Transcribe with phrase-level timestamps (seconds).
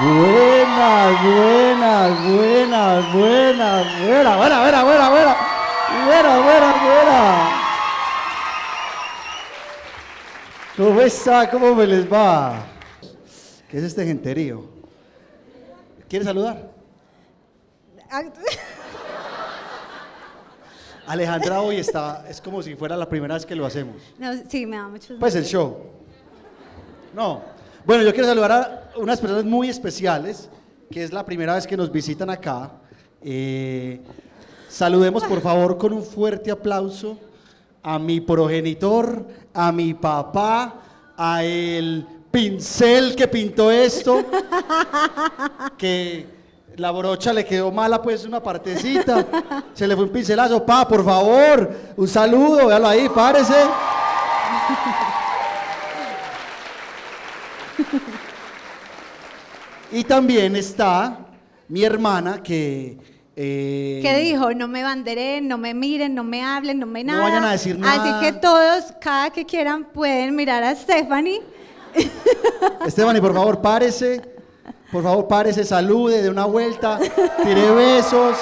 [0.00, 5.36] Buenas, buenas, buenas, buenas, buena, buena, buena, buena, buena,
[6.06, 7.50] buena, buena, buena.
[10.74, 11.50] ¿Cómo está?
[11.50, 12.64] ¿Cómo me les va?
[13.68, 14.64] ¿Qué es este genterío?
[16.08, 16.70] ¿Quiere saludar?
[21.06, 23.96] Alejandra hoy está, es como si fuera la primera vez que lo hacemos.
[24.18, 25.76] No, sí, me da mucho Pues el show.
[27.12, 27.59] No.
[27.86, 30.50] Bueno, yo quiero saludar a unas personas muy especiales,
[30.90, 32.72] que es la primera vez que nos visitan acá.
[33.22, 34.00] Eh,
[34.68, 37.18] saludemos por favor con un fuerte aplauso
[37.82, 40.74] a mi progenitor, a mi papá,
[41.16, 44.26] a el pincel que pintó esto,
[45.78, 46.26] que
[46.76, 49.26] la brocha le quedó mala pues una partecita,
[49.72, 53.56] se le fue un pincelazo, pa, por favor, un saludo, véalo ahí, párese.
[59.92, 61.18] Y también está
[61.68, 62.96] mi hermana que...
[63.34, 64.52] eh, ¿Qué dijo?
[64.54, 67.24] No me banderen, no me miren, no me hablen, no me No nada.
[67.24, 68.18] vayan a decir nada.
[68.20, 71.40] Así que todos, cada que quieran, pueden mirar a Stephanie.
[72.88, 74.22] Stephanie, por favor, párese.
[74.92, 76.98] Por favor, párese, salude, de una vuelta,
[77.42, 78.36] tire besos.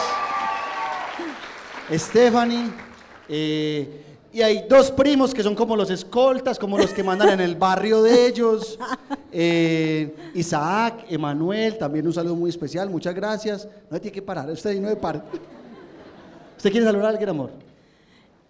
[1.95, 2.71] Stephanie.
[3.29, 7.41] eh, y hay dos primos que son como los escoltas, como los que mandan en
[7.41, 8.79] el barrio de ellos.
[9.31, 13.69] Eh, Isaac, Emanuel, también un saludo muy especial, muchas gracias.
[13.91, 15.21] No tiene que parar, usted no se pare.
[16.57, 17.51] ¿Usted quiere saludar a alguien, amor?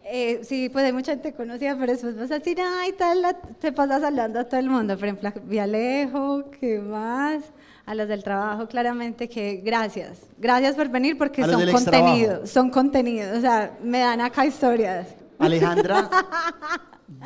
[0.05, 3.35] Eh, sí, pues hay mucha gente conocida, pero después vas a decir, ay, tal, la-
[3.35, 4.95] te pasas hablando a todo el mundo.
[4.97, 7.43] Por ejemplo, a Vialejo, ¿qué más?
[7.85, 10.21] A los del trabajo, claramente que gracias.
[10.39, 13.37] Gracias por venir porque A son contenidos, son contenidos.
[13.37, 15.09] O sea, me dan acá historias.
[15.39, 16.11] Alejandra,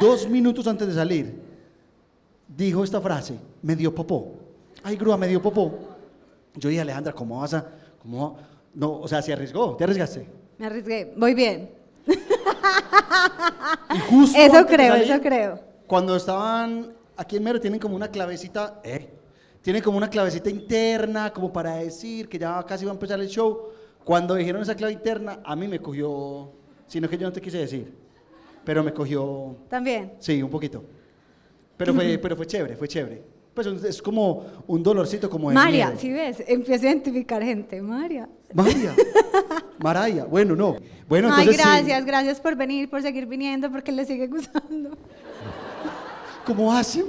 [0.00, 1.40] dos minutos antes de salir,
[2.48, 4.34] dijo esta frase, me dio popó.
[4.82, 5.78] Ay, grúa, me dio popó.
[6.54, 7.66] Yo dije, Alejandra, ¿cómo vas a...?
[8.00, 8.36] Cómo,
[8.74, 10.26] no, o sea, se arriesgó, te arriesgaste.
[10.58, 11.12] Me arriesgué.
[11.16, 11.70] Voy bien.
[13.94, 15.60] Y justo Eso creo, salir, eso creo.
[15.86, 19.08] Cuando estaban aquí en Mero, tienen como una clavecita, eh,
[19.60, 23.28] tienen como una clavecita interna, como para decir que ya casi va a empezar el
[23.28, 23.68] show.
[24.04, 26.50] Cuando dijeron esa clave interna, a mí me cogió,
[26.86, 27.94] sino que yo no te quise decir,
[28.64, 30.12] pero me cogió También.
[30.18, 30.82] Sí, un poquito.
[31.76, 33.22] Pero fue, pero fue chévere, fue chévere.
[33.54, 36.00] Pues es como un dolorcito como de Maria, miedo.
[36.00, 37.82] si ves, empiezo a identificar gente.
[37.82, 38.28] Maria.
[38.54, 38.94] María.
[39.78, 40.24] Maraya.
[40.24, 40.76] Bueno, no.
[41.06, 41.68] Bueno, Ay, entonces sí.
[41.68, 44.96] gracias, gracias por venir, por seguir viniendo, porque le sigue gustando.
[46.46, 47.06] ¿Cómo hacen?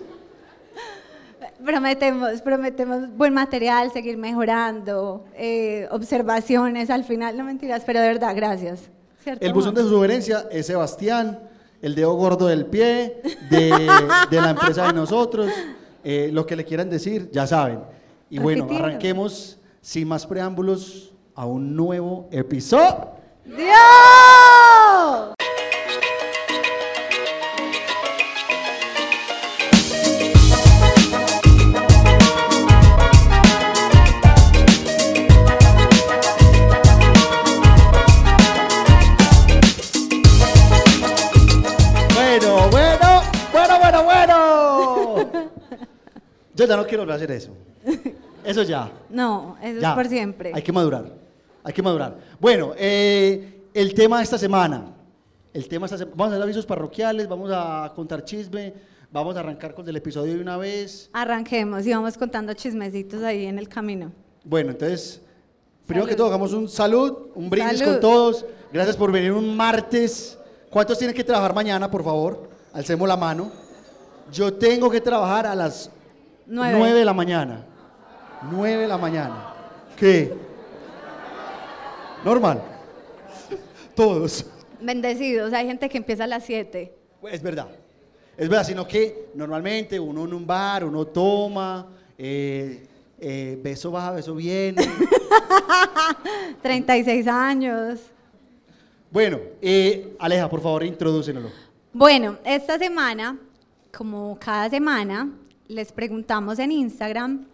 [1.64, 8.35] Prometemos, prometemos buen material, seguir mejorando, eh, observaciones al final, no mentiras, pero de verdad,
[8.35, 8.90] gracias.
[9.23, 9.94] ¿Cierto, El buzón de amor?
[9.94, 11.39] sugerencia es Sebastián,
[11.81, 13.69] el dedo gordo del pie, de,
[14.29, 15.50] de la empresa de nosotros.
[16.03, 17.79] Eh, lo que le quieran decir, ya saben.
[18.29, 18.85] Y bueno, Repitiendo.
[18.88, 23.11] arranquemos sin más preámbulos a un nuevo episodio.
[23.45, 25.34] ¡Dios!
[46.56, 47.52] Yo ya no quiero volver a hacer eso.
[48.46, 48.91] Eso ya.
[49.09, 49.90] No, eso ya.
[49.91, 50.52] es por siempre.
[50.53, 51.06] Hay que madurar.
[51.64, 52.18] Hay que madurar.
[52.41, 54.84] Bueno, eh, el tema de esta semana.
[55.53, 58.74] El tema esta sema- Vamos a hacer avisos parroquiales, vamos a contar chisme,
[59.14, 61.09] vamos a arrancar con el episodio de una vez.
[61.14, 64.12] Arranquemos y vamos contando chismecitos ahí en el camino.
[64.44, 65.22] Bueno, entonces,
[65.85, 67.91] primero que todo, hagamos un salud, un brindis Salud.
[67.94, 68.46] con todos.
[68.74, 70.38] Gracias por venir un martes.
[70.70, 72.50] ¿Cuántos tienen que trabajar mañana, por favor?
[72.74, 73.52] Alcemos la mano.
[74.34, 75.90] Yo tengo que trabajar a las
[76.45, 76.75] Nueve.
[76.77, 77.65] 9 de la mañana.
[78.51, 79.53] 9 de la mañana.
[79.97, 80.33] ¿Qué?
[82.25, 82.61] Normal.
[83.95, 84.45] Todos.
[84.81, 86.93] Bendecidos, hay gente que empieza a las 7.
[87.31, 87.67] Es verdad.
[88.35, 91.87] Es verdad, sino que normalmente uno en un bar, uno toma,
[92.17, 92.85] eh,
[93.19, 94.84] eh, beso baja, beso viene.
[96.61, 97.99] 36 años.
[99.11, 101.49] bueno, eh, Aleja, por favor, introdúcenlo.
[101.93, 103.37] Bueno, esta semana,
[103.96, 105.29] como cada semana,
[105.67, 107.45] les preguntamos en Instagram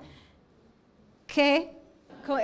[1.27, 1.71] qué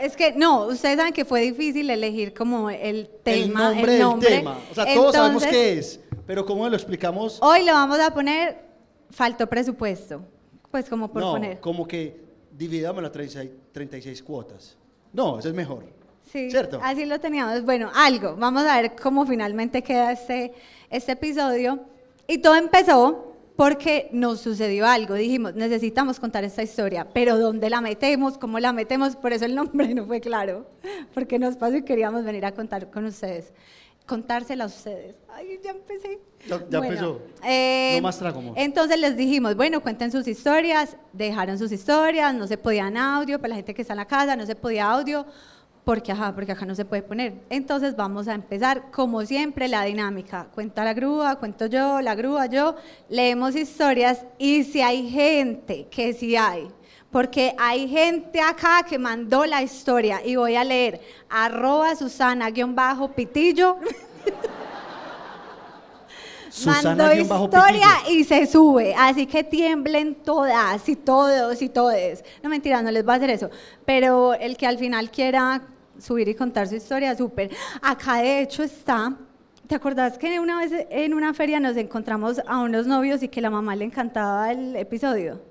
[0.01, 4.19] Es que no, ustedes saben que fue difícil elegir como el tema, el nombre del
[4.19, 4.59] tema.
[4.71, 7.39] O sea, todos sabemos qué es, pero ¿cómo lo explicamos?
[7.41, 8.65] Hoy le vamos a poner
[9.09, 10.21] faltó presupuesto.
[10.71, 11.59] Pues como por no, poner.
[11.61, 12.19] como que
[12.51, 14.77] dividámoslo a 36, 36 cuotas.
[15.13, 15.85] No, eso es mejor.
[16.31, 16.79] Sí, ¿Cierto?
[16.83, 17.63] así lo teníamos.
[17.63, 18.35] Bueno, algo.
[18.35, 20.53] Vamos a ver cómo finalmente queda este,
[20.89, 21.79] este episodio.
[22.27, 25.13] Y todo empezó porque nos sucedió algo.
[25.15, 28.37] Dijimos, necesitamos contar esta historia, pero ¿dónde la metemos?
[28.37, 29.15] ¿Cómo la metemos?
[29.15, 30.67] Por eso el nombre no fue claro,
[31.13, 33.53] porque nos pasó y queríamos venir a contar con ustedes.
[34.05, 35.15] Contársela a ustedes.
[35.33, 36.19] Ay, ya empecé.
[36.47, 37.21] Ya, ya Bueno, empezó.
[37.43, 42.45] eh, no más trago, entonces les dijimos, bueno, cuenten sus historias, dejaron sus historias, no
[42.45, 45.25] se podían audio, para la gente que está en la casa, no se podía audio,
[45.85, 47.35] porque, ajá, porque acá no se puede poner.
[47.49, 50.47] Entonces vamos a empezar, como siempre, la dinámica.
[50.53, 52.75] Cuenta la grúa, cuento yo, la grúa, yo,
[53.07, 56.67] leemos historias y si hay gente, que sí hay,
[57.11, 60.99] porque hay gente acá que mandó la historia y voy a leer
[61.29, 63.77] arroba Susana-pitillo.
[66.65, 68.95] mandó historia y se sube.
[68.97, 72.23] Así que tiemblen todas y todos y todes.
[72.41, 73.51] No mentira, no les voy a hacer eso.
[73.85, 75.61] Pero el que al final quiera
[75.99, 77.51] subir y contar su historia, súper.
[77.81, 79.13] Acá de hecho está.
[79.67, 83.41] ¿Te acordás que una vez en una feria nos encontramos a unos novios y que
[83.41, 85.41] la mamá le encantaba el episodio?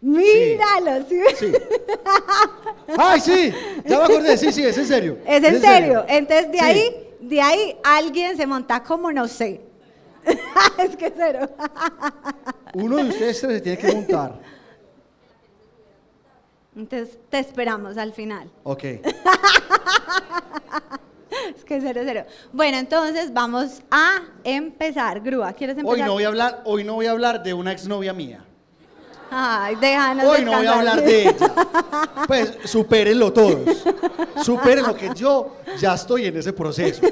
[0.00, 1.18] Míralo, ¿sí?
[1.38, 1.52] Sí.
[2.98, 3.52] ¡Ay, sí!
[3.86, 5.18] Ya me acordé, sí, sí, es en serio.
[5.26, 6.04] Es en serio.
[6.06, 6.64] Entonces de Sí.
[6.64, 9.62] ahí, de ahí alguien se monta como no sé.
[10.78, 11.48] es que cero.
[12.74, 14.38] Uno de ustedes se tiene que montar.
[16.76, 18.50] Entonces te esperamos al final.
[18.64, 18.84] Ok.
[21.56, 22.24] Es que cero, cero.
[22.52, 25.20] Bueno, entonces vamos a empezar.
[25.20, 25.98] Grúa, ¿quieres empezar?
[25.98, 28.44] Hoy no voy a hablar, hoy no voy a hablar de una exnovia mía.
[29.30, 31.52] Ay, déjanos Hoy no voy a hablar de ella.
[32.26, 33.84] Pues supérenlo todos.
[34.42, 37.02] Supérenlo que yo ya estoy en ese proceso.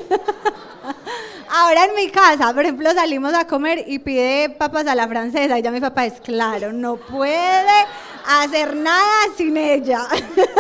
[1.55, 5.59] Ahora en mi casa, por ejemplo, salimos a comer y pide papas a la francesa
[5.59, 7.87] y ya mi papá es claro, no puede
[8.27, 10.07] hacer nada sin ella.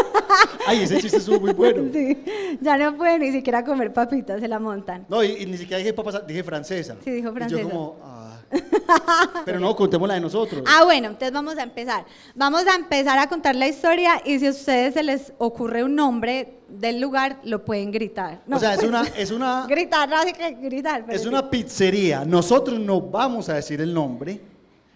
[0.67, 1.91] Ay, ese chiste estuvo muy bueno.
[1.93, 2.23] Sí,
[2.61, 5.07] ya no puede ni siquiera comer papitas, se la montan.
[5.09, 6.97] No, y, y ni siquiera dije papas, dije francesa.
[7.05, 7.63] Sí, dijo Y francesa.
[7.63, 8.23] yo como, ah.
[9.45, 10.63] Pero no, contemos la de nosotros.
[10.67, 12.05] Ah, bueno, entonces vamos a empezar.
[12.35, 15.95] Vamos a empezar a contar la historia y si a ustedes se les ocurre un
[15.95, 18.43] nombre del lugar, lo pueden gritar.
[18.47, 21.05] No, o sea, es una, es una, gritar, no hay que gritar.
[21.05, 21.29] pero es sí.
[21.29, 22.25] una pizzería.
[22.25, 24.41] Nosotros no vamos a decir el nombre,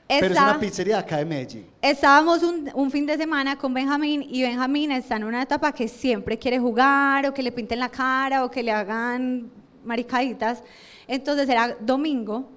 [0.08, 1.66] pero es una pizzería acá de Medellín.
[1.82, 5.88] Estábamos un, un fin de semana con Benjamín y Benjamín está en una etapa que
[5.88, 9.50] siempre quiere jugar o que le pinten la cara o que le hagan
[9.84, 10.62] maricaditas.
[11.08, 12.56] Entonces era domingo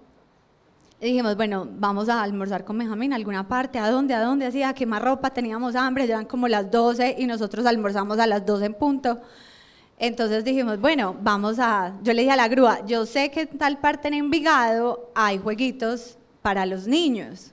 [1.01, 4.13] y dijimos, bueno, vamos a almorzar con Benjamín a alguna parte, ¿a dónde?
[4.13, 4.45] ¿A dónde?
[4.45, 8.27] Así, a quemar ropa, teníamos hambre, ya eran como las 12 y nosotros almorzamos a
[8.27, 9.21] las 12 en punto.
[9.97, 13.57] Entonces dijimos, bueno, vamos a, yo le dije a la grúa, yo sé que en
[13.57, 16.18] tal parte en Envigado hay jueguitos
[16.49, 17.51] para los niños.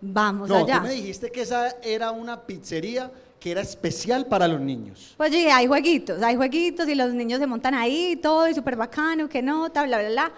[0.00, 0.76] Vamos No, allá.
[0.76, 5.14] tú me dijiste que esa era una pizzería que era especial para los niños.
[5.16, 8.54] Pues dije, hay jueguitos, hay jueguitos y los niños se montan ahí y todo, y
[8.54, 10.32] súper bacano, que nota, bla, bla, bla.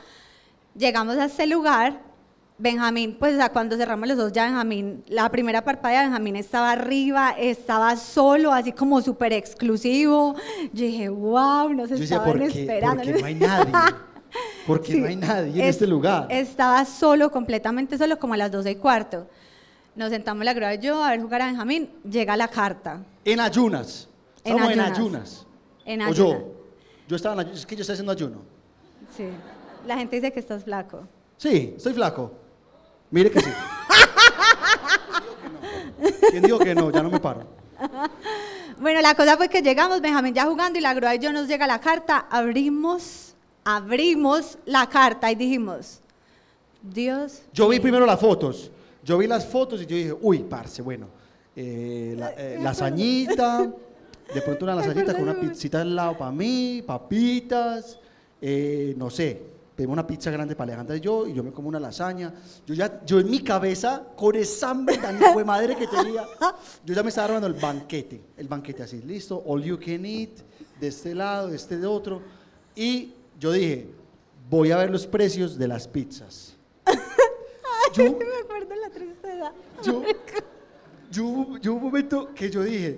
[0.75, 2.01] Llegamos a este lugar,
[2.57, 6.37] Benjamín, pues o sea, cuando cerramos los dos ya Benjamín, la primera parpadea de Benjamín
[6.37, 10.37] estaba arriba, estaba solo, así como súper exclusivo.
[10.73, 13.03] Yo dije, wow, nos Yo decía, estaban ¿por qué, esperando.
[13.03, 13.73] qué no hay nadie?
[14.67, 16.27] Porque Sí, no hay nadie en es- este lugar.
[16.31, 19.27] Estaba solo, completamente solo, como a las 12 y cuarto.
[19.97, 23.03] Nos sentamos la grúa y yo a ver jugar a Benjamín, llega la carta.
[23.25, 24.09] En ayunas.
[24.45, 24.99] En Estamos en ayunas.
[24.99, 25.47] ayunas.
[25.85, 26.17] En O ayunas.
[26.17, 26.53] yo.
[27.09, 27.59] Yo estaba en ayunas.
[27.61, 28.39] Es que yo estoy haciendo ayuno.
[29.17, 29.25] Sí.
[29.87, 31.07] La gente dice que estás flaco.
[31.37, 32.33] Sí, estoy flaco.
[33.11, 33.51] Mire que sí.
[36.31, 36.91] ¿Quién dijo que no?
[36.91, 37.45] Ya no me paro.
[38.79, 41.49] Bueno, la cosa fue que llegamos, Benjamín ya jugando y la grúa y yo nos
[41.49, 43.30] llega la carta, abrimos,
[43.65, 46.01] abrimos la carta y dijimos,
[46.83, 47.43] Dios.
[47.53, 47.83] Yo vi mío".
[47.83, 48.71] primero las fotos.
[49.05, 51.07] Yo vi las fotos y yo dije, uy, parce, bueno.
[51.57, 53.71] eh, la, eh, lasañita,
[54.33, 57.99] de pronto una lasañita con una pizzita al lado para mí, papitas,
[58.41, 59.43] eh, no sé,
[59.75, 62.33] pedimos una pizza grande para Alejandra y yo, y yo me como una lasaña.
[62.67, 66.25] Yo ya, yo en mi cabeza, con esa hambre tan de madre que tenía,
[66.85, 70.31] yo ya me estaba armando el banquete, el banquete así, listo, all you can eat,
[70.79, 72.23] de este lado, de este de otro,
[72.77, 73.89] y yo dije,
[74.49, 76.57] voy a ver los precios de las pizzas.
[77.95, 79.53] Yo, me acuerdo la tristeza.
[79.83, 80.05] yo,
[81.61, 82.95] yo, un momento que yo dije,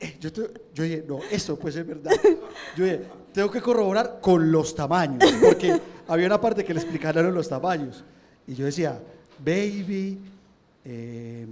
[0.00, 2.12] eh, yo, te- yo dije, no, esto puede ser verdad.
[2.74, 3.02] Yo dije,
[3.34, 5.78] tengo que corroborar con los tamaños, porque
[6.08, 8.02] había una parte que le explicaron los tamaños.
[8.46, 8.98] Y yo decía,
[9.44, 10.18] baby,
[10.86, 11.46] eh,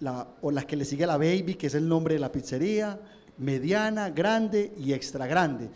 [0.00, 2.32] la, o la que le sigue a la baby, que es el nombre de la
[2.32, 2.98] pizzería,
[3.38, 5.68] mediana, grande y extra grande.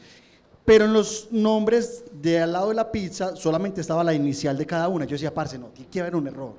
[0.64, 4.64] Pero en los nombres de al lado de la pizza solamente estaba la inicial de
[4.66, 5.04] cada una.
[5.04, 6.54] Yo decía, parce, no, tiene que haber un error.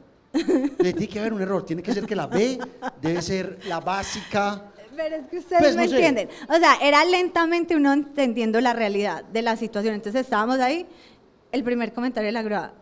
[0.77, 1.65] Tiene que haber un error.
[1.65, 2.59] Tiene que ser que la B
[3.01, 4.63] debe ser la básica.
[4.95, 5.95] Pero es que ustedes Pues, me no sé.
[5.95, 6.29] entienden.
[6.49, 9.95] O sea, era lentamente uno entendiendo la realidad de la situación.
[9.95, 10.85] Entonces estábamos ahí,
[11.51, 12.73] el primer comentario de la grúa.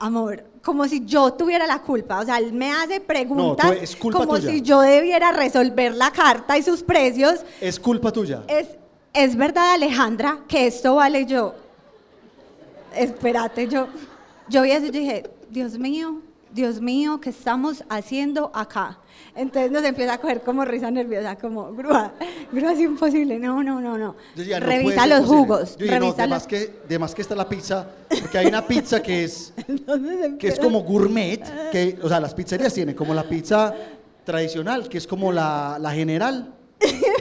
[0.00, 2.20] amor, como si yo tuviera la culpa.
[2.20, 4.50] O sea, él me hace preguntas No, tú- es culpa como tuya.
[4.50, 7.40] si yo debiera resolver la carta y sus precios.
[7.60, 8.42] Es culpa tuya.
[8.48, 8.66] Es,
[9.14, 11.54] es verdad, Alejandra, que esto vale yo.
[12.94, 13.86] Espérate, yo,
[14.48, 16.20] yo vi eso y dije, Dios mío,
[16.52, 18.98] Dios mío, ¿qué estamos haciendo acá?
[19.36, 22.12] Entonces nos empieza a coger como risa nerviosa, como, grúa,
[22.52, 24.16] grúa es imposible, no, no, no, no.
[24.34, 26.36] Decía, no revisa los jugos, Yo dije, no, revisa de los...
[26.36, 27.88] más, que, de más que está la pizza,
[28.20, 29.52] porque hay una pizza que es,
[30.38, 33.74] que es como gourmet, que, o sea, las pizzerías tienen como la pizza
[34.24, 36.52] tradicional, que es como la, la general.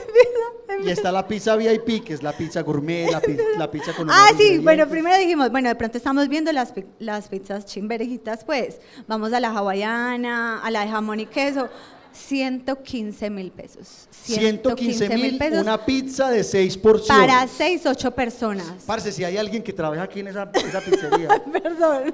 [0.83, 4.09] Y está la pizza VIP, que es la pizza gourmet, la, pi- la pizza con
[4.09, 8.79] Ah, sí, bueno, primero dijimos, bueno, de pronto estamos viendo las, las pizzas chimberejitas, pues.
[9.07, 11.69] Vamos a la hawaiana, a la de jamón y queso.
[12.13, 14.07] 115 mil pesos.
[14.11, 17.25] 115 mil, pesos una pizza de seis porciones.
[17.27, 18.71] para 6, 8 personas.
[18.85, 21.43] Parce, si hay alguien que trabaja aquí en esa, esa pizzería.
[21.63, 22.13] Perdón.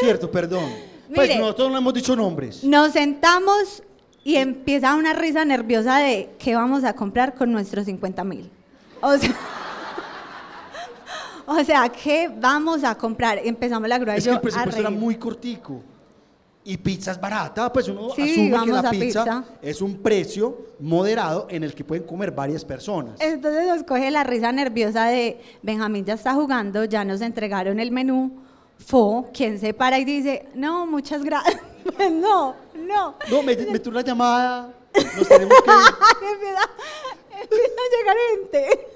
[0.00, 0.64] Cierto, perdón.
[1.14, 1.40] Pues Mire.
[1.40, 2.64] nosotros no hemos dicho nombres.
[2.64, 3.82] Nos sentamos
[4.24, 8.50] y empieza una risa nerviosa de qué vamos a comprar con nuestros 50 mil.
[9.00, 9.34] O sea,
[11.46, 13.38] o sea, ¿qué vamos a comprar?
[13.42, 15.80] Empezamos la grúa Es que el presupuesto era muy cortico.
[16.64, 19.44] Y pizza es barata, pues uno Sí, asume que la pizza.
[19.60, 23.20] es un precio moderado en el que pueden comer varias personas.
[23.20, 27.90] Entonces nos coge la risa nerviosa de Benjamín ya está jugando, ya nos entregaron el
[27.90, 28.38] menú.
[28.78, 31.56] Fo, quien se para y dice, no, muchas gracias.
[31.96, 32.54] Pues no,
[32.94, 33.14] no.
[33.30, 36.70] No, me, me una llamada, nos tenemos que empieza,
[37.40, 38.88] empieza a llegar gente.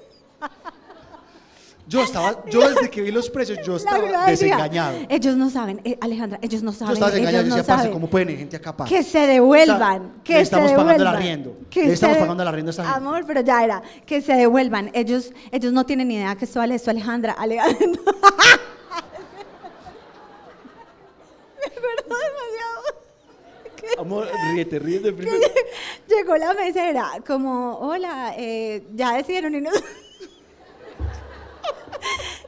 [1.89, 4.97] Yo estaba, yo desde que vi los precios, yo estaba desengañado.
[5.07, 6.93] Ellos no saben, eh, Alejandra, ellos no Yo saben.
[6.95, 7.91] estaba desengañado, ellos yo no decía, parce.
[7.91, 8.75] ¿cómo pueden ir gente acá?
[8.83, 10.95] Que se devuelvan, O sea, que le se estamos devuelvan.
[10.97, 12.97] pagando el arriendo, que le estamos se- pagando el arriendo a esa gente.
[12.97, 14.91] Amor, pero ya era, que se devuelvan.
[14.93, 17.31] Ellos, ellos no tienen ni idea que esto vale esto, Alejandra.
[17.31, 17.79] Alejandra.
[21.61, 22.96] Me perdón demasiado.
[23.97, 25.39] Amor, ríete, ríete primero.
[26.07, 29.75] Llegó la mesera, como, hola, eh, ya decidieron y nos...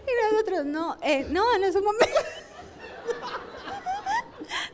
[0.07, 2.05] y nosotros, no, eh, no, no es un momento.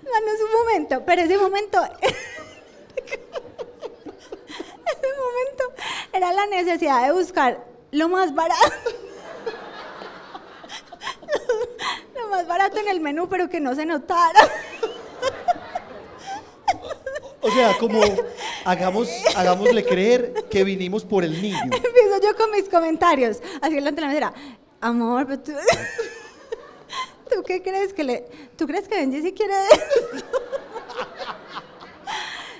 [0.03, 1.81] no, no es un momento, pero ese momento...
[4.85, 5.63] ese momento
[6.13, 8.61] era la necesidad de buscar lo más barato.
[12.15, 14.39] lo más barato en el menú, pero que no se notara.
[17.45, 18.01] O sea, como
[18.65, 21.61] hagamos, hagámosle creer que vinimos por el niño.
[21.61, 24.33] Empiezo yo con mis comentarios, así delante de la mesera.
[24.81, 25.51] Amor, pero tú,
[27.29, 28.25] ¿tú qué crees que le...
[28.57, 30.25] ¿Tú crees que Benji sí quiere esto?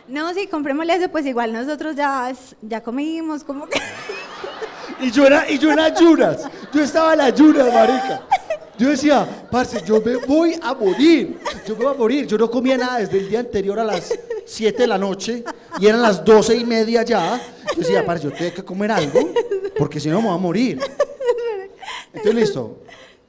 [0.08, 3.82] No, sí, comprémosle eso, pues igual nosotros ya, ya comimos, como que...
[5.00, 6.48] Y yo era, y yo en ayunas.
[6.72, 8.22] Yo estaba en ayunas, marica.
[8.77, 11.38] Yo decía, parce, yo me voy a morir.
[11.67, 12.27] Yo me voy a morir.
[12.27, 14.13] Yo no comía nada desde el día anterior a las
[14.46, 15.44] 7 de la noche
[15.79, 17.41] y eran las 12 y media ya.
[17.75, 19.20] Yo decía, parce, yo tengo que comer algo
[19.77, 20.79] porque si no me voy a morir.
[22.13, 22.82] Entonces, listo.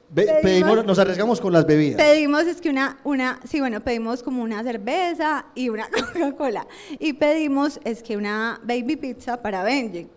[0.09, 1.97] Be- Pedimos- pedimos, nos arriesgamos con las bebidas.
[2.01, 6.65] Pedimos, es que una, una, sí, bueno, pedimos como una cerveza y una Coca-Cola.
[6.97, 10.07] Y pedimos, es que una baby pizza para Benji.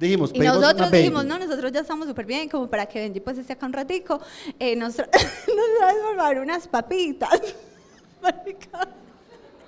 [0.00, 3.20] Dijimos, Y una nosotros dijimos, no, nosotros ya estamos súper bien, como para que Benji
[3.20, 4.18] pues esté acá un ratico.
[4.58, 7.40] Eh, nos, tra- nos traes por favor unas papitas.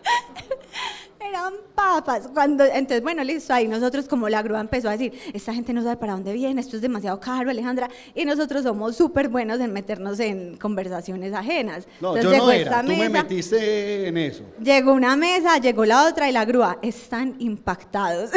[1.21, 2.29] Eran papas.
[2.33, 5.83] Cuando, entonces, bueno, listo, ahí nosotros como la grúa empezó a decir, esta gente no
[5.83, 7.89] sabe para dónde viene, esto es demasiado caro, Alejandra.
[8.15, 11.87] Y nosotros somos súper buenos en meternos en conversaciones ajenas.
[12.01, 12.63] No, Entonces yo no era.
[12.63, 14.43] esta Tú me metiste en eso.
[14.63, 16.79] Llegó una mesa, llegó la otra y la grúa.
[16.83, 18.31] Están impactados.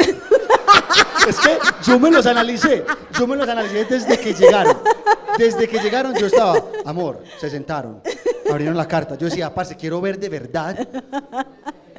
[1.28, 2.84] Es que yo me los analicé,
[3.18, 4.76] yo me los analicé desde que llegaron.
[5.38, 8.00] Desde que llegaron yo estaba, amor, se sentaron,
[8.50, 9.16] abrieron la carta.
[9.18, 10.88] Yo decía, parce, quiero ver de verdad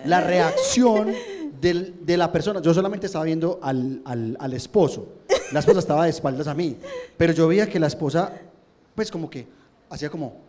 [0.05, 1.13] la reacción
[1.59, 2.61] del- de la persona.
[2.61, 5.07] Yo solamente estaba viendo al, al- al esposo.
[5.51, 6.77] La esposa estaba de espaldas a mí.
[7.17, 8.31] Pero yo veía que la esposa,
[8.95, 9.47] pues como que,
[9.89, 10.46] hacía como...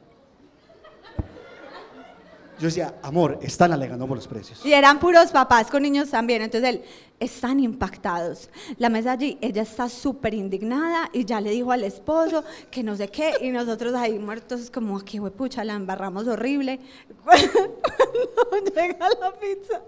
[2.59, 4.65] Yo decía, amor, están alegando por los precios.
[4.65, 6.43] Y eran puros papás con niños también.
[6.43, 6.85] Entonces él,
[7.21, 8.49] están impactados.
[8.77, 12.97] La mesa allí, ella está súper indignada y ya le dijo al esposo que no
[12.97, 13.35] sé qué.
[13.41, 16.81] Y nosotros ahí muertos, como que pucha, la embarramos horrible.
[17.25, 19.83] Cuando llega la pizza.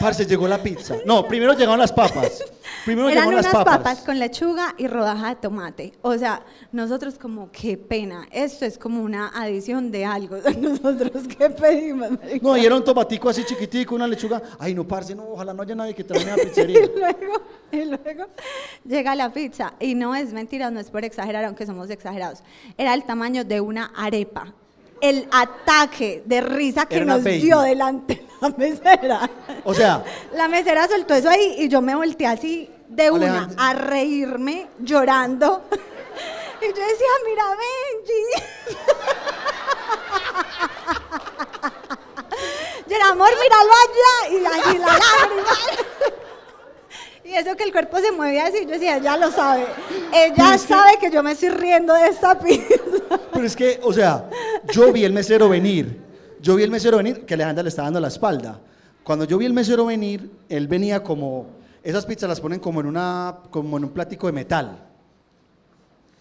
[0.00, 0.96] Parce, llegó la pizza.
[1.06, 2.42] No, primero llegaron las papas.
[2.84, 4.00] Primero Eran llegaron unas las papas.
[4.00, 5.92] con lechuga y rodaja de tomate.
[6.02, 8.26] O sea, nosotros como, qué pena.
[8.30, 10.36] Esto es como una adición de algo.
[10.58, 12.10] Nosotros, ¿qué pedimos?
[12.10, 12.38] marica?
[12.42, 14.42] No, y era un tomatico así chiquitico, una lechuga.
[14.58, 16.80] Ay, no, parce, no, ojalá no haya nadie que una Y pizzería.
[16.86, 18.26] luego, y luego
[18.84, 19.74] llega la pizza.
[19.80, 22.42] Y no es mentira, no es por exagerar, aunque somos exagerados.
[22.76, 24.52] Era el tamaño de una arepa.
[25.00, 27.40] El ataque de risa que nos baby.
[27.40, 29.30] dio delante de la mesera.
[29.64, 30.02] O sea,
[30.34, 35.62] La mesera soltó eso ahí y yo me volteé así de una a reírme, llorando.
[36.60, 38.22] Y yo decía, mira, Benji.
[42.86, 44.14] Yo era, amor, míralo allá.
[44.30, 45.54] Y así la lágrima.
[47.24, 49.64] Y eso que el cuerpo se mueve así, yo decía, ya lo sabe.
[50.12, 52.74] Ella que- sabe que yo me estoy riendo de esta pizza.
[53.32, 54.28] pero es que, o sea,
[54.72, 56.02] yo vi el mesero venir.
[56.40, 58.60] Yo vi el mesero venir, que Alejandra le está dando la espalda.
[59.02, 61.46] Cuando yo vi el mesero venir, él venía como,
[61.82, 64.78] esas pizzas las ponen como en, una, como en un plático de metal.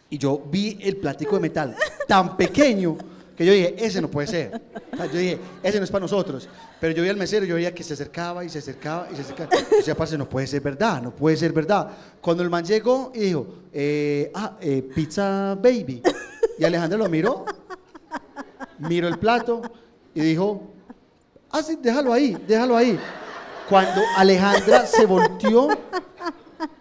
[0.09, 1.75] Y yo vi el plático de metal
[2.07, 2.97] tan pequeño
[3.45, 4.61] yo dije, ese no puede ser.
[4.91, 6.47] O sea, yo dije, ese no es para nosotros.
[6.79, 9.21] Pero yo vi al mesero yo veía que se acercaba y se acercaba y se
[9.21, 9.49] acercaba.
[9.71, 11.89] Yo decía, parce, no puede ser verdad, no puede ser verdad.
[12.21, 16.01] Cuando el man llegó y dijo, eh, ah, eh, pizza baby.
[16.57, 17.45] Y Alejandra lo miró,
[18.77, 19.61] miró el plato
[20.13, 20.73] y dijo,
[21.49, 22.99] ah, sí, déjalo ahí, déjalo ahí.
[23.67, 25.69] Cuando Alejandra se volteó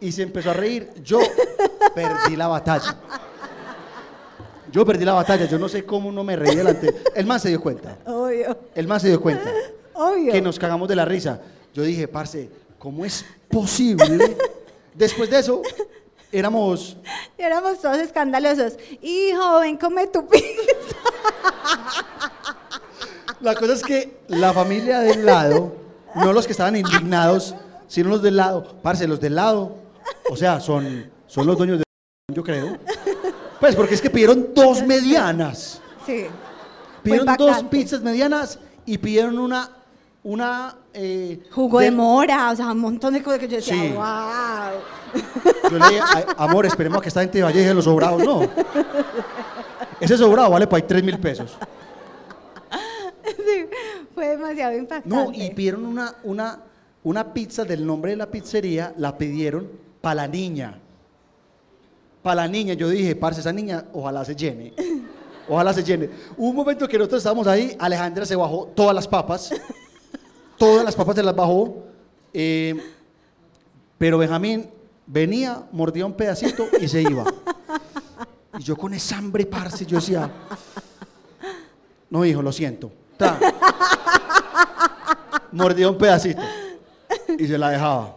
[0.01, 1.21] y se empezó a reír, yo
[1.95, 2.99] perdí la batalla.
[4.73, 6.95] Yo perdí la batalla, yo no sé cómo no me reí delante.
[7.15, 9.51] El man se dio cuenta, Obvio, el man se dio cuenta
[9.93, 10.33] obvio.
[10.33, 11.41] que nos cagamos de la risa.
[11.75, 12.49] Yo dije, parce,
[12.79, 14.37] ¿cómo es posible?
[14.95, 15.61] Después de eso,
[16.33, 16.97] éramos,
[17.37, 18.79] éramos todos escandalosos.
[19.03, 20.97] Hijo, ven, come tu pizza.
[23.41, 25.77] la cosa es que la familia del lado,
[26.15, 27.55] no los que estaban indignados,
[27.89, 29.77] sino los del lado, parce, los del lado,
[30.31, 31.85] o sea, son, son los dueños de
[32.35, 32.79] yo creo.
[33.63, 35.81] Pues porque es que pidieron dos medianas.
[36.05, 36.25] Sí.
[37.05, 39.71] Pidieron dos pizzas medianas y pidieron una,
[40.25, 43.93] una eh, Jugo de mora, o sea, un montón de cosas que yo decía, Sí.
[43.93, 45.23] wow.
[45.71, 48.25] Yo le dije, "Ay, amor, esperemos a que esta gente vaya y deje los sobrados.
[48.25, 48.49] No.
[50.01, 51.57] Ese sobrado vale para ahí 3 mil pesos.
[53.25, 53.67] Sí,
[54.13, 55.09] fue demasiado impactante.
[55.09, 56.59] No, y pidieron una, una,
[57.05, 59.69] una pizza del nombre de la pizzería, la pidieron
[60.01, 60.81] para la niña.
[62.23, 64.73] Para la niña, yo dije, parce, esa niña, ojalá se llene.
[65.49, 66.09] Ojalá se llene.
[66.37, 69.53] Hubo un momento que nosotros estábamos ahí, Alejandra se bajó todas las papas.
[70.57, 71.83] Todas las papas se las bajó.
[72.33, 72.81] eh,
[73.99, 74.71] pero Benjamín
[75.07, 77.25] venía, mordía un pedacito y se iba.
[78.59, 80.31] Y yo con esa hambre, parce, yo decía,
[82.09, 82.91] no, hijo, lo siento.
[83.17, 83.39] Tra.
[85.53, 86.41] Mordía un pedacito
[87.39, 88.17] y se la dejaba.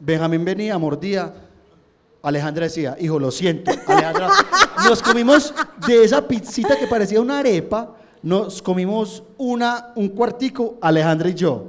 [0.00, 1.32] Benjamín venía, mordía.
[2.22, 3.70] Alejandra decía, hijo, lo siento.
[3.86, 4.30] Alejandra,
[4.84, 5.54] nos comimos
[5.86, 11.66] de esa pizzita que parecía una arepa, nos comimos una, un cuartico, Alejandra y yo.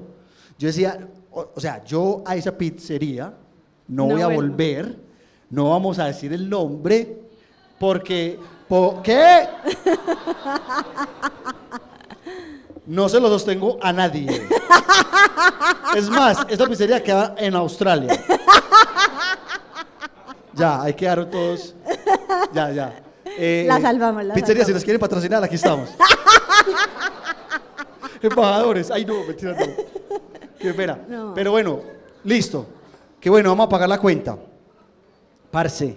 [0.57, 3.33] Yo decía, o, o sea, yo a esa pizzería
[3.89, 4.95] no, No voy a volver,
[5.49, 7.17] no vamos a decir el nombre,
[7.79, 9.47] porque, ¿por qué?
[12.85, 14.47] No se lo sostengo a nadie.
[15.95, 18.19] Es más, esta pizzería queda en Australia.
[20.59, 21.75] Ya, ahí quedaron todos.
[22.53, 23.03] Ya, ya.
[23.41, 25.89] Eh, La salvamos, la Pizzería, si nos quieren patrocinar, aquí estamos.
[28.21, 28.91] Embajadores.
[28.91, 29.65] Ay, no, mentira, no.
[30.59, 30.99] Qué pena.
[31.07, 31.33] No.
[31.33, 31.79] Pero bueno,
[32.25, 32.65] listo.
[33.19, 34.37] Qué bueno, vamos a pagar la cuenta.
[35.51, 35.95] Parce,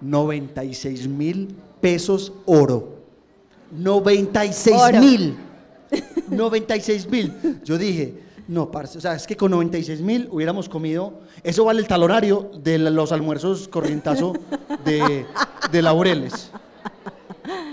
[0.00, 2.96] 96 mil pesos oro.
[3.72, 5.00] 96 Oro.
[5.00, 5.36] mil.
[6.28, 7.60] 96 mil.
[7.64, 8.14] Yo dije,
[8.48, 12.50] no, parce, o sea, es que con 96 mil hubiéramos comido, eso vale el talonario
[12.62, 14.32] de los almuerzos corrientazo
[14.84, 15.26] de,
[15.70, 16.50] de Laureles.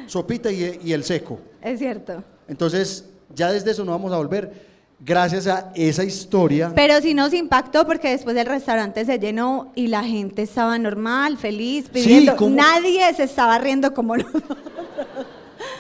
[0.08, 1.40] Sopita y, y el seco.
[1.62, 2.24] Es cierto.
[2.48, 4.76] Entonces, ya desde eso no vamos a volver.
[5.00, 6.72] Gracias a esa historia.
[6.76, 11.38] Pero sí nos impactó porque después el restaurante se llenó y la gente estaba normal,
[11.38, 12.36] feliz, pidiendo.
[12.36, 12.56] ¿cómo?
[12.56, 14.58] Nadie se estaba riendo como nosotros.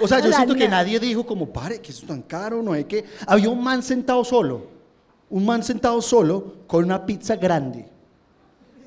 [0.01, 2.62] O sea, yo O siento que nadie dijo como, pare, que eso es tan caro,
[2.62, 3.05] no es que...
[3.25, 4.67] Había un man sentado solo,
[5.29, 7.88] un man sentado solo con una pizza grande.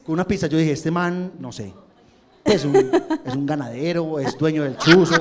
[0.05, 1.73] Con una pizza, yo dije, este man, no sé,
[2.45, 5.15] es un, es un ganadero, es dueño del chuzo.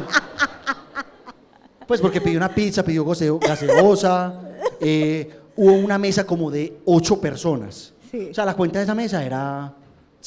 [1.87, 4.41] Pues porque pidió una pizza, pidió gase- gaseosa,
[4.79, 7.93] eh, hubo una mesa como de ocho personas.
[8.11, 8.27] Sí.
[8.31, 9.73] O sea, la cuenta de esa mesa era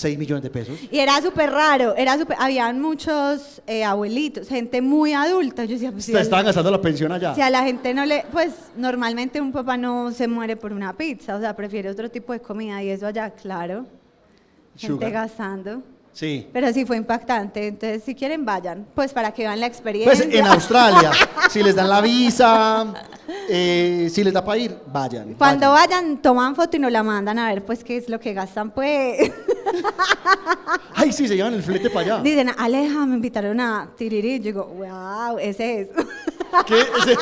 [0.01, 0.79] 6 millones de pesos.
[0.91, 5.65] Y era súper raro, era súper, habían muchos eh, abuelitos, gente muy adulta.
[5.65, 7.35] Yo decía, pues si, estaban gastando la pensión allá.
[7.35, 10.97] si a la gente no le, pues normalmente un papá no se muere por una
[10.97, 13.87] pizza, o sea, prefiere otro tipo de comida y eso allá, claro.
[14.77, 15.13] Gente Sugar.
[15.13, 15.83] gastando.
[16.12, 16.49] Sí.
[16.53, 20.12] Pero sí fue impactante, entonces si quieren vayan, pues para que vean la experiencia.
[20.27, 21.12] Pues en Australia,
[21.49, 22.92] si les dan la visa,
[23.49, 25.35] eh, si les da para ir, vayan.
[25.35, 25.90] Cuando vayan.
[25.90, 28.70] vayan, toman foto y nos la mandan a ver pues qué es lo que gastan,
[28.73, 29.31] pues.
[30.94, 32.23] Ay, sí, se llevan el flete para allá.
[32.23, 34.38] Dicen, Aleja, me invitaron a Tirirí.
[34.38, 35.88] Yo digo, wow, ese es.
[36.66, 36.81] ¿Qué?
[36.81, 37.18] Ese, ese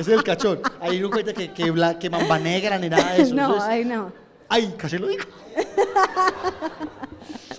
[0.00, 0.60] es el cachón.
[0.80, 3.34] Ahí no cuenta que, que, bla- que mamba negra ni nada de eso.
[3.36, 4.10] no, ay, no.
[4.48, 5.24] Ay, casi lo digo.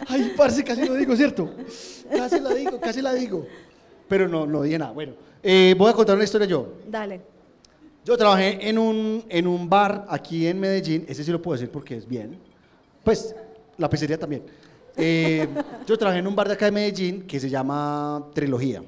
[0.08, 1.50] Ay, parce, casi lo digo, ¿cierto?
[2.10, 3.46] Casi la digo, casi la digo.
[4.08, 4.92] Pero no, no dije nada.
[4.92, 6.74] Bueno, eh, voy a contar una historia yo.
[6.88, 7.22] Dale.
[8.06, 11.72] Yo trabajé en un, en un bar aquí en Medellín, ese sí lo puedo decir
[11.72, 12.38] porque es bien.
[13.04, 13.34] Pues,
[13.78, 14.44] la pizzería también.
[14.96, 15.48] Eh,
[15.88, 18.84] yo trabajé en un bar de acá de Medellín que se llama Trilogía.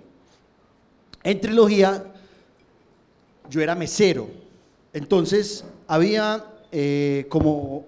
[1.23, 2.03] En Trilogía,
[3.49, 4.27] yo era mesero.
[4.93, 7.85] Entonces, había eh, como,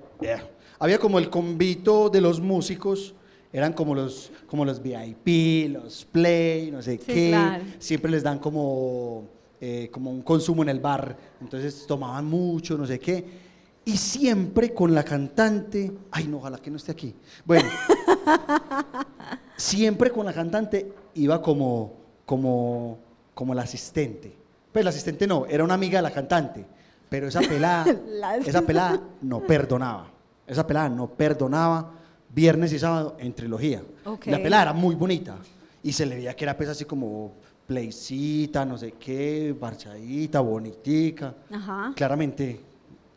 [0.80, 3.14] había como el convito de los músicos,
[3.54, 7.30] eran como los, como los VIP, los play, no sé Sí, qué.
[7.30, 7.64] claro.
[7.80, 9.26] Siempre les dan como,
[9.62, 11.18] eh, como un consumo en el bar.
[11.42, 13.48] Entonces tomaban mucho, no sé qué.
[13.86, 17.16] Y siempre con la cantante, ay no, ojalá que no esté aquí.
[17.46, 17.70] Bueno,
[19.56, 21.94] siempre con la cantante iba como,
[22.26, 23.00] como,
[23.34, 24.36] como la asistente.
[24.72, 26.66] Pues la asistente no, era una amiga de la cantante.
[27.10, 30.12] Pero esa pelada, La- esa pelada no perdonaba.
[30.48, 31.92] Esa pelada no perdonaba
[32.34, 33.84] viernes y sábado en trilogía.
[34.06, 34.28] Ok.
[34.28, 35.36] La pelada era muy bonita.
[35.84, 37.34] Y se le veía que era pues así como
[37.68, 41.36] playcita, no sé qué, barchadita, bonitica.
[41.52, 41.92] Ajá.
[41.96, 42.62] Claramente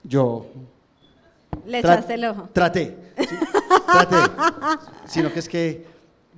[0.02, 0.46] yo
[1.66, 2.48] Le echaste el ojo.
[2.52, 2.96] Traté.
[3.18, 3.36] ¿sí?
[3.86, 4.16] Traté.
[5.06, 5.86] Sino que es que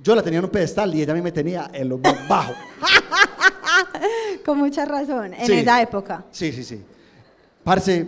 [0.01, 2.27] yo la tenía en un pedestal y ella a mí me tenía en lo más
[2.27, 2.53] bajo.
[4.45, 5.53] Con mucha razón, en Sí.
[5.53, 6.25] esa época.
[6.31, 6.83] Sí, sí, sí.
[7.63, 8.05] Parce,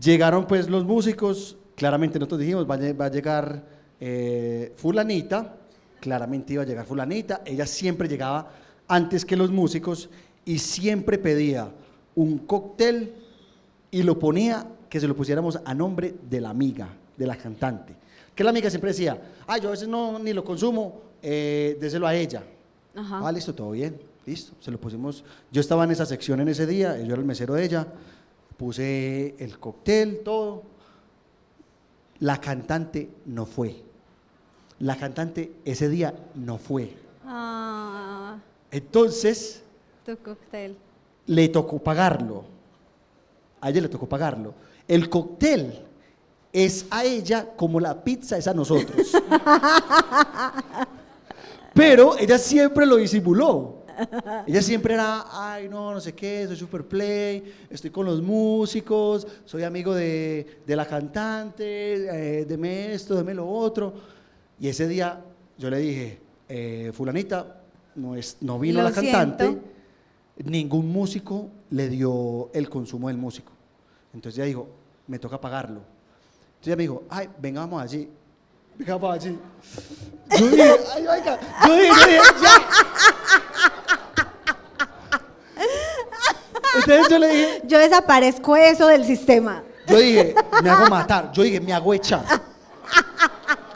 [0.00, 1.56] llegaron pues los músicos.
[1.74, 3.64] Claramente nosotros dijimos, va a, lle- va a llegar
[4.00, 5.56] eh, fulanita.
[6.00, 7.42] Claramente iba a llegar fulanita.
[7.44, 8.50] Ella siempre llegaba
[8.88, 10.08] antes que los músicos
[10.44, 11.70] y siempre pedía
[12.14, 13.12] un cóctel
[13.90, 17.94] y lo ponía que se lo pusiéramos a nombre de la amiga, de la cantante.
[18.34, 22.06] Que la amiga siempre decía, ah, yo a veces no ni lo consumo, eh, déselo
[22.06, 22.42] a ella.
[22.96, 23.20] Ajá.
[23.26, 24.52] Ah, listo, todo bien, listo.
[24.60, 25.24] Se lo pusimos.
[25.52, 27.86] Yo estaba en esa sección en ese día, yo era el mesero de ella,
[28.58, 30.62] puse el cóctel, todo.
[32.18, 33.82] La cantante no fue.
[34.80, 36.92] La cantante ese día no fue.
[37.24, 38.36] Ah,
[38.70, 39.62] Entonces
[40.04, 40.76] tu cóctel.
[41.26, 42.44] le tocó pagarlo.
[43.60, 44.54] A ella le tocó pagarlo.
[44.86, 45.84] El cóctel
[46.52, 49.12] es a ella como la pizza es a nosotros.
[51.74, 53.77] Pero ella siempre lo disimuló.
[54.46, 59.26] Ella siempre era, ay, no, no sé qué, soy super play, estoy con los músicos,
[59.44, 63.94] soy amigo de, de la cantante, eh, deme esto, deme lo otro.
[64.60, 65.22] Y ese día
[65.56, 67.60] yo le dije, eh, fulanita,
[67.96, 69.58] no, es, no vino Lo la cantante,
[70.44, 73.52] ningún músico le dio el consumo del músico.
[74.14, 74.68] Entonces ella dijo,
[75.06, 75.80] me toca pagarlo.
[75.80, 78.08] Entonces ella me dijo, ay, venga, vamos allí.
[78.78, 79.38] Venga, vamos allí.
[80.38, 82.68] Yo dije, ay, dije, yo dije, ya.
[86.76, 89.62] Entonces yo le dije, Yo desaparezco eso del sistema.
[89.86, 91.32] yo dije, me hago matar.
[91.32, 92.24] Yo dije, me hago echar.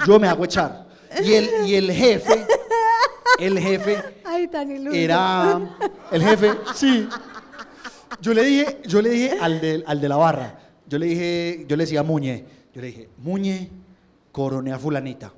[0.07, 0.87] Yo me hago echar.
[1.23, 2.47] Y el, y el jefe,
[3.39, 4.97] el jefe Ay, tan iluso.
[4.97, 5.61] era
[6.11, 7.07] el jefe, sí.
[8.21, 11.65] Yo le dije, yo le dije al de, al de la barra, yo le dije,
[11.69, 13.71] yo le decía a Muñe, yo le dije, Muñe,
[14.33, 15.33] coroné a fulanita.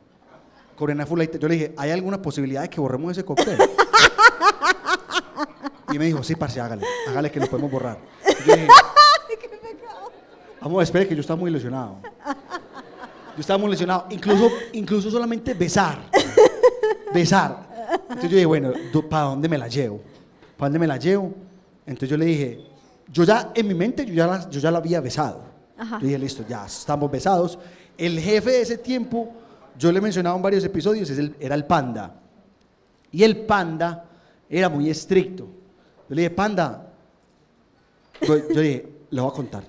[0.77, 1.39] Coroné a fulanita.
[1.39, 3.59] Yo le dije, ¿hay alguna posibilidad de que borremos ese cóctel?
[5.93, 7.99] Y me dijo, sí, parce, hágale, hágale que lo podemos borrar.
[8.45, 8.69] Y yo dije,
[10.65, 11.99] Vamos, espere que yo estaba muy ilusionado.
[13.37, 14.07] Yo estaba muy ilusionado.
[14.09, 15.99] Incluso, incluso solamente besar.
[17.13, 17.69] Besar.
[18.09, 18.73] Entonces yo dije, bueno,
[19.11, 20.01] ¿para dónde me la llevo?
[20.57, 21.35] ¿Para dónde me la llevo?
[21.85, 22.67] Entonces yo le dije,
[23.09, 25.43] yo ya en mi mente, yo ya la, yo ya la había besado.
[25.77, 25.99] Ajá.
[26.01, 27.59] Yo dije, listo, ya estamos besados.
[27.99, 29.33] El jefe de ese tiempo,
[29.79, 32.15] yo le he mencionado en varios episodios, es el- era el panda.
[33.13, 34.05] Y el panda
[34.49, 35.45] era muy estricto.
[36.09, 36.87] Yo le dije, panda,
[38.21, 39.63] yo, yo dije, le voy a contar.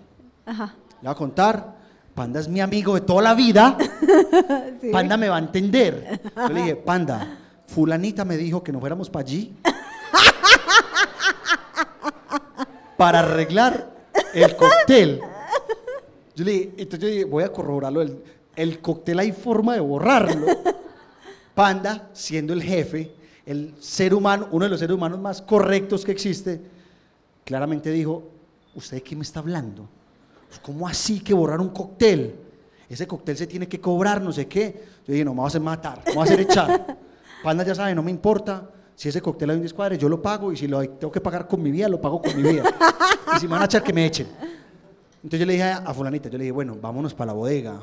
[0.45, 0.73] Ajá.
[1.01, 1.75] Le voy a contar.
[2.15, 3.77] Panda es mi amigo de toda la vida.
[4.81, 4.89] Sí.
[4.91, 6.21] Panda me va a entender.
[6.35, 9.55] Yo le dije, Panda, fulanita me dijo que nos fuéramos para allí
[12.97, 13.89] para arreglar
[14.33, 15.21] el cóctel.
[16.35, 18.01] Yo le dije, entonces yo dije, voy a corroborarlo.
[18.01, 18.21] El,
[18.55, 20.45] el cóctel hay forma de borrarlo.
[21.55, 23.13] Panda, siendo el jefe,
[23.45, 26.61] el ser humano, uno de los seres humanos más correctos que existe,
[27.45, 28.23] claramente dijo,
[28.73, 29.87] ¿usted de qué me está hablando?
[30.49, 32.35] Pues, ¿Cómo así que borrar un cóctel?
[32.89, 34.83] Ese cóctel se tiene que cobrar, no sé qué.
[35.07, 36.97] Yo dije, no, me va a hacer matar, me va a hacer echar.
[37.43, 38.69] Panda ya sabe, no me importa.
[38.95, 41.47] Si ese cóctel hay un descuadre, yo lo pago y si lo tengo que pagar
[41.47, 42.63] con mi vida, lo pago con mi vida.
[43.35, 44.27] Y si me van a echar, que me echen.
[45.25, 47.79] Entonces yo le dije a, fulanita, yo le dije, bueno, vámonos para la bodega.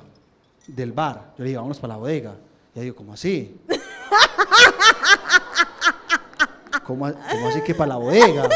[0.68, 1.32] del bar.
[1.36, 2.36] Yo le dije, vámonos para la bodega.
[2.72, 3.56] Y ella dijo, ¿cómo así?
[6.86, 8.48] ¿Cómo, así que para la bodega?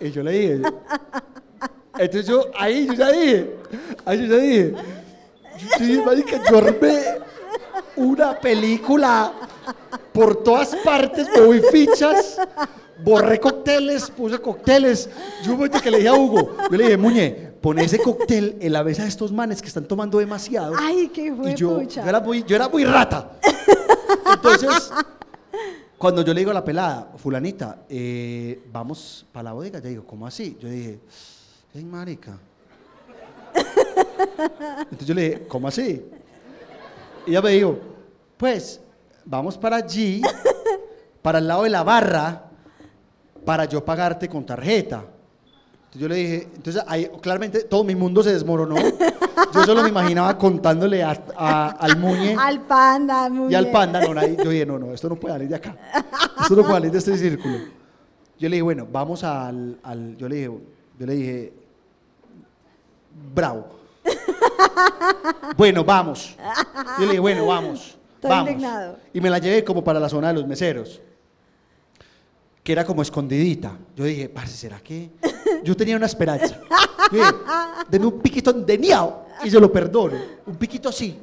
[0.00, 0.60] Y yo le dije,
[1.96, 3.56] entonces yo, ahí yo ya dije,
[4.04, 4.74] ahí yo ya dije,
[5.80, 7.04] dije, marica, yo armé
[7.96, 9.32] una película
[10.12, 12.38] por todas partes, voy fichas,
[13.02, 15.08] borré cócteles, puse cócteles.
[15.42, 18.56] Yo un momento que le dije a Hugo, yo le dije, Muñe, pon ese cóctel
[18.60, 20.74] en la mesa de estos manes que están tomando demasiado.
[20.78, 23.32] Ay, qué y yo, yo era muy, yo era muy rata.
[24.32, 24.92] Entonces,
[25.98, 30.04] cuando yo le digo a la pelada, fulanita, eh, vamos para la bodega, ella digo,
[30.04, 30.56] ¿cómo así?
[30.60, 31.00] Yo dije,
[31.74, 32.38] ay, marica.
[34.78, 36.04] Entonces yo le dije, ¿cómo así?
[37.26, 37.78] Y ella me dijo,
[38.36, 38.80] pues,
[39.24, 40.20] vamos para allí,
[41.22, 42.50] para el lado de la barra,
[43.44, 45.04] para yo pagarte con tarjeta.
[45.96, 48.76] Entonces yo le dije, entonces ahí claramente todo mi mundo se desmoronó.
[49.54, 54.00] Yo solo me imaginaba contándole a- a- al muñe Al panda, muy y al panda,
[54.00, 55.74] no, nadie- yo dije, no, no, esto no puede salir de acá.
[56.40, 57.56] Esto no puede salir de este círculo.
[58.38, 60.50] Yo le dije, bueno, vamos al, al- yo le dije,
[60.98, 61.52] yo le dije,
[63.34, 63.66] bravo.
[65.56, 66.36] Bueno, vamos.
[66.98, 67.96] Yo le dije, bueno, vamos.
[68.16, 68.50] Estoy vamos.
[68.50, 68.96] indignado.
[69.14, 71.00] Y me la llevé como para la zona de los meseros,
[72.66, 73.78] que era como escondidita.
[73.94, 75.12] Yo dije, parce, ¿será que?
[75.62, 76.60] Yo tenía una esperanza.
[77.12, 80.16] Yo un piquito de niao y se lo perdono.
[80.44, 81.16] Un piquito así,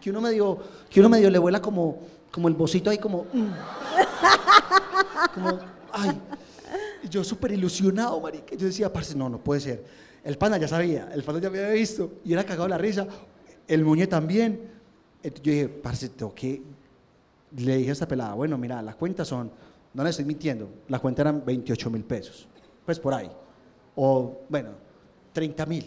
[0.00, 0.56] que uno medio,
[0.88, 1.98] que uno medio le vuela como,
[2.30, 3.50] como el bocito ahí, como, mm.
[5.34, 5.58] como,
[5.90, 6.16] ay.
[7.10, 8.54] Yo súper ilusionado, marica.
[8.54, 9.84] Yo decía, parce, no, no puede ser.
[10.22, 13.04] El panda ya sabía, el panda ya me había visto y era cagado la risa.
[13.66, 14.60] El muñe también.
[15.24, 16.62] Yo dije, parce, tengo que.
[17.56, 19.50] Le dije a esta pelada, bueno, mira, la cuenta son,
[19.94, 22.46] no le estoy mintiendo, la cuenta eran 28 mil pesos.
[22.84, 23.30] Pues por ahí.
[23.96, 24.70] O, bueno,
[25.32, 25.86] 30 mil.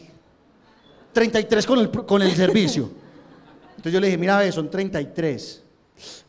[1.14, 2.90] 33 con el, con el servicio.
[3.70, 5.64] Entonces yo le dije, mira, ve, son 33.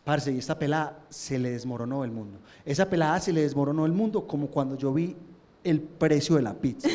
[0.05, 2.39] Parce, y esta pelada se le desmoronó el mundo.
[2.65, 5.17] Esa pelada se le desmoronó el mundo como cuando yo vi
[5.65, 6.89] el precio de la pizza.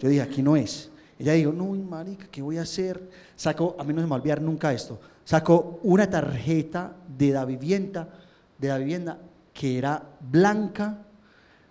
[0.00, 0.90] Yo dije, aquí no es.
[1.18, 3.08] Ella dijo, no, marica, ¿qué voy a hacer?
[3.36, 7.30] Sacó, a mí no se me va a olvidar nunca esto, sacó una tarjeta de
[7.30, 8.08] la vivienda,
[8.58, 9.18] de la vivienda
[9.54, 10.98] que era blanca,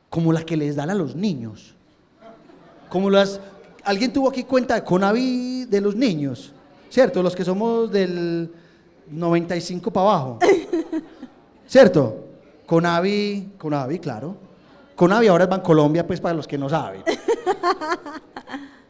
[0.09, 1.75] como la que les dan a los niños.
[2.89, 3.39] Como las...
[3.83, 6.53] ¿Alguien tuvo aquí cuenta de Conavi de los niños?
[6.89, 7.21] ¿Cierto?
[7.21, 8.49] Los que somos del
[9.11, 10.39] 95 para abajo.
[11.67, 12.25] ¿Cierto?
[12.65, 14.37] Conavi, Conavi, claro.
[14.95, 17.01] Conavi ahora es Bancolombia, pues para los que no saben.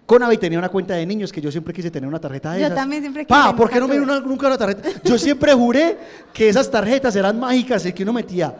[0.05, 2.65] Conavi tenía una cuenta de niños que yo siempre quise tener una tarjeta de Yo
[2.67, 2.77] esas.
[2.77, 4.89] también siempre Pa, quise, ¿por qué no me dieron nunca una tarjeta?
[5.03, 5.97] Yo siempre juré
[6.33, 8.53] que esas tarjetas eran mágicas y que uno metía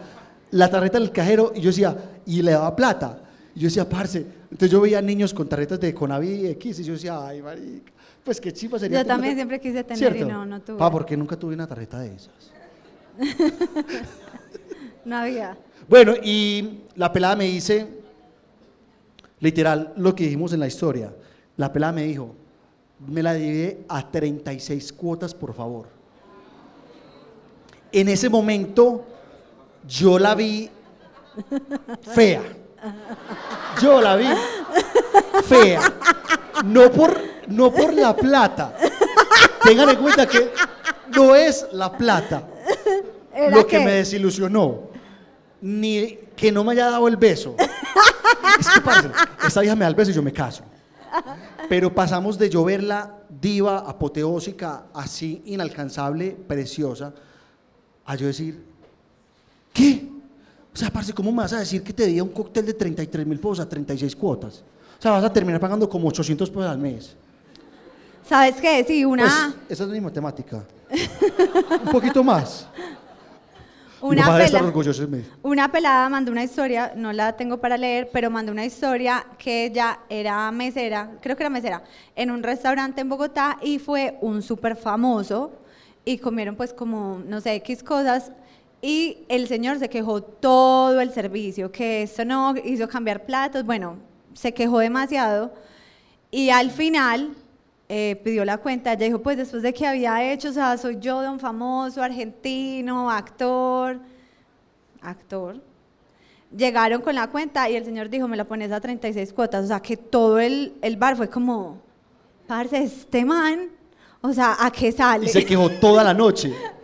[0.54, 3.20] la tarjeta en el cajero y yo decía, y le daba plata.
[3.56, 4.20] Y yo decía, parce.
[4.44, 7.92] Entonces yo veía niños con tarjetas de Conavi X y yo decía, ay, marica,
[8.24, 9.02] pues qué chiva sería.
[9.02, 10.26] Yo también siempre quise tener ¿Cierto?
[10.26, 10.78] y no, no tuve.
[10.78, 12.52] Pa, ¿por qué nunca tuve una tarjeta de esas?
[15.06, 15.58] No había.
[15.90, 17.86] Bueno, y la pelada me dice,
[19.42, 21.14] literal, lo que dijimos en la historia.
[21.58, 22.34] La pelada me dijo,
[23.06, 25.88] me la divide a 36 cuotas, por favor.
[27.92, 29.06] En ese momento,
[29.88, 30.70] yo la vi
[32.14, 32.42] fea.
[33.82, 34.28] Yo la vi
[35.46, 35.82] fea.
[36.66, 38.76] No por, no por la plata.
[39.64, 40.52] Tengan en cuenta que
[41.16, 42.44] no es la plata
[43.34, 43.86] ¿Era lo que qué?
[43.86, 44.90] me desilusionó,
[45.62, 47.56] ni que no me haya dado el beso.
[48.60, 49.10] es que, parce,
[49.46, 50.64] esta vieja me da el beso y yo me caso.
[51.68, 57.14] Pero pasamos de yo verla diva, apoteósica, así inalcanzable, preciosa,
[58.06, 58.64] a yo decir,
[59.74, 60.08] ¿qué?
[60.74, 63.26] O sea, parce, ¿cómo me vas a decir que te di un cóctel de 33
[63.28, 64.64] mil pesos a 36 cuotas?
[64.98, 67.16] O sea, vas a terminar pagando como 800 pesos al mes.
[68.28, 68.84] ¿Sabes qué?
[68.88, 70.64] Sí, una, Pues, esa es mi matemática.
[71.86, 72.68] un poquito más.
[74.04, 75.24] Mi una, papá debe estar pela- orgulloso de mí.
[75.44, 79.66] una pelada mandó una historia, no la tengo para leer, pero mandó una historia que
[79.68, 81.82] ella era mesera, creo que era mesera,
[82.14, 85.54] en un restaurante en Bogotá y fue un súper famoso
[86.04, 88.34] y comieron pues como, no sé, X cosas
[88.86, 93.96] y el señor se quejó todo el servicio, que esto no hizo cambiar platos, bueno,
[94.34, 95.54] se quejó demasiado
[96.30, 97.34] y al final
[97.88, 98.92] eh, pidió la cuenta.
[98.92, 103.10] Ella dijo, pues después de que había hecho, o sea, soy yo, don famoso, argentino,
[103.10, 104.02] actor,
[105.02, 105.62] actor.
[106.54, 109.64] Llegaron con la cuenta y el señor dijo, me la pones a 36 cuotas.
[109.64, 111.80] O sea, que todo el, el bar fue como,
[112.48, 113.70] parce, este man,
[114.20, 115.28] o sea, ¿a qué sale?
[115.28, 116.54] Y se quejó toda la noche.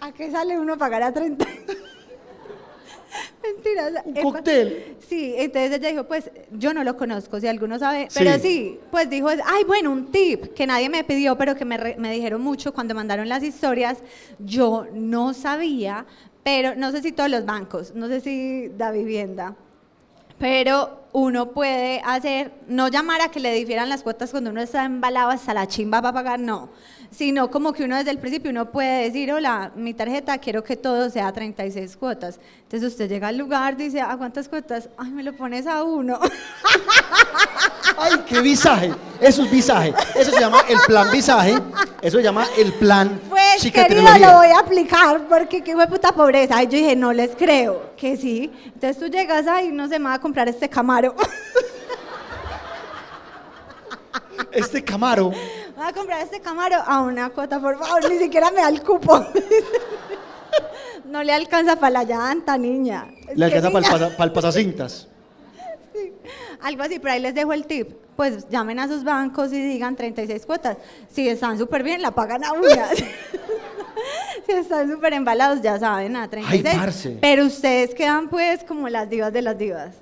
[0.00, 1.44] ¿A qué sale uno a pagar a 30?
[3.42, 3.92] mentiras.
[4.04, 4.22] Un Epa.
[4.22, 4.96] cóctel.
[5.06, 8.18] Sí, entonces ella dijo, pues yo no lo conozco, si alguno sabe, Sí.
[8.18, 11.76] pero sí, pues dijo, ay, bueno, un tip que nadie me pidió, pero que me,
[11.76, 13.98] re- me dijeron mucho cuando mandaron las historias,
[14.38, 16.06] yo no sabía,
[16.42, 19.54] pero no sé si todos los bancos, no sé si da vivienda,
[20.38, 24.84] pero uno puede hacer, no llamar a que le difieran las cuotas cuando uno está
[24.84, 26.68] embalado hasta la chimba para pagar, no,
[27.16, 30.76] sino como que uno desde el principio uno puede decir, hola, mi tarjeta quiero que
[30.76, 32.38] todo sea 36 cuotas.
[32.64, 34.90] Entonces usted llega al lugar, dice, ¿a cuántas cuotas?
[34.98, 36.20] Ay, me lo pones a uno.
[37.98, 38.92] ¡Ay, qué visaje!
[39.18, 39.94] Eso es visaje.
[40.14, 41.54] Eso se llama el plan visaje.
[42.02, 46.62] Eso se llama el plan Pues querido, lo voy a aplicar porque qué puta pobreza.
[46.62, 48.52] Y yo dije, no les creo, que sí.
[48.66, 51.14] Entonces tú llegas ahí, no se me va a comprar este camaro.
[54.52, 55.30] Este Camaro.
[55.30, 58.82] Voy a comprar este camaro a una cuota, por favor, ni siquiera me da el
[58.82, 59.24] cupo.
[61.04, 63.06] No le alcanza para la llanta, niña.
[63.28, 65.08] Es Le alcanza para el, pasa- para el pasacintas.
[66.62, 67.90] Algo así, pero ahí les dejo el tip.
[68.16, 70.78] Pues llamen a sus bancos y digan 36 cuotas.
[71.10, 72.88] Si están súper bien, la pagan a una.
[74.46, 76.74] si están súper embalados, ya saben, a 36.
[76.78, 77.18] parce.
[77.20, 79.94] Pero ustedes quedan pues como las divas de las divas.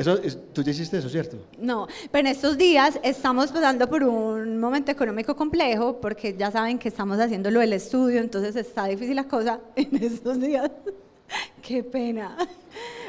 [0.00, 1.36] Eso, es- tú ya hiciste eso, ¿cierto?
[1.58, 6.78] No, pero en estos días estamos pasando por un momento económico complejo porque ya saben
[6.78, 10.70] que estamos haciendo lo del estudio, entonces está difícil la cosa en estos días.
[11.62, 12.34] Qué pena.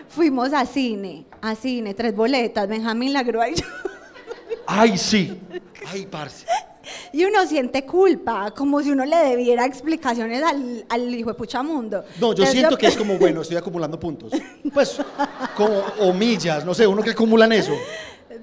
[0.09, 3.65] Fuimos a cine, a cine, tres boletas, Benjamín, la grúa y yo.
[4.67, 5.39] ¡Ay, sí!
[5.87, 6.45] ¡Ay, parce!
[7.13, 11.61] Y uno siente culpa, como si uno le debiera explicaciones al, al hijo de pucha
[11.63, 12.03] mundo.
[12.19, 14.31] No, yo Entonces siento que es como, bueno, estoy acumulando puntos.
[14.73, 14.97] Pues,
[15.55, 17.73] como, o millas, no sé, uno que acumulan eso.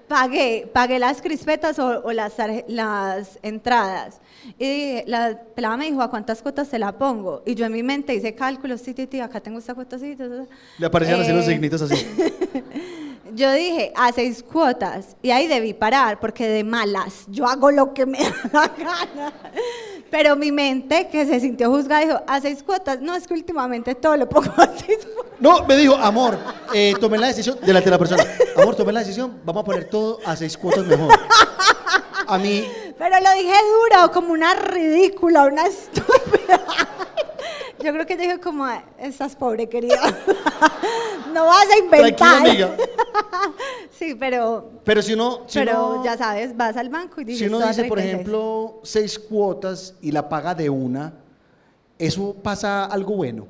[0.06, 2.34] Pagué, pagué las crispetas o, o las,
[2.68, 4.20] las entradas.
[4.58, 7.42] Y la pelada me dijo, ¿a cuántas cuotas te la pongo?
[7.44, 10.16] Y yo en mi mente hice cálculos, sí, sí, sí, acá tengo esta cuota, sí.
[10.78, 12.06] Le aparecían así los Eh, signitos así.
[13.38, 15.16] Yo dije, a seis cuotas.
[15.22, 18.18] Y ahí debí parar, porque de malas, yo hago lo que me
[18.52, 19.32] da la gana.
[20.10, 23.00] Pero mi mente, que se sintió juzgada, dijo, a seis cuotas.
[23.00, 25.34] No, es que últimamente todo lo pongo a seis cuotas.
[25.38, 26.36] No, me dijo, amor,
[26.74, 28.24] eh, tomé la decisión, delante de la persona,
[28.56, 31.12] amor, tomé la decisión, vamos a poner todo a seis cuotas mejor.
[32.26, 36.60] A mí, Pero lo dije duro, como una ridícula, una estúpida.
[37.82, 38.66] Yo creo que dije como,
[38.98, 40.00] estás pobre, querida.
[41.32, 42.38] No vas a inventar.
[42.38, 42.74] amiga.
[43.92, 47.40] Sí, pero, Pero si uno, si pero uno- ya sabes, vas al banco y dices,
[47.40, 48.14] si uno "Todo a dice, por 36".
[48.14, 51.12] ejemplo, seis cuotas y la paga de una,
[51.98, 53.46] ¿eso pasa algo bueno?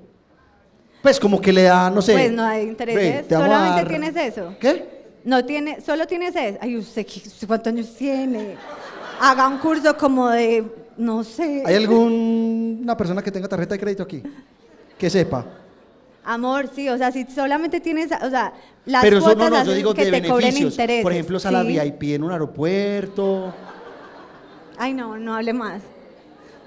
[1.03, 2.13] Pues como que le da, no sé.
[2.13, 4.55] Pues no hay intereses, solamente dar- tienes eso.
[4.59, 5.05] ¿Qué?
[5.25, 6.59] No tiene, solo tienes eso.
[6.61, 8.57] Ay, ¿usted, qué- usted cuántos años tiene?
[9.21, 10.65] Haga un curso como de,
[10.99, 11.63] no sé.
[11.65, 14.23] ¿Hay alguna persona que tenga tarjeta de crédito aquí?
[14.99, 15.45] Que sepa.
[16.25, 18.53] Amor, sí, o sea, si solamente tienes, o sea,
[18.85, 21.03] las Pero eso no, cuotas no, yo digo que de te cobren intereses.
[21.03, 21.69] Por ejemplo, sala sí.
[21.81, 23.55] VIP en un aeropuerto.
[24.77, 25.81] Ay, no, no hable más.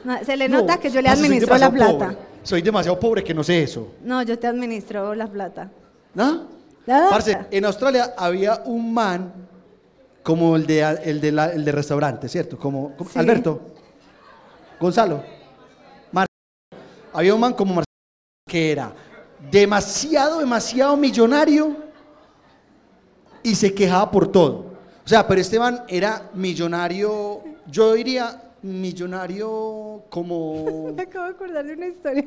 [0.04, 1.92] No, se le No, nota que yo le administro la plata.
[2.08, 2.18] pobre.
[2.44, 3.94] Soy demasiado pobre que no sé eso.
[4.04, 5.70] No, yo te administro la plata.
[6.16, 6.48] ¿No?
[6.88, 9.32] La Parce, en Australia había un man
[10.24, 12.58] como el de, el de, la- el de restaurante, ¿cierto?
[12.58, 13.20] Como, como- Sí.
[13.20, 13.71] Alberto,
[14.82, 15.24] Gonzalo,
[16.12, 16.26] Mar
[17.14, 17.86] Había un man como Marcelo
[18.50, 18.92] que era
[19.52, 21.78] demasiado, demasiado millonario
[23.44, 24.72] y se quejaba por todo.
[25.06, 31.66] O sea, pero este man era millonario, yo diría millonario como Me acabo de acordar
[31.66, 32.26] de una historia.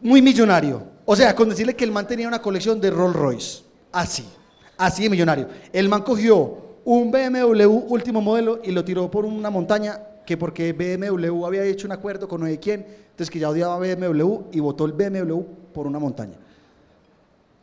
[0.00, 0.82] muy millonario.
[1.04, 3.62] O sea, con decirle que el man tenía una colección de Rolls Royce.
[3.92, 4.28] Así.
[4.76, 5.48] Así de millonario.
[5.72, 10.72] El man cogió un BMW último modelo y lo tiró por una montaña que porque
[10.72, 14.60] BMW había hecho un acuerdo con no sé quién, entonces que ya odiaba BMW y
[14.60, 15.40] botó el BMW
[15.72, 16.36] por una montaña.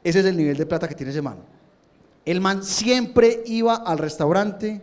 [0.03, 1.37] Ese es el nivel de plata que tiene ese man.
[2.25, 4.81] El man siempre iba al restaurante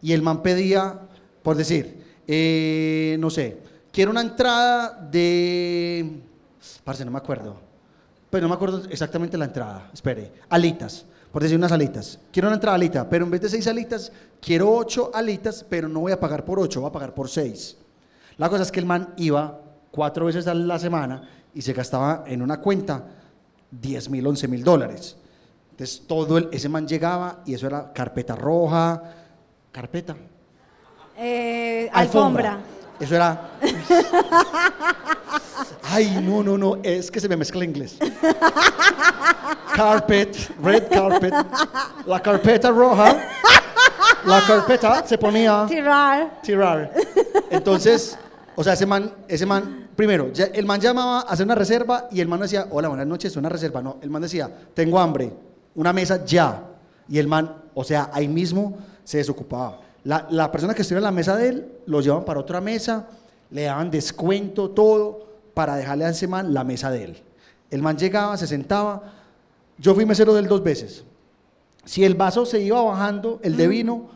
[0.00, 1.00] y el man pedía,
[1.42, 3.58] por decir, eh, no sé,
[3.92, 6.20] quiero una entrada de...
[6.84, 7.56] Parce, no me acuerdo.
[8.30, 9.90] Pero no me acuerdo exactamente la entrada.
[9.92, 10.32] Espere.
[10.48, 11.06] Alitas.
[11.36, 12.18] Por decir unas alitas.
[12.32, 16.00] Quiero una entrada alita, pero en vez de seis alitas, quiero ocho alitas, pero no
[16.00, 17.76] voy a pagar por ocho, voy a pagar por seis.
[18.38, 22.24] La cosa es que el man iba cuatro veces a la semana y se gastaba
[22.26, 23.04] en una cuenta
[23.70, 25.18] 10 mil, 11 mil dólares.
[25.72, 29.02] Entonces todo el, ese man llegaba y eso era carpeta roja,
[29.70, 30.16] carpeta,
[31.18, 32.60] Eh, alfombra.
[33.00, 33.50] Eso era.
[35.84, 37.96] Ay, no, no, no, es que se me mezcla el inglés.
[39.74, 41.34] Carpet, red carpet,
[42.06, 43.16] la carpeta roja,
[44.24, 46.40] la carpeta se ponía Tirar.
[46.42, 46.92] tirar.
[47.50, 48.18] Entonces,
[48.54, 52.06] o sea, ese man, ese man Primero, ya- el man llamaba a hacer una reserva
[52.10, 53.80] y el man decía, hola, buenas noches, una reserva.
[53.80, 55.32] No, el man decía, tengo hambre,
[55.74, 56.64] una mesa ya.
[57.08, 59.78] Y el man, o sea, ahí mismo se desocupaba.
[60.06, 63.08] La, la persona que estuviera en la mesa de él, lo llevaban para otra mesa,
[63.50, 67.16] le daban descuento, todo, para dejarle a ese man la mesa de él.
[67.72, 69.14] El man llegaba, se sentaba.
[69.78, 71.02] Yo fui mesero de él dos veces.
[71.84, 74.10] Si el vaso se iba bajando, el de vino,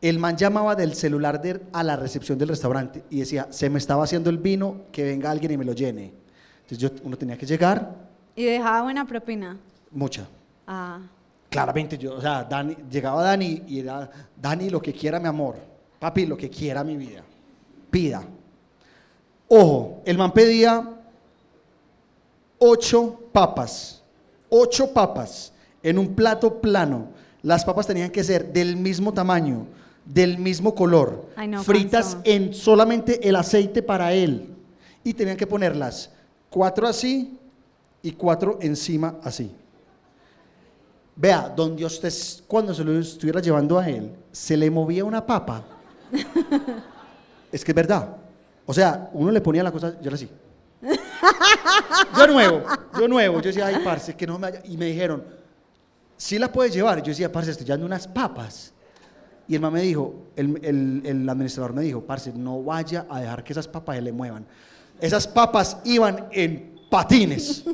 [0.00, 3.70] el man llamaba del celular de él a la recepción del restaurante y decía, se
[3.70, 6.12] me estaba haciendo el vino, que venga alguien y me lo llene.
[6.62, 7.94] Entonces yo, uno tenía que llegar,
[8.34, 9.56] Y dejaba buena propina.
[9.92, 10.26] mucha.
[10.66, 10.98] Ah,
[11.48, 15.56] Claramente yo, o sea, Dani, llegaba Dani y era, Dani, lo que quiera mi amor,
[15.98, 17.22] papi, lo que quiera mi vida,
[17.90, 18.22] pida.
[19.48, 20.86] Ojo, el man pedía
[22.58, 24.02] ocho papas,
[24.50, 27.08] ocho papas en un plato plano.
[27.42, 29.66] Las papas tenían que ser del mismo tamaño,
[30.04, 31.28] del mismo color,
[31.62, 34.54] fritas en solamente el aceite para él.
[35.02, 36.10] Y tenían que ponerlas
[36.50, 37.38] cuatro así
[38.02, 39.50] y cuatro encima así.
[41.20, 42.12] Vea, donde usted,
[42.46, 45.64] cuando se lo estuviera llevando a él, se le movía una papa.
[47.50, 48.16] es que es verdad.
[48.64, 50.28] O sea, uno le ponía la cosa, yo era así.
[52.16, 52.62] yo nuevo,
[53.00, 53.36] yo nuevo.
[53.40, 54.60] Yo decía, ay, parce, que no me haya.
[54.64, 55.24] Y me dijeron,
[56.16, 56.98] sí la puedes llevar.
[57.02, 58.72] Yo decía, parce, estoy llevando unas papas.
[59.48, 63.42] Y el me dijo, el, el- el administrador me dijo, parce, no vaya a dejar
[63.42, 64.46] que esas papas se le muevan.
[65.00, 67.64] Esas papas iban en patines.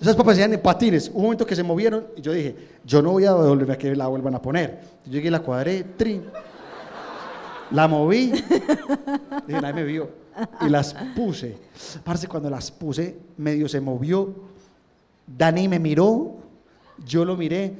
[0.00, 1.10] Esas papas en patines.
[1.12, 3.94] Un momento que se movieron y yo dije, yo no voy a devolverme a que
[3.94, 4.80] la vuelvan a poner.
[5.06, 6.24] Yo llegué, la cuadré, trin.
[7.70, 8.32] La moví.
[9.46, 10.10] Dije, nadie me vio.
[10.60, 11.56] Y las puse.
[12.02, 14.34] Parce, cuando las puse, medio se movió.
[15.26, 16.36] Dani me miró.
[17.04, 17.74] Yo lo miré.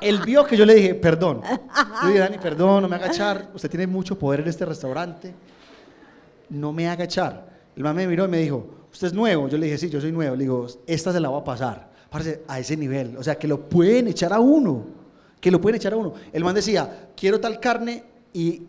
[0.00, 1.40] Él vio que yo le dije, perdón.
[2.02, 3.50] Yo dije, Dani, perdón, no me haga echar.
[3.54, 5.34] Usted tiene mucho poder en este restaurante.
[6.50, 7.48] No me haga echar.
[7.76, 9.48] El man me miró y me dijo, ¿usted es nuevo?
[9.48, 10.36] Yo le dije, sí, yo soy nuevo.
[10.36, 11.90] Le digo, esta se la va a pasar.
[12.10, 13.16] Parce, a ese nivel.
[13.16, 14.86] O sea, que lo pueden echar a uno.
[15.40, 16.14] Que lo pueden echar a uno.
[16.32, 18.62] El man decía, quiero tal carne y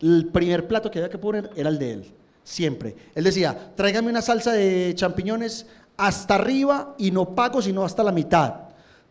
[0.00, 2.12] el primer plato que había que poner era el de él.
[2.42, 2.96] Siempre.
[3.14, 5.66] Él decía, tráigame una salsa de champiñones
[5.96, 8.54] hasta arriba y no pago sino hasta la mitad.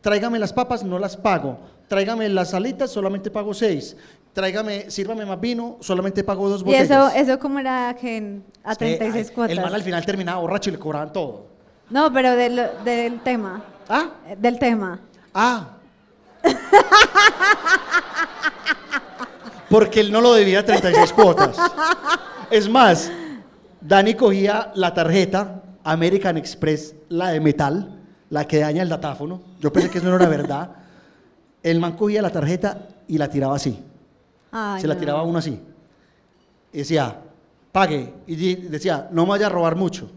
[0.02, 1.60] Tráigame las papas, no las pago.
[1.88, 3.96] Tráigame las alitas, solamente pago seis.
[4.34, 6.90] Tráigame, sírvame más vino, solamente pago dos y botellas.
[6.90, 9.58] eso, eso cómo era que en- a Es que, 36 ay, cuotas.
[9.58, 11.46] El man al final terminaba borracho y le cobraban todo.
[11.90, 13.64] No, pero del, del tema.
[13.88, 14.10] ¿Ah?
[14.28, 15.00] eh, Del tema.
[15.34, 15.68] Ah.
[19.70, 21.58] Porque él no lo debía a 36 cuotas.
[22.52, 23.12] Es más,
[23.82, 29.42] Dani cogía la tarjeta American Express, la de metal, la que daña el datáfono.
[29.60, 30.70] Yo pensé que eso no era verdad.
[31.64, 33.80] El man cogía la tarjeta y la tiraba así.
[34.56, 34.99] Ay, Se la no.
[34.99, 35.60] tiraba uno así.
[36.72, 37.20] Y decía,
[37.72, 38.14] pague.
[38.28, 40.10] Y decía, no me vaya a robar mucho.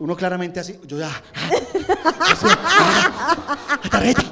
[0.00, 4.22] Uno claramente así, yo ya, así, ah, la tarjeta.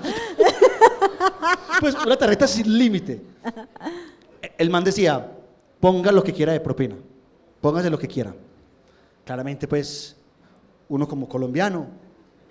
[1.80, 3.22] Pues una tarjeta sin límite.
[4.58, 5.26] El man decía,
[5.80, 6.96] ponga lo que quiera de propina.
[7.60, 8.34] Póngase lo que quiera.
[9.24, 10.16] Claramente, pues,
[10.88, 11.86] uno como colombiano,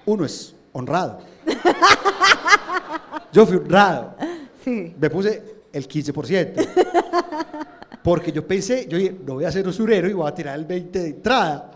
[0.05, 1.19] uno es honrado.
[3.31, 4.15] Yo fui honrado
[4.63, 4.95] Sí.
[4.99, 6.69] me puse el 15%.
[8.03, 10.67] Porque yo pensé, yo dije, no voy a ser usurero y voy a tirar el
[10.67, 11.71] 20% de entrada.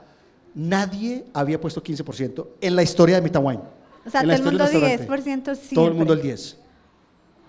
[0.53, 3.59] Nadie había puesto 15% en la historia de Mitawain.
[4.05, 5.29] O sea, En todo la el historia mundo del restaurante.
[5.29, 5.75] 10% siempre.
[5.75, 6.57] Todo el mundo el 10.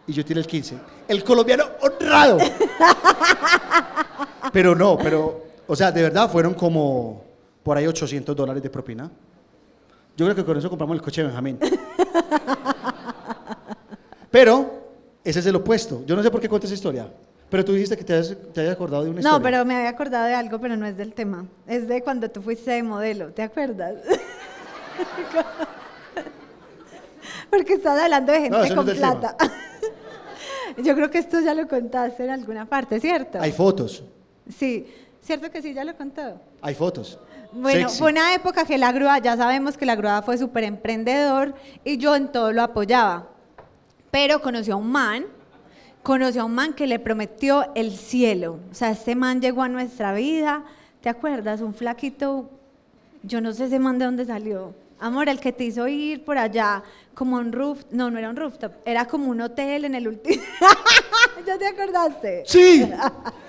[0.08, 0.76] Y yo tiré el 15.
[1.08, 2.38] El colombiano honrado.
[4.52, 7.22] pero no, pero, o sea, de verdad fueron como
[7.62, 9.10] por ahí 800 dólares de propina.
[10.16, 11.58] Yo creo que con eso compramos el coche de Benjamín.
[14.30, 14.77] pero
[15.28, 16.02] ese es el opuesto.
[16.06, 17.06] Yo no sé por qué cuento esa historia.
[17.50, 19.38] Pero tú dijiste que te hayas acordado de una historia.
[19.38, 21.46] No, pero me había acordado de algo, pero no es del tema.
[21.66, 23.94] Es de cuando tú fuiste de modelo, ¿te acuerdas?
[27.50, 29.36] Porque estás hablando de gente No, eso no con plata.
[30.78, 33.40] Yo creo que esto ya lo contaste en alguna parte, ¿cierto?
[33.40, 34.04] Hay fotos.
[34.54, 34.86] Sí,
[35.20, 35.74] ¿cierto que sí?
[35.74, 36.40] Ya lo contó.
[36.60, 37.18] Hay fotos.
[37.52, 37.98] Bueno, Sexy.
[37.98, 41.54] fue una época que la grúa, ya sabemos que la grúa fue súper emprendedor
[41.84, 43.28] y yo en todo lo apoyaba.
[44.10, 45.26] Pero conoció a un man,
[46.02, 48.58] conoció a un man que le prometió el cielo.
[48.70, 50.64] O sea, este man llegó a nuestra vida,
[51.00, 51.60] ¿te acuerdas?
[51.60, 52.50] Un flaquito,
[53.22, 54.74] yo no sé ese man de dónde salió.
[55.00, 56.82] Amor, el que te hizo ir por allá,
[57.14, 60.42] como un roof, no, no era un rooftop, era como un hotel en el último.
[61.46, 62.42] ¿Ya te acordaste?
[62.46, 62.90] ¡Sí!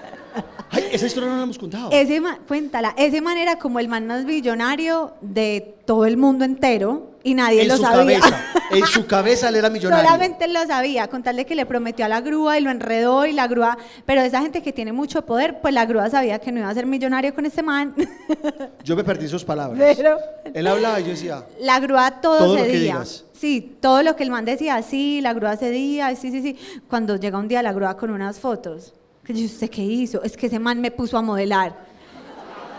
[0.71, 1.89] Ay, esa historia no la hemos contado.
[1.91, 6.45] Ese man- cuéntala, ese man era como el man más millonario de todo el mundo
[6.45, 8.19] entero y nadie en lo su sabía.
[8.19, 10.05] cabeza, en su cabeza él era millonario.
[10.05, 12.69] Solamente él lo sabía, con tal de que le prometió a la grúa y lo
[12.69, 16.37] enredó y la grúa, pero esa gente que tiene mucho poder, pues la grúa sabía
[16.37, 17.95] que no iba a ser millonario con ese man,
[18.83, 19.95] Yo me perdí sus palabras.
[19.97, 20.17] pero
[20.53, 23.03] Él hablaba y yo decía, la grúa todo, Todo cedía.
[23.33, 26.57] Sí, todo lo que el man decía, sí, la grúa cedía, sí, sí, sí.
[26.89, 28.93] Cuando llega un día la grúa con unas fotos,
[29.33, 30.23] que yo, ¿usted qué hizo?
[30.23, 31.75] Es que ese man me puso a modelar.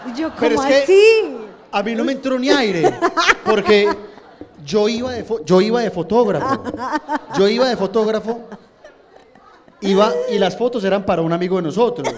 [0.07, 1.37] Y yo, Pero ¿cómo es que- así?
[1.71, 2.93] a mí no me entró ni aire,
[3.45, 3.89] porque
[4.65, 6.63] yo iba de, yo iba de fotógrafo.
[7.39, 8.41] Yo iba de fotógrafo,
[9.83, 12.13] iba, y las fotos eran para un amigo de nosotros.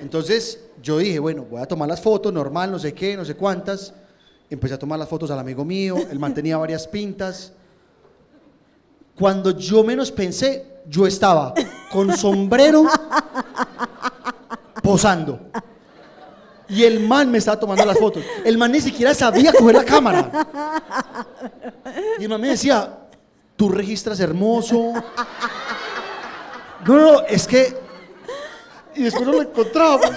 [0.00, 3.34] Entonces yo dije, bueno, voy a tomar las fotos, normal, no sé qué, no sé
[3.34, 3.92] cuántas.
[4.48, 7.52] Empecé a tomar las fotos al amigo mío, él mantenía varias pintas.
[9.18, 11.54] Cuando yo menos pensé, yo estaba
[11.90, 12.84] con sombrero
[14.82, 15.40] posando.
[16.68, 18.24] Y el man me estaba tomando las fotos.
[18.44, 20.30] El man ni siquiera sabía coger la cámara.
[22.18, 22.98] Y el man me decía,
[23.56, 24.92] tú registras hermoso.
[26.84, 27.76] No, no, no, es que...
[28.94, 30.10] Y después no lo encontrábamos.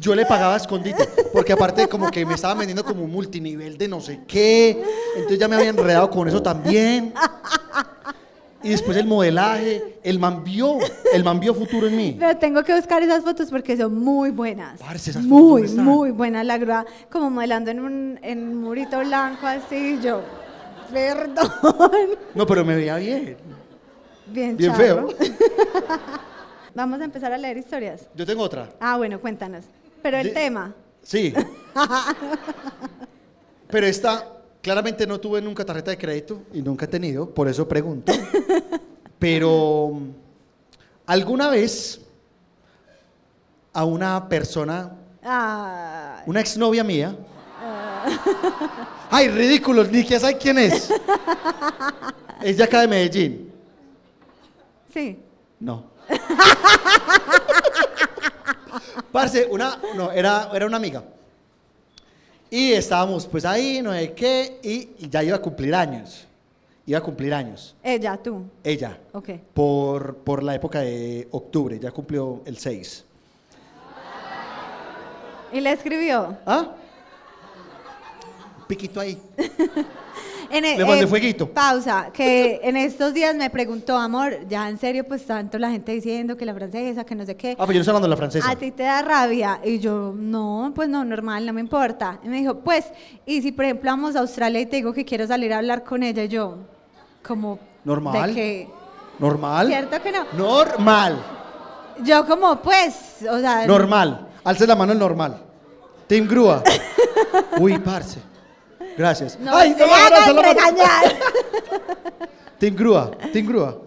[0.00, 3.78] Yo le pagaba a escondite, porque aparte como que me estaba vendiendo como un multinivel
[3.78, 4.82] de no sé qué,
[5.14, 7.12] entonces ya me había enredado con eso también.
[8.62, 10.78] Y después el modelaje, el man vio,
[11.12, 12.16] el man vio futuro en mí.
[12.18, 14.80] Pero tengo que buscar esas fotos porque son muy buenas.
[14.80, 15.84] Parce, esas fotos muy, ¿dónde están?
[15.84, 16.46] muy buenas.
[16.46, 19.98] La grúa como modelando en un, en un murito blanco así.
[20.02, 20.22] Yo,
[20.90, 21.50] perdón.
[22.34, 23.36] No, pero me veía bien.
[24.26, 25.08] Bien, Bien charro.
[25.10, 25.28] feo.
[26.74, 28.08] Vamos a empezar a leer historias.
[28.14, 28.70] Yo tengo otra.
[28.80, 29.66] Ah, bueno, cuéntanos.
[30.04, 30.74] Pero el De- tema.
[31.02, 31.32] Sí.
[33.68, 34.28] Pero esta,
[34.60, 38.12] claramente no tuve nunca tarjeta de crédito y nunca he tenido, por eso pregunto.
[39.18, 39.92] Pero,
[41.06, 42.02] ¿alguna vez
[43.72, 44.92] a una persona,
[45.26, 47.16] Ah, una exnovia mía,
[49.10, 50.90] ay, ridículos, ni que sabe quién es?
[52.42, 53.50] Es de acá de Medellín.
[54.92, 55.18] sí.
[55.58, 55.84] No.
[59.12, 61.02] Parce, una, no, era, era una amiga.
[62.50, 66.26] Y estábamos pues ahí, no sé qué, y, y ya iba a cumplir años.
[66.86, 67.74] Iba a cumplir años.
[67.82, 68.44] Ella, tú.
[68.62, 68.98] Ella.
[69.12, 69.30] Ok.
[69.54, 73.04] Por, por la época de octubre, ya cumplió el 6.
[75.52, 76.36] Y le escribió.
[76.44, 76.74] ¿Ah?
[78.66, 79.20] Piquito ahí.
[80.50, 81.48] En e- Le mandé fueguito.
[81.48, 85.92] Pausa, que en estos días me preguntó, amor, ya en serio, pues tanto la gente
[85.92, 87.52] diciendo que la francesa, que no sé qué.
[87.52, 88.50] Ah, pues yo no estoy hablando de la francesa.
[88.50, 89.60] ¿A ti te da rabia?
[89.64, 92.18] Y yo, no, pues no, normal, no me importa.
[92.24, 92.86] Y me dijo, pues,
[93.26, 95.84] y si por ejemplo vamos a Australia y te digo que quiero salir a hablar
[95.84, 96.56] con ella, y yo,
[97.26, 98.34] como, Normal.
[99.18, 99.66] ¿Normal?
[99.68, 100.24] ¿Cierto que no?
[100.32, 101.22] Normal.
[102.02, 103.66] Yo como, pues, o sea...
[103.66, 104.28] Normal.
[104.42, 105.40] Alce la mano el normal.
[106.06, 106.62] Team Grúa.
[107.60, 108.18] Uy, parce.
[108.96, 109.38] Gracias.
[109.40, 111.04] No Ay, se no hagan regañar.
[112.58, 113.10] Team Grúa.
[113.32, 113.78] Team Grúa.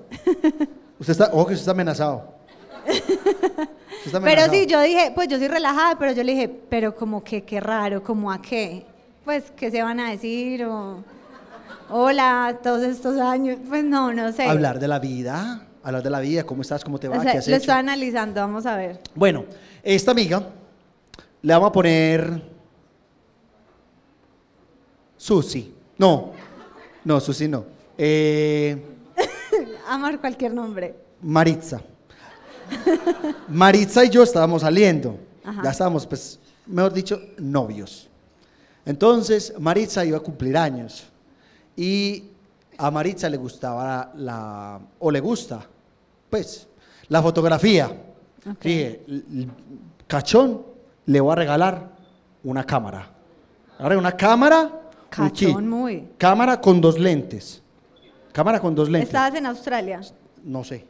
[0.99, 2.35] Usted está, ojo que usted está amenazado.
[2.87, 6.95] Usted está Pero sí, yo dije, pues yo soy relajada, pero yo le dije, pero
[6.95, 8.85] como que qué raro, como a qué.
[9.23, 10.63] Pues, ¿qué se van a decir?
[10.65, 11.03] O,
[11.89, 13.57] hola, todos estos años.
[13.67, 14.43] Pues no, no sé.
[14.43, 15.61] Hablar de la vida.
[15.83, 16.43] Hablar de la vida.
[16.43, 16.83] ¿Cómo estás?
[16.83, 17.17] ¿Cómo te va?
[17.17, 17.61] O sea, ¿Qué has lo hecho?
[17.63, 18.99] estoy analizando, vamos a ver.
[19.15, 19.45] Bueno,
[19.83, 20.43] esta amiga
[21.41, 22.41] le vamos a poner
[25.17, 25.73] Susi.
[25.97, 26.31] No,
[27.03, 27.65] no, Susi no.
[27.97, 28.77] Eh,
[29.87, 30.95] Amar cualquier nombre.
[31.21, 31.81] Maritza.
[33.49, 35.17] Maritza y yo estábamos saliendo.
[35.43, 35.61] Ajá.
[35.63, 38.09] Ya estábamos, pues, mejor dicho, novios.
[38.85, 41.07] Entonces, Maritza iba a cumplir años.
[41.75, 42.25] Y
[42.77, 45.65] a Maritza le gustaba la, o le gusta,
[46.29, 46.67] pues,
[47.09, 47.85] la fotografía.
[48.49, 48.61] Ok.
[48.63, 49.47] Dije, "L- l-
[50.07, 50.63] cachón,
[51.05, 51.89] le voy a regalar
[52.43, 53.09] una cámara.
[53.79, 54.71] Ahora una cámara.
[55.19, 55.47] Un kit.
[55.47, 56.07] Cachón, muy.
[56.17, 57.61] Cámara con dos lentes.
[58.31, 59.09] Cámara con dos lentes.
[59.09, 60.01] Estabas en Australia.
[60.43, 60.85] No sé.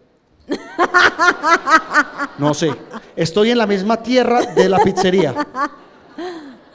[2.37, 2.71] No sé.
[3.15, 5.33] Estoy en la misma tierra de la pizzería,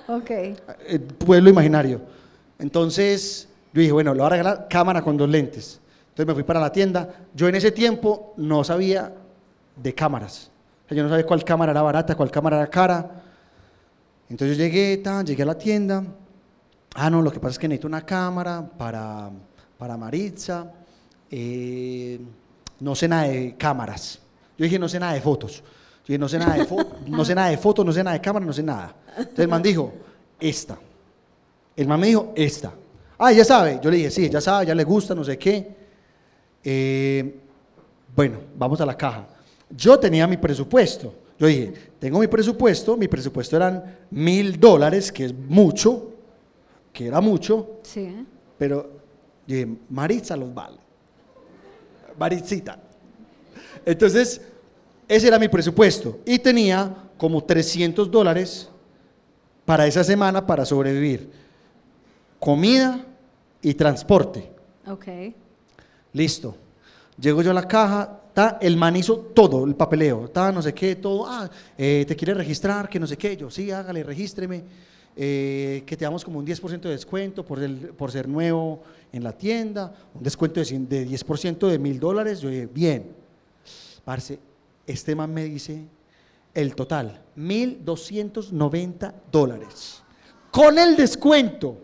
[0.08, 0.30] Ok.
[0.30, 2.00] eh, pueblo imaginario.
[2.58, 5.80] Entonces, yo dije, bueno, le voy a regalar cámara con dos lentes.
[6.08, 7.08] Entonces me fui para la tienda.
[7.34, 9.14] Yo en ese tiempo no sabía
[9.76, 10.50] de cámaras.
[10.84, 13.22] O sea, yo no sabía cuál cámara era barata, cuál cámara era cara.
[14.28, 16.04] Entonces llegué, tan, llegué a la tienda.
[16.94, 19.30] Ah, no, lo que pasa es que necesito una cámara para,
[19.78, 20.70] para Maritza.
[21.30, 22.20] Eh,
[22.80, 24.18] no sé nada de cámaras.
[24.58, 25.58] Yo dije, no sé nada de fotos.
[25.58, 26.66] Yo dije, no sé nada de,
[27.08, 28.94] no sé nada de fotos, no sé nada de cámara, no sé nada.
[29.16, 29.92] Entonces el man dijo,
[30.38, 30.78] esta.
[31.74, 32.72] El man me dijo, esta.
[33.18, 33.80] Ah, ya sabe.
[33.82, 35.74] Yo le dije, sí, ya sabe, ya le gusta, no sé qué.
[36.62, 37.40] Eh,
[38.14, 39.26] bueno, vamos a la caja.
[39.70, 41.14] Yo tenía mi presupuesto.
[41.38, 46.11] Yo Yo dije, tengo mi presupuesto, mi presupuesto eran mil dólares, que es mucho,
[46.92, 48.26] que era mucho, Sí.
[48.58, 48.90] pero
[49.46, 50.78] dije, Maritza los vale.
[52.18, 52.78] Maritzita.
[53.84, 54.40] Entonces,
[55.08, 56.20] ese era mi presupuesto.
[56.26, 58.68] Y tenía como 300 dólares
[59.64, 61.30] para esa semana para sobrevivir.
[62.38, 63.04] Comida
[63.62, 64.50] y transporte.
[64.86, 65.06] Ok.
[66.12, 66.56] Listo.
[67.18, 70.74] Llego yo a la caja, ta, el man hizo todo, el papeleo, ta, no sé
[70.74, 71.26] qué, todo.
[71.26, 73.36] Ah, eh, te quiere registrar, que no sé qué.
[73.36, 74.64] Yo, sí, hágale, regístreme.
[75.16, 78.82] Eh, que te damos como un 10% de descuento por, el- por ser nuevo
[79.12, 79.94] en la tienda.
[80.14, 82.40] Un descuento de, 100 de 10% de mil dólares.
[82.40, 83.12] Yo dije, bien.
[84.04, 84.38] Parce,
[84.86, 85.84] este man me dice
[86.54, 90.02] el total, 1.290 dólares.
[90.50, 91.78] Con el descuento,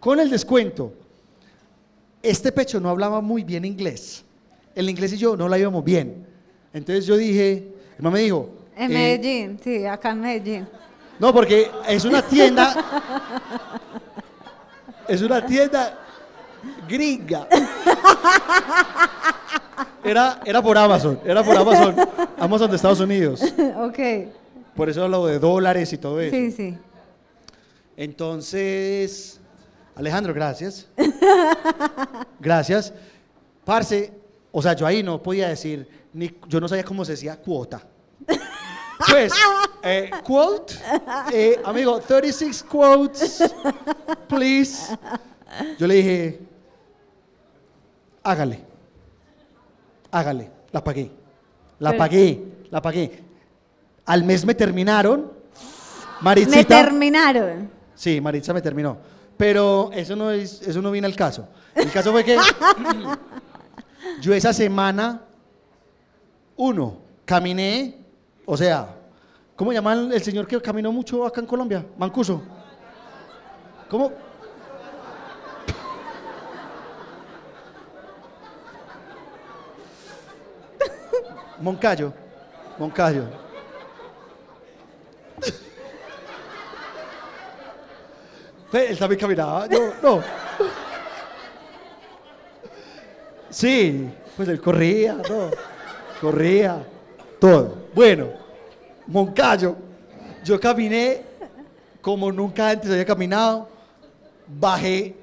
[0.00, 0.92] con el descuento.
[2.22, 4.24] Este pecho no hablaba muy bien inglés.
[4.74, 6.26] El inglés y yo no la íbamos bien.
[6.72, 8.50] Entonces yo dije, el man me dijo...
[8.76, 10.66] En eh, Medellín, sí, acá en Medellín.
[11.18, 12.74] No, porque es una tienda.
[15.08, 15.98] es una tienda
[16.88, 17.48] gringa.
[20.02, 21.96] Era, era por Amazon, era por Amazon,
[22.38, 23.42] Amazon de Estados Unidos.
[23.76, 23.98] ok.
[24.76, 26.36] Por eso hablo de dólares y todo eso.
[26.36, 26.76] Sí, sí.
[27.96, 29.40] Entonces,
[29.94, 30.88] Alejandro, gracias.
[32.40, 32.92] Gracias.
[33.64, 34.12] Parce,
[34.50, 37.82] o sea, yo ahí no podía decir, ni, yo no sabía cómo se decía cuota.
[39.08, 39.32] Pues,
[39.82, 40.74] eh, quote,
[41.32, 43.42] eh, amigo, 36 quotes,
[44.28, 44.96] please.
[45.78, 46.40] Yo le dije,
[48.22, 48.64] hágale,
[50.10, 51.10] hágale, la pagué,
[51.78, 53.22] la Pero- pagué, la pagué.
[54.06, 55.32] Al mes me terminaron,
[56.20, 57.70] Me terminaron.
[57.94, 58.96] Sí, Maritza me terminó.
[59.36, 61.48] Pero eso no, es, eso no viene al caso.
[61.74, 62.38] El caso fue que
[64.20, 65.22] yo esa semana,
[66.56, 67.98] uno, caminé,
[68.46, 68.88] o sea,
[69.56, 71.84] ¿cómo llama el, señor que caminó mucho acá en Colombia?
[71.96, 72.42] Mancuso.
[73.88, 74.12] ¿Cómo?
[81.60, 82.12] Moncayo.
[82.78, 83.24] Moncayo.
[88.72, 89.68] Él también caminaba.
[89.68, 90.20] Yo, no.
[93.48, 95.50] Sí, pues él corría, no.
[96.20, 96.84] Corría,
[97.44, 97.76] todo.
[97.94, 98.30] Bueno,
[99.06, 99.76] Moncayo,
[100.42, 101.22] yo caminé
[102.00, 103.68] como nunca antes había caminado.
[104.46, 105.14] Bajé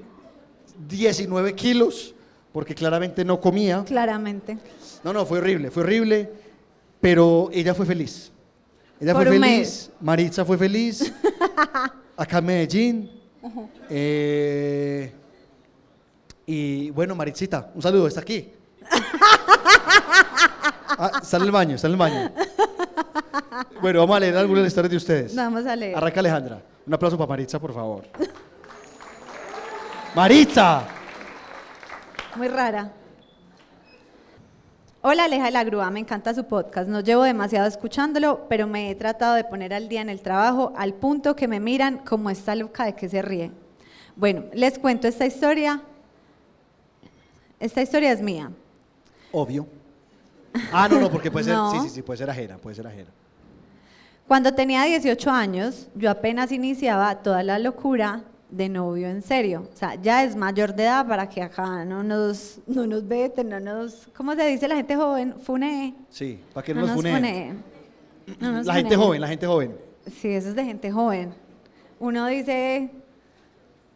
[0.88, 2.14] 19 kilos,
[2.52, 3.82] porque claramente no comía.
[3.84, 4.56] Claramente.
[5.02, 6.30] No, no, fue horrible, fue horrible,
[7.00, 8.30] pero ella fue feliz.
[9.00, 9.90] Ella Por fue un feliz, mes.
[10.00, 11.12] Maritza fue feliz,
[12.16, 13.10] acá en Medellín.
[13.90, 15.12] Eh,
[16.46, 18.48] y bueno, Maritzita, un saludo, está aquí.
[21.04, 22.30] Ah, en el baño, en el baño.
[23.80, 25.34] Bueno, vamos a leer algunas historias de ustedes.
[25.34, 25.96] Vamos a leer.
[25.96, 26.62] Arranca Alejandra.
[26.86, 28.04] Un aplauso para Maritza, por favor.
[30.14, 30.84] Maritza.
[32.36, 32.92] Muy rara.
[35.00, 36.88] Hola Aleja de la Grúa, me encanta su podcast.
[36.88, 40.72] No llevo demasiado escuchándolo, pero me he tratado de poner al día en el trabajo
[40.76, 43.50] al punto que me miran como esta loca de que se ríe.
[44.14, 45.82] Bueno, les cuento esta historia.
[47.58, 48.52] Esta historia es mía.
[49.32, 49.81] Obvio.
[50.72, 51.70] Ah, no, no, porque puede ser, No.
[51.72, 53.10] sí, sí, sí, puede ser ajena, puede ser ajena.
[54.28, 59.68] Cuando tenía 18 años, yo apenas iniciaba toda la locura de novio en serio.
[59.72, 63.48] O sea, ya es mayor de edad para que acá no nos, no nos veten,
[63.48, 64.08] no nos...
[64.16, 65.34] ¿Cómo se dice la gente joven?
[65.42, 65.94] Fune.
[66.10, 67.14] Sí, para que no, No nos funeen.
[67.16, 67.64] funeen.
[68.40, 69.06] No nos La gente funeen.
[69.06, 69.76] joven, la gente joven.
[70.20, 71.34] Sí, eso es de gente joven.
[71.98, 72.90] Uno dice,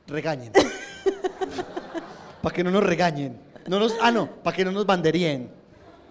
[0.06, 0.52] Regañen.
[2.42, 3.38] para que no nos regañen.
[3.68, 5.50] No nos, ah, no, para que no nos banderien.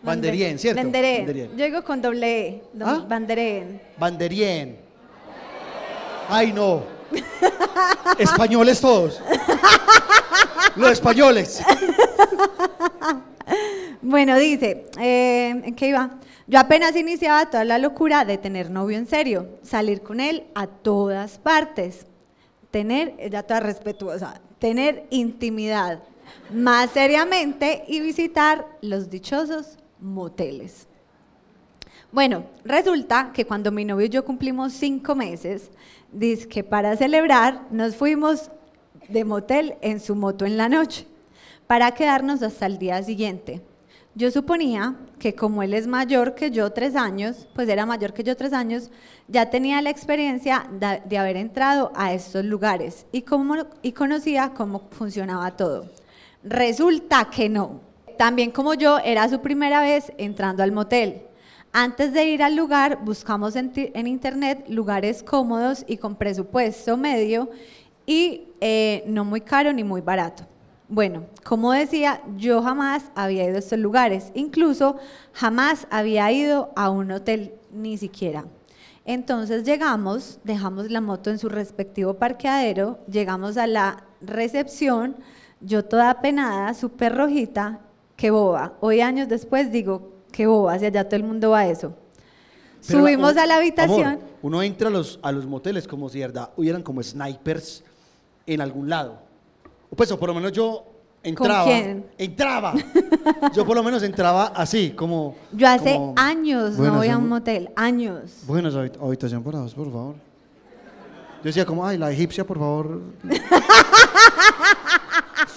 [0.06, 0.82] Banderien, ¿cierto?
[0.82, 1.58] Banderien.
[1.58, 2.64] Digo con doble E.
[2.82, 3.03] ¿Ah?
[3.08, 3.82] Banderén.
[3.97, 4.78] Banderien.
[6.30, 6.84] Ay, no.
[8.20, 9.22] Españoles todos.
[10.76, 11.62] Los españoles.
[14.08, 16.20] Bueno, dice, eh, ¿en qué iba?
[16.45, 20.68] Yo apenas iniciaba toda la locura de tener novio en serio, salir con él a
[20.68, 22.06] todas partes,
[22.70, 26.03] tener, ella toda respetuosa, tener intimidad,
[26.53, 30.88] más seriamente y visitar los dichosos moteles.
[32.12, 35.70] Bueno, resulta que cuando mi novio y yo cumplimos cinco meses,
[36.12, 38.52] dice que para celebrar nos fuimos
[39.10, 41.08] de motel en su moto en la noche
[41.68, 43.62] para quedarnos hasta el día siguiente.
[44.18, 48.24] Yo suponía que como él es mayor que yo tres años, pues era mayor que
[48.24, 48.89] yo tres años,
[49.28, 54.54] ya tenía la experiencia da- de, haber entrado a estos lugares y, cómo, y conocía
[54.56, 55.91] cómo funcionaba todo.
[56.43, 57.82] Resulta que no.
[58.18, 61.24] También como yo, era su primera vez entrando al motel.
[61.74, 63.74] Antes de ir al lugar, buscamos en,
[64.07, 67.49] internet lugares cómodos y con presupuesto medio
[68.05, 70.47] y eh, no muy caro ni muy barato.
[70.88, 74.97] Bueno, como decía, yo jamás había ido a estos lugares, incluso
[75.34, 78.45] jamás había ido a un hotel, ni siquiera.
[79.03, 85.18] Entonces llegamos, dejamos la moto en su respectivo parqueadero, llegamos a la recepción,
[85.59, 87.82] yo toda penada, súper rojita,
[88.16, 88.74] qué boba.
[88.82, 91.93] Hoy años después digo, qué boba, si allá todo el mundo va a eso.
[92.88, 94.05] Pero, Subimos un- a la habitación.
[94.05, 97.84] amor, uno entra a los, a los moteles como si de verdad hubieran como snipers
[98.45, 99.18] en algún lado.
[99.95, 100.86] Pues, o por lo menos yo
[101.24, 101.66] entraba.
[101.66, 102.05] quién?
[102.18, 102.74] Entraba.
[103.55, 105.36] yo por lo menos entraba así, como.
[105.51, 108.43] Yo hace como, años no voy a un motel, años.
[108.45, 110.16] Buenas habit- habitación para dos, por favor.
[111.38, 113.01] Yo decía como, ay, la egipcia, por favor.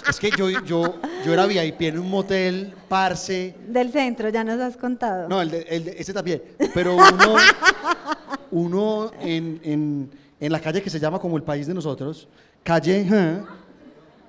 [0.08, 3.54] es que yo, yo, yo era VIP en un motel, parce.
[3.66, 5.28] Del centro, ya nos has contado.
[5.28, 6.42] No, el de, el de- ese también.
[6.74, 7.36] Pero uno,
[8.50, 10.10] uno en, en,
[10.40, 12.28] en la calle que se llama como el país de nosotros,
[12.62, 13.44] calle, ajá,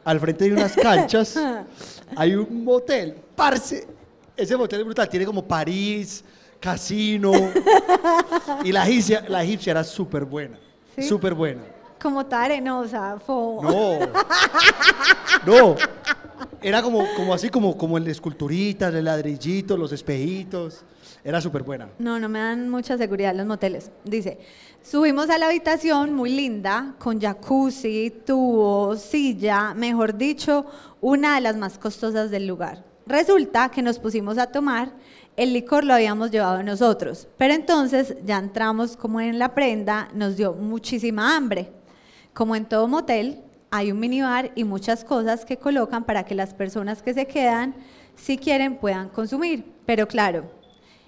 [0.04, 1.40] al frente de unas canchas,
[2.16, 3.88] hay un motel, parce.
[4.36, 6.24] Ese motel es brutal, tiene como París,
[6.60, 7.32] casino.
[8.64, 10.58] Y la egipcia, la egipcia era súper buena,
[10.96, 11.04] ¿Sí?
[11.04, 11.62] súper buena.
[12.02, 13.60] Como tan arenosa, fo.
[13.62, 14.00] No,
[15.46, 15.76] no.
[16.62, 20.84] Era como, como así, como, como el de esculturitas, el ladrillito, los espejitos.
[21.24, 21.90] Era súper buena.
[22.00, 23.92] No, no me dan mucha seguridad los moteles.
[24.06, 24.40] Dice,
[24.82, 30.66] subimos a la habitación muy linda, con jacuzzi, tubo, silla, mejor dicho,
[31.02, 32.86] una de las más costosas del lugar.
[33.06, 34.94] Resulta que nos pusimos a tomar,
[35.36, 40.38] el licor lo habíamos llevado nosotros, pero entonces ya entramos como en la prenda, nos
[40.38, 41.72] dio muchísima hambre.
[42.34, 46.54] Como en todo motel, hay un minibar y muchas cosas que colocan para que las
[46.54, 47.76] personas que se quedan,
[48.16, 49.64] si quieren, puedan consumir.
[49.86, 50.52] Pero claro,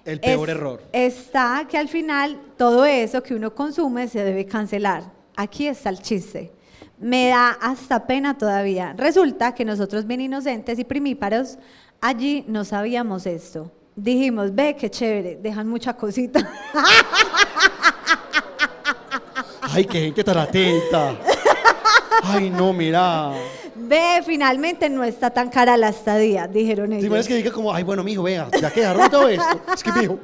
[0.04, 0.82] El peor es- error.
[0.92, 5.04] Está que al final todo eso que uno consume se debe cancelar.
[5.36, 6.52] Aquí está el chiste.
[6.98, 8.94] Me da hasta pena todavía.
[8.96, 11.58] Resulta que nosotros bien inocentes y primíparos,
[12.00, 13.72] allí no sabíamos esto.
[13.96, 16.48] Dijimos, ve, qué chévere, dejan mucha cosita.
[19.72, 21.14] Ay, qué gente tan atenta.
[22.24, 23.32] Ay, no, mira.
[23.74, 27.06] ve, finalmente no está tan cara la estadía, dijeron ¿Te ellos.
[27.06, 29.60] imaginas que diga como, ay, bueno, mijo, vea, ya quedaron todo esto?
[29.74, 30.18] Es que, mijo.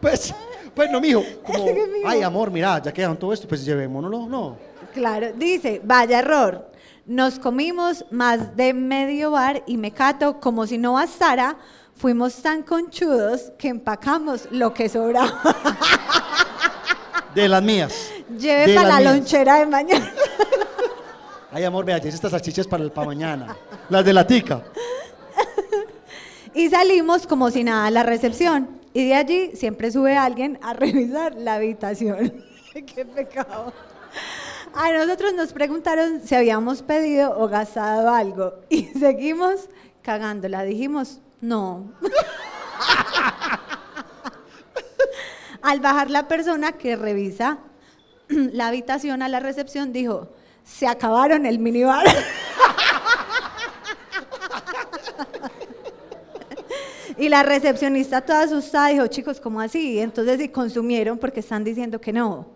[0.00, 0.34] Pues,
[0.74, 1.22] pues no, mijo.
[1.44, 2.08] Como, Es que, mijo.
[2.08, 4.56] ay, amor, mira, ya quedaron todo esto, pues llevémonoslo, no.
[4.94, 6.70] Claro, dice, vaya error.
[7.06, 11.56] Nos comimos más de medio bar y me cato como si no bastara.
[11.94, 15.40] Fuimos tan conchudos que empacamos lo que sobraba.
[17.34, 18.10] De las mías.
[18.38, 19.14] Lleve para la mías.
[19.14, 20.12] lonchera de mañana.
[21.52, 23.56] Ay, amor, vea, estas salchichas para, el, para mañana.
[23.88, 24.62] Las de la tica.
[26.54, 28.80] Y salimos como si nada a la recepción.
[28.92, 32.44] Y de allí siempre sube alguien a revisar la habitación.
[32.72, 33.72] Qué pecado.
[34.74, 38.54] A nosotros nos preguntaron si habíamos pedido o gastado algo.
[38.68, 39.68] Y seguimos
[40.02, 40.64] cagándola.
[40.64, 41.92] Dijimos, no.
[45.62, 47.58] Al bajar la persona que revisa
[48.28, 50.28] la habitación a la recepción dijo,
[50.64, 52.06] se acabaron el minibar.
[57.20, 60.00] Y la recepcionista toda asustada dijo, chicos, ¿cómo así?
[60.00, 62.46] Entonces sí consumieron porque están diciendo que no.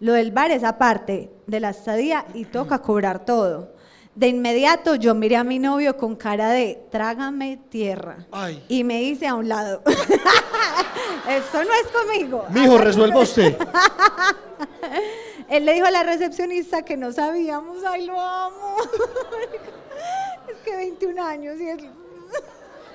[0.00, 3.72] Lo del bar es aparte de la estadía y toca cobrar todo.
[4.14, 8.26] De inmediato yo miré a mi novio con cara de trágame tierra.
[8.32, 8.62] Ay.
[8.68, 9.82] Y me hice a un lado.
[11.28, 12.44] Esto no es conmigo.
[12.50, 13.56] Mijo, resuelva usted.
[15.48, 17.84] Él le dijo a la recepcionista que no sabíamos.
[17.84, 18.76] Ay, lo amo.
[20.48, 21.78] es que 21 años y es...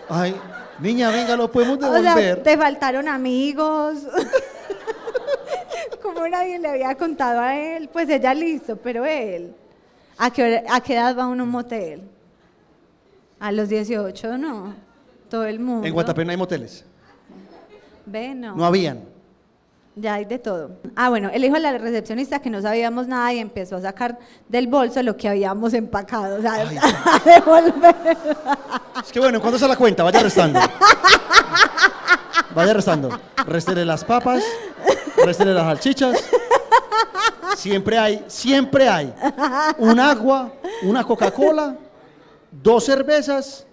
[0.08, 0.40] Ay,
[0.80, 2.44] niña, venga, lo podemos O sea, devolver.
[2.44, 4.00] te faltaron amigos.
[6.02, 9.56] Como nadie le había contado a él, pues ella listo, pero él.
[10.18, 12.02] ¿A qué, hora- a qué edad va uno a un motel?
[13.40, 14.74] A los 18, no.
[15.30, 15.86] Todo el mundo.
[15.88, 16.86] En Guatapé no hay moteles.
[18.06, 18.56] Ve, no.
[18.56, 19.02] No habían.
[19.98, 20.72] Ya hay de todo.
[20.96, 24.20] Ah, bueno, él dijo a la recepcionista que no sabíamos nada y empezó a sacar
[24.50, 26.38] del bolso lo que habíamos empacado.
[26.38, 27.96] O sea, Ay, a devolver.
[29.04, 30.04] Es que bueno, ¿cuándo se la cuenta?
[30.04, 30.60] Vaya restando.
[32.54, 33.10] Vaya restando.
[33.48, 34.44] Réstele las papas,
[35.26, 36.24] réstele las salchichas.
[37.56, 39.14] Siempre hay, siempre hay
[39.78, 40.52] un agua,
[40.84, 41.78] una Coca-Cola,
[42.52, 43.66] dos cervezas.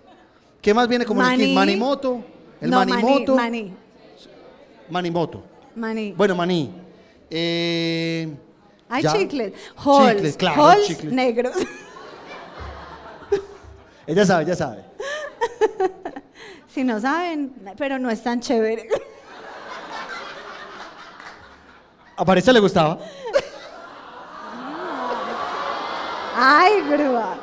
[0.60, 1.54] ¿Qué más viene como el kit?
[1.54, 2.22] Manimoto.
[2.60, 3.34] El no, manimoto.
[3.34, 3.74] maní,
[4.88, 5.42] Manimoto.
[5.74, 6.12] maní.
[6.12, 6.72] Bueno, maní.
[7.28, 8.28] Eh,
[8.88, 9.12] Hay ya.
[9.12, 9.52] chicles.
[9.76, 11.12] Halls, Chicles, claro, halls chicles.
[11.12, 11.56] negros.
[14.06, 14.84] Ella sabe, ella sabe.
[16.68, 18.88] si no saben, pero no es tan chévere.
[22.16, 22.98] ¿A Vanessa le gustaba?
[26.34, 27.36] Ay, grúa.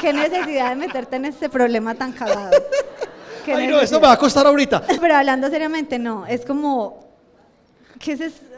[0.00, 2.50] Qué necesidad de meterte en este problema tan cagado.
[3.44, 4.00] Qué Ay, no, eso necesidad.
[4.00, 4.82] me va a costar ahorita.
[5.00, 6.26] Pero hablando seriamente, no.
[6.26, 7.06] Es como.
[7.98, 8.36] ¿Qué es eso?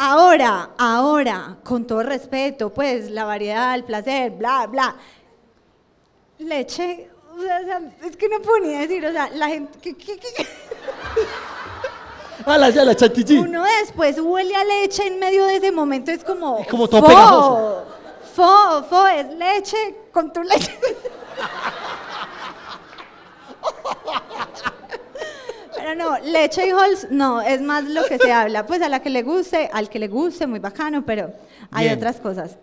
[0.00, 4.94] Ahora, ahora, con todo respeto, pues la variedad, el placer, bla, bla.
[6.38, 9.76] Leche, o sea, es que no puedo ni decir, o sea, la gente.
[9.80, 10.20] que- que-
[12.46, 13.38] Ah, la, ya, la chantilly.
[13.38, 16.58] uno después huele a leche en medio de ese momento, es como.
[16.58, 17.84] Es como todo fo, pegajoso.
[18.34, 19.76] Fo, fo, es leche
[20.12, 20.78] con tu leche.
[25.76, 28.66] Pero no, leche y Halls, no, es más lo que se habla.
[28.66, 31.32] Pues a la que le guste, al que le guste, muy bacano, pero
[31.70, 31.96] hay Bien.
[31.96, 32.56] otras cosas.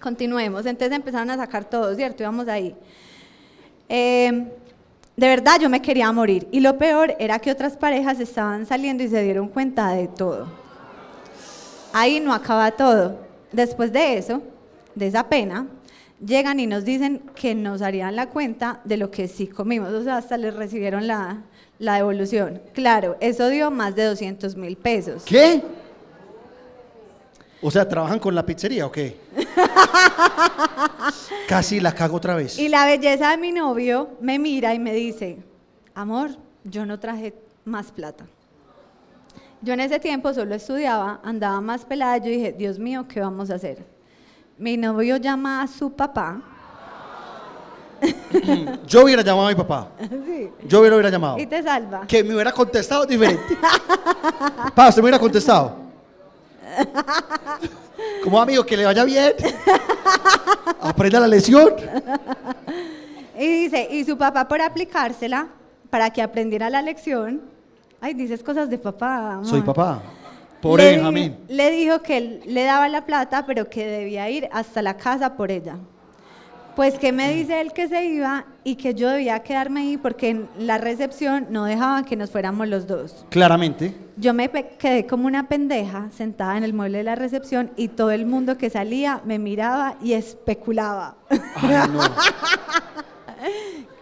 [0.00, 0.66] Continuemos.
[0.66, 2.22] Entonces empezaron a sacar todo, ¿cierto?
[2.22, 2.74] Íbamos ahí.
[3.88, 4.52] Eh,
[5.16, 6.48] de verdad yo me quería morir.
[6.50, 10.46] Y lo peor era que otras parejas estaban saliendo y se dieron cuenta de todo.
[11.92, 13.18] Ahí no acaba todo.
[13.52, 14.42] Después de eso,
[14.94, 15.68] de esa pena,
[16.24, 19.90] llegan y nos dicen que nos harían la cuenta de lo que sí comimos.
[19.92, 21.42] O sea, hasta les recibieron la,
[21.78, 22.60] la devolución.
[22.72, 25.22] Claro, eso dio más de 200 mil pesos.
[25.24, 25.62] ¿Qué?
[27.62, 29.16] O sea, ¿trabajan con la pizzería o qué?
[31.48, 32.58] Casi la cago otra vez.
[32.58, 35.38] Y la belleza de mi novio me mira y me dice,
[35.94, 36.30] amor,
[36.64, 37.34] yo no traje
[37.64, 38.26] más plata.
[39.62, 43.50] Yo en ese tiempo solo estudiaba, andaba más pelada, yo dije, Dios mío, ¿qué vamos
[43.50, 43.84] a hacer?
[44.58, 46.42] Mi novio llama a su papá.
[48.86, 49.88] Yo hubiera llamado a mi papá.
[50.26, 50.50] Sí.
[50.66, 51.38] Yo hubiera, hubiera llamado.
[51.38, 52.06] Y te salva.
[52.06, 53.56] Que me hubiera contestado diferente.
[54.74, 55.76] Pa, usted me hubiera contestado.
[58.24, 59.34] Como amigo, que le vaya bien.
[60.80, 61.74] Aprenda la lección.
[63.38, 65.48] Y dice, y su papá por aplicársela,
[65.90, 67.42] para que aprendiera la lección,
[68.00, 69.40] ay, dices cosas de papá.
[69.42, 70.00] Soy papá.
[70.62, 71.36] Pobre le, Benjamín.
[71.48, 75.50] le dijo que le daba la plata, pero que debía ir hasta la casa por
[75.50, 75.76] ella.
[76.76, 80.30] Pues que me dice él que se iba y que yo debía quedarme ahí porque
[80.30, 83.24] en la recepción no dejaban que nos fuéramos los dos.
[83.30, 83.94] Claramente.
[84.16, 88.10] Yo me quedé como una pendeja sentada en el mueble de la recepción y todo
[88.10, 91.16] el mundo que salía me miraba y especulaba.
[91.28, 92.00] Ay, no.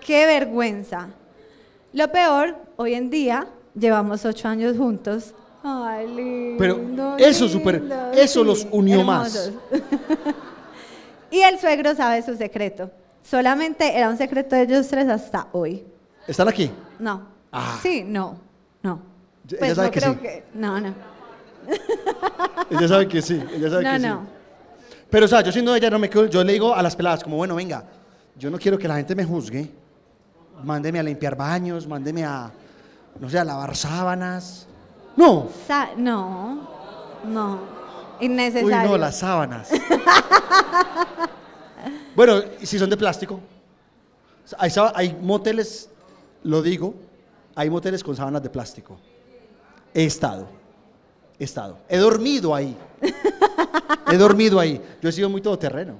[0.06, 1.08] ¡Qué vergüenza!
[1.92, 3.46] Lo peor, hoy en día
[3.78, 5.34] llevamos ocho años juntos.
[5.62, 9.52] Ay, lindo, Pero eso lindo, eso los unió más.
[11.32, 12.90] y el suegro sabe su secreto.
[13.24, 15.84] Solamente era un secreto de ellos tres hasta hoy.
[16.28, 16.70] ¿Están aquí?
[16.98, 17.26] No.
[17.50, 17.78] Ah.
[17.82, 18.38] Sí, no,
[18.82, 19.00] no.
[19.48, 20.18] Ella Pues sabe no que creo sí.
[20.20, 20.44] que.
[20.54, 20.94] No, no.
[22.70, 23.42] Ella sabe que sí.
[23.54, 24.20] Ella sabe No, que no.
[24.22, 24.96] sí.
[25.10, 27.22] Pero, o sea, yo siendo ella, no me quedo, yo le digo a las peladas,
[27.22, 27.84] como, bueno, venga,
[28.36, 29.70] yo no quiero que la gente me juzgue.
[30.64, 32.50] Mándeme a limpiar baños, mándeme a,
[33.20, 34.66] no sé, a lavar sábanas.
[35.16, 35.48] No.
[35.66, 36.68] Sa- no,
[37.24, 37.81] no.
[38.22, 38.90] Uy, Innecesario.
[38.90, 39.68] no, las sábanas.
[42.14, 43.40] bueno, ¿y si son de plástico?
[44.58, 45.88] Hay, hay moteles,
[46.44, 46.94] lo digo,
[47.54, 48.98] hay moteles con sábanas de plástico.
[49.92, 50.46] He estado,
[51.38, 51.78] he estado.
[51.88, 52.76] He dormido ahí.
[54.10, 54.80] He dormido ahí.
[55.00, 55.94] Yo he sido muy todoterreno.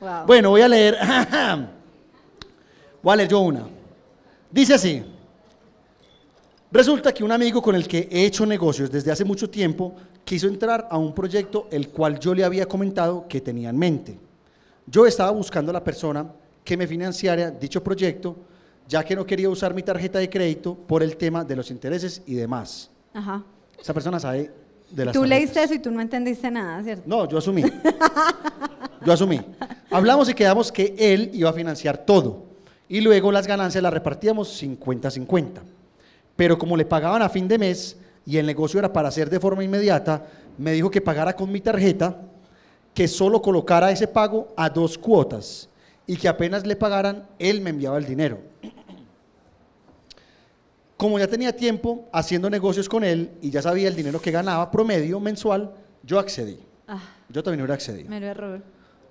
[0.00, 0.26] Wow.
[0.26, 0.96] Bueno, voy a leer.
[3.02, 3.66] voy a leer yo una.
[4.50, 5.04] Dice así.
[6.70, 9.94] Resulta que un amigo con el que he hecho negocios desde hace mucho tiempo
[10.24, 14.18] quiso entrar a un proyecto el cual yo le había comentado que tenía en mente.
[14.86, 16.26] Yo estaba buscando a la persona
[16.64, 18.36] que me financiara dicho proyecto,
[18.88, 22.22] ya que no quería usar mi tarjeta de crédito por el tema de los intereses
[22.26, 22.90] y demás.
[23.14, 23.42] Ajá.
[23.80, 24.50] Esa persona sabe
[24.90, 25.70] de las Tú leíste tarjetas.
[25.70, 27.02] eso y tú no entendiste nada, ¿cierto?
[27.06, 27.62] No, yo asumí.
[29.04, 29.40] Yo asumí.
[29.90, 32.44] Hablamos y quedamos que él iba a financiar todo.
[32.88, 35.60] Y luego las ganancias las repartíamos 50-50.
[36.36, 39.40] Pero como le pagaban a fin de mes y el negocio era para hacer de
[39.40, 40.26] forma inmediata,
[40.58, 42.20] me dijo que pagara con mi tarjeta,
[42.94, 45.68] que solo colocara ese pago a dos cuotas
[46.06, 48.38] y que apenas le pagaran, él me enviaba el dinero.
[50.96, 54.70] Como ya tenía tiempo haciendo negocios con él y ya sabía el dinero que ganaba
[54.70, 55.72] promedio mensual,
[56.04, 56.60] yo accedí.
[56.86, 58.08] Ah, Yo también hubiera accedido.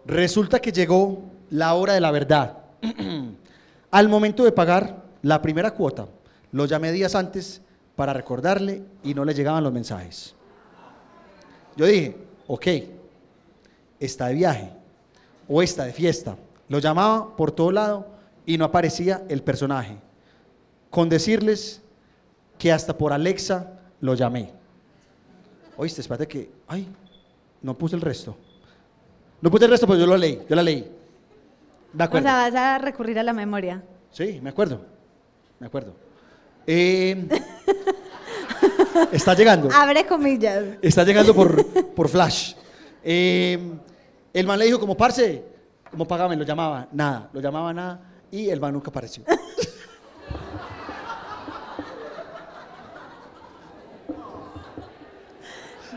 [0.06, 2.60] Resulta que llegó la hora de la verdad.
[3.92, 6.08] Al momento de pagar la primera cuota,
[6.52, 7.62] lo llamé días antes
[8.02, 10.34] para recordarle y no le llegaban los mensajes.
[11.78, 12.68] Yo dije, ok,
[14.00, 14.72] está de viaje
[15.48, 16.36] o está de fiesta.
[16.68, 18.08] Lo llamaba por todo lado
[18.44, 19.98] y no aparecía el personaje.
[20.90, 21.84] Con decirles
[22.58, 24.52] que hasta por Alexa lo llamé.
[25.78, 26.88] Oíste, espérate que, ay,
[27.62, 28.36] no puse el resto.
[29.42, 30.92] No puse el resto, pero yo lo leí, yo la leí.
[31.94, 32.28] De O acuerdo.
[32.28, 33.84] sea, vas a recurrir a la memoria.
[34.10, 34.82] Sí, me acuerdo.
[35.60, 35.94] Me acuerdo.
[36.68, 37.28] Eh,
[39.12, 39.70] Está llegando.
[39.74, 40.64] Abre comillas.
[40.82, 42.54] Está llegando por, por flash.
[43.04, 43.58] Eh,
[44.34, 45.44] el man le dijo como, parce,
[45.90, 48.00] como págame, lo llamaba, nada, lo llamaba nada,
[48.32, 49.24] y el man nunca apareció.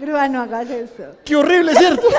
[0.00, 1.16] Grúa, no hagas eso.
[1.24, 2.08] ¡Qué horrible, ¿cierto?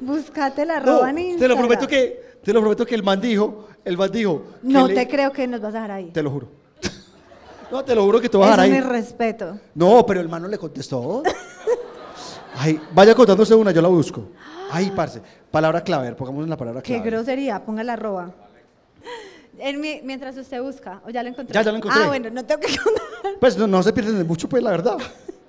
[0.00, 3.20] Búscate la No, roba en te lo prometo que, te lo prometo que el man
[3.20, 4.42] dijo, el man dijo.
[4.62, 6.10] No le- te creo que nos vas a dejar ahí.
[6.12, 6.48] Te lo juro.
[7.70, 8.78] No, te lo juro que te voy a Es dejar ahí.
[8.78, 9.58] irrespeto.
[9.74, 11.22] No, pero el man no le contestó.
[12.56, 14.22] Ay, vaya contándose una, yo la busco.
[14.70, 15.20] Ay, parce.
[15.50, 17.10] Palabra clave, pongamos la palabra Qué clave.
[17.10, 18.30] grosería, ponga la roba.
[19.58, 21.52] En mi- mientras usted busca, o ya lo encontré.
[21.54, 22.02] Ya, ya lo encontré.
[22.02, 23.34] Ah, bueno, no tengo que contar.
[23.40, 24.96] Pues no, no se pierden de mucho, pues la verdad.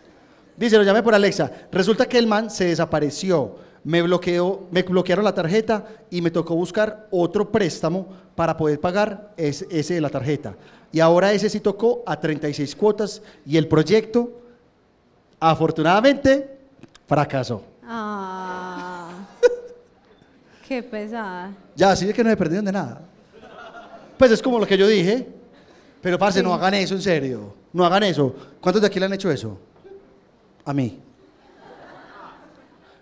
[0.57, 1.49] Dice, lo llamé por Alexa.
[1.71, 3.55] Resulta que el man se desapareció.
[3.83, 9.33] Me bloqueó, me bloquearon la tarjeta y me tocó buscar otro préstamo para poder pagar
[9.37, 10.55] ese, ese de la tarjeta.
[10.91, 14.31] Y ahora ese sí tocó a 36 cuotas y el proyecto,
[15.39, 16.57] afortunadamente,
[17.07, 17.63] fracasó.
[17.83, 19.09] Ah,
[20.67, 21.51] qué pesada.
[21.75, 23.01] Ya, así de que no me perdieron de nada.
[24.17, 25.27] Pues es como lo que yo dije.
[26.01, 26.45] Pero, parce, Sí.
[26.45, 27.53] no hagan eso, en serio.
[27.73, 28.33] No hagan eso.
[28.61, 29.57] ¿Cuántos de aquí le han hecho eso?
[30.65, 30.99] A mí.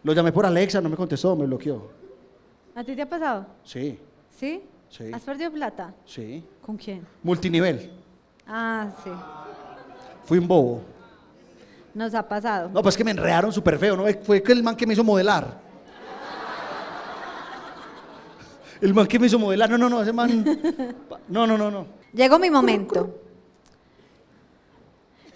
[0.04, 1.90] Lo llamé por Alexa, no me contestó, me bloqueó.
[2.76, 3.46] ¿A ti te ha pasado?
[3.64, 4.00] Sí,
[4.38, 4.64] ¿Sí?
[4.90, 5.12] Sí.
[5.14, 5.94] ¿Has perdido plata?
[6.06, 6.44] sí.
[6.62, 7.06] ¿Con quién?
[7.24, 7.92] Multinivel.
[8.46, 9.10] Ah, sí.
[10.26, 10.82] Fui un bobo.
[11.94, 12.70] Nos ha pasado.
[12.74, 14.06] No, pues que me enredaron súper feo, ¿no?
[14.24, 15.60] Fue el man que me hizo modelar.
[18.80, 19.70] El man que me hizo modelar.
[19.70, 20.46] No, no, no, ese man.
[21.30, 21.88] No, no, no, no.
[22.14, 23.22] Llegó mi momento.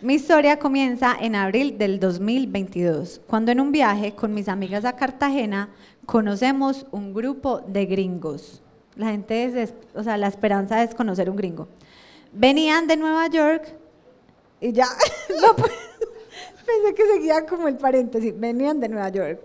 [0.01, 4.95] Mi historia comienza en abril del 2022, cuando en un viaje con mis amigas a
[4.95, 5.69] Cartagena
[6.07, 8.63] conocemos un grupo de gringos.
[8.95, 11.67] La gente es, o sea, la esperanza es conocer un gringo.
[12.33, 13.75] Venían de Nueva York
[14.59, 14.87] y ya,
[15.27, 19.39] pensé que seguía como el paréntesis, venían de Nueva York,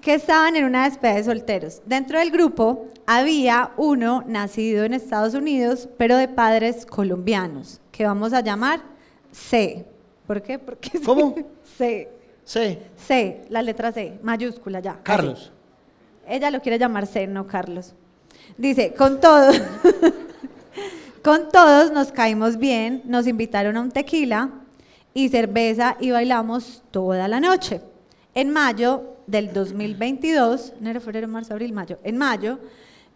[0.00, 1.82] que estaban en una despedida de solteros.
[1.84, 8.32] Dentro del grupo había uno nacido en Estados Unidos, pero de padres colombianos, que vamos
[8.32, 8.91] a llamar
[9.32, 9.84] C.
[10.26, 10.58] ¿Por qué?
[10.58, 11.34] Porque ¿Cómo?
[11.78, 12.08] C.
[12.44, 12.78] Sí.
[12.96, 14.92] C, la letra C, mayúscula ya.
[14.92, 15.00] así.
[15.02, 15.52] Carlos.
[16.28, 17.94] Ella lo quiere llamar C, no Carlos.
[18.56, 19.60] Dice, con todos,
[21.22, 24.50] con todos nos caímos bien, nos invitaron a un tequila
[25.14, 27.80] y cerveza y bailamos toda la noche.
[28.34, 32.58] En mayo del 2022, enero, febrero, marzo, abril, mayo, en mayo,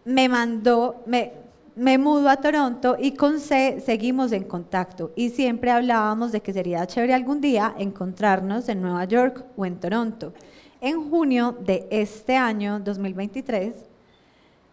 [0.05, 1.33] me mandó, me,
[1.77, 6.51] me mudo a Toronto y con C seguimos en contacto y siempre hablábamos de que
[6.51, 10.33] sería chévere algún día encontrarnos en Nueva York o en Toronto.
[10.81, 13.75] En junio de este año, 2023,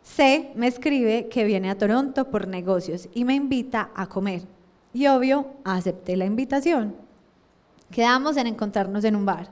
[0.02, 4.42] C me escribe que viene a Toronto por negocios y me invita a comer.
[4.94, 6.96] Y obvio, acepté la invitación.
[7.90, 9.50] Quedamos en encontrarnos en un bar,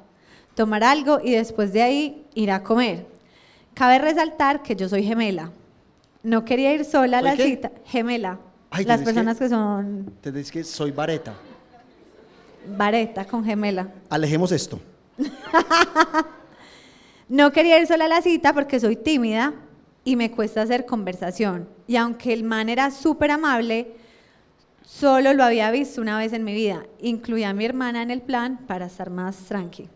[0.54, 3.06] tomar algo y después de ahí ir a comer.
[3.74, 5.52] Cabe resaltar que yo soy gemela.
[6.22, 7.44] No quería ir sola a ¿Soy la qué?
[7.44, 7.72] cita.
[7.86, 8.38] Gemela.
[8.70, 11.34] Ay, Las personas que- que son Te que soy vareta.
[12.76, 13.88] vareta con gemela.
[14.08, 14.80] Alejemos esto.
[17.28, 19.54] No quería ir sola a la cita porque soy tímida
[20.04, 21.66] y me cuesta hacer conversación.
[21.86, 23.92] Y aunque el man era súper amable,
[24.84, 26.84] solo lo había visto una vez en mi vida.
[27.00, 29.88] Incluía a mi hermana en el plan para estar más tranqui.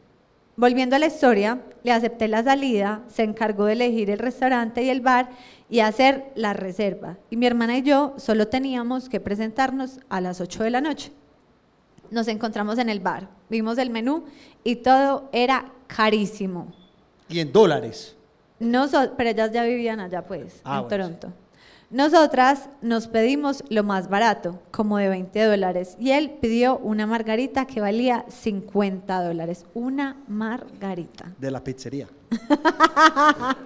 [0.56, 4.88] Volviendo a la historia, le acepté la salida, se encargó de elegir el restaurante y
[4.88, 5.28] el bar
[5.68, 7.18] y hacer la reserva.
[7.30, 11.12] Y mi hermana y yo solo teníamos que presentarnos a las 8 de la noche.
[12.10, 14.24] Nos encontramos en el bar, vimos el menú
[14.62, 16.72] y todo era carísimo.
[17.28, 18.16] Y en dólares.
[18.60, 21.32] Noso- pero ellas ya vivían allá, pues, Ah, en bueno, Toronto.
[21.90, 27.64] Nosotras nos pedimos lo más barato, como de 20 dólares, y él pidió una margarita
[27.66, 29.66] que valía 50 dólares.
[29.74, 31.32] Una margarita.
[31.38, 32.08] De la pizzería.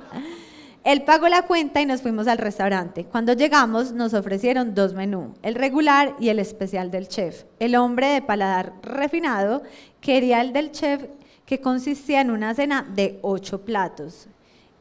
[0.82, 3.04] Él pagó la cuenta y nos fuimos al restaurante.
[3.04, 7.44] Cuando llegamos nos ofrecieron dos menús, el regular y el especial del chef.
[7.58, 9.62] El hombre de paladar refinado
[10.00, 11.04] quería el del chef
[11.44, 14.28] que consistía en una cena de ocho platos,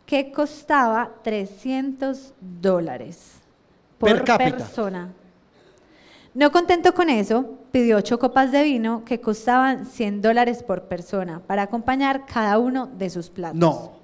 [0.05, 3.41] que costaba 300 dólares
[3.97, 4.57] por Per cápita.
[4.57, 5.13] persona.
[6.33, 11.41] No contento con eso, pidió ocho copas de vino que costaban 100 dólares por persona
[11.45, 13.59] para acompañar cada uno de sus platos.
[13.59, 13.98] No.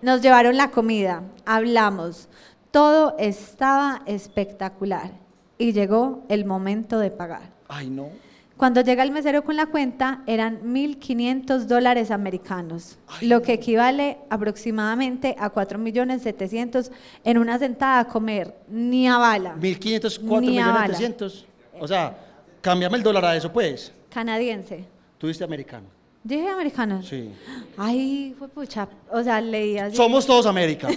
[0.00, 2.28] Nos llevaron la comida, hablamos,
[2.70, 5.12] todo estaba espectacular
[5.58, 7.50] y llegó el momento de pagar.
[7.68, 8.08] Ay, no.
[8.56, 15.36] Cuando llega el mesero con la cuenta eran 1.500 dólares americanos, lo que equivale aproximadamente
[15.38, 16.90] a 4.700.000
[17.24, 19.54] en una sentada a comer, ni a bala.
[19.54, 20.86] 1504 Ni a millones bala.
[20.88, 21.46] 300.
[21.80, 22.16] O sea,
[22.60, 23.92] Cámbiame el dólar a eso, pues.
[24.10, 24.84] Canadiense.
[25.16, 25.86] Tú americano.
[26.24, 27.02] Dije americano.
[27.02, 27.30] Sí.
[27.76, 28.88] Ay, fue pucha.
[29.10, 29.96] O sea, leí así.
[29.96, 30.88] Somos todos América.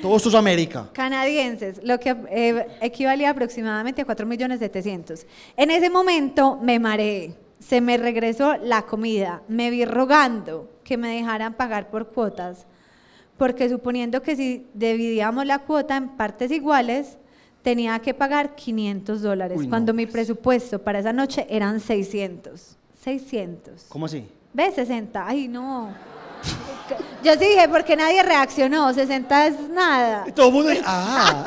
[0.00, 0.88] todos tus América.
[0.92, 5.26] Canadienses, lo que eh, equivalía aproximadamente a 4 millones 700.
[5.56, 11.08] En ese momento me mareé, se me regresó la comida, me vi rogando que me
[11.16, 12.66] dejaran pagar por cuotas,
[13.36, 17.18] porque suponiendo que si dividíamos la cuota en partes iguales,
[17.62, 20.12] tenía que pagar 500 dólares, Uy, no, cuando mi pues.
[20.12, 22.76] presupuesto para esa noche eran 600.
[23.04, 23.84] 600.
[23.90, 24.26] ¿Cómo así?
[24.54, 24.74] ¿Ves?
[24.76, 25.26] 60.
[25.26, 25.92] Ay, no.
[27.22, 28.92] Yo sí dije, porque nadie reaccionó.
[28.94, 30.24] 60 es nada.
[30.26, 30.70] Y todo el mundo.
[30.86, 31.44] Ah.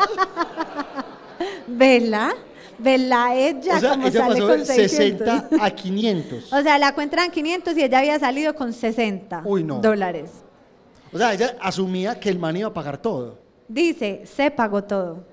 [1.67, 2.33] ¿Vela?
[2.77, 3.35] ¿Vela?
[3.35, 5.27] Ella o sea, como ella sale pasó con de 600.
[5.27, 6.53] 60 a 500.
[6.53, 9.79] O sea, la cuenta eran 500 y ella había salido con 60 Uy, no.
[9.79, 10.29] dólares.
[11.11, 13.39] O sea, ella asumía que el man iba a pagar todo.
[13.67, 15.23] Dice, se pagó todo.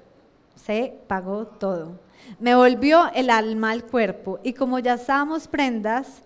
[0.56, 2.03] Se pagó todo.
[2.40, 6.22] Me volvió el alma al cuerpo y como ya estábamos prendas,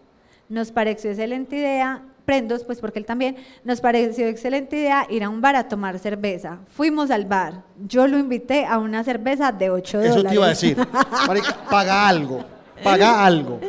[0.49, 5.29] nos pareció excelente idea, prendos, pues porque él también, nos pareció excelente idea ir a
[5.29, 6.59] un bar a tomar cerveza.
[6.75, 7.63] Fuimos al bar.
[7.87, 10.17] Yo lo invité a una cerveza de 8 dólares.
[10.17, 10.77] Eso te iba a decir.
[11.27, 12.45] Marica, paga algo.
[12.83, 13.61] Paga algo.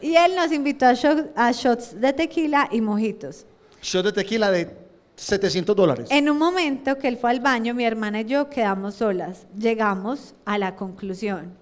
[0.00, 3.44] Y él nos invitó a, shot- a shots de tequila y mojitos.
[3.82, 4.74] Shot de tequila de
[5.16, 6.08] 700 dólares.
[6.10, 9.46] En un momento que él fue al baño, mi hermana y yo quedamos solas.
[9.58, 11.58] Llegamos a la conclusión.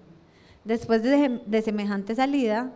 [0.69, 2.69] Después de, de semejante salida,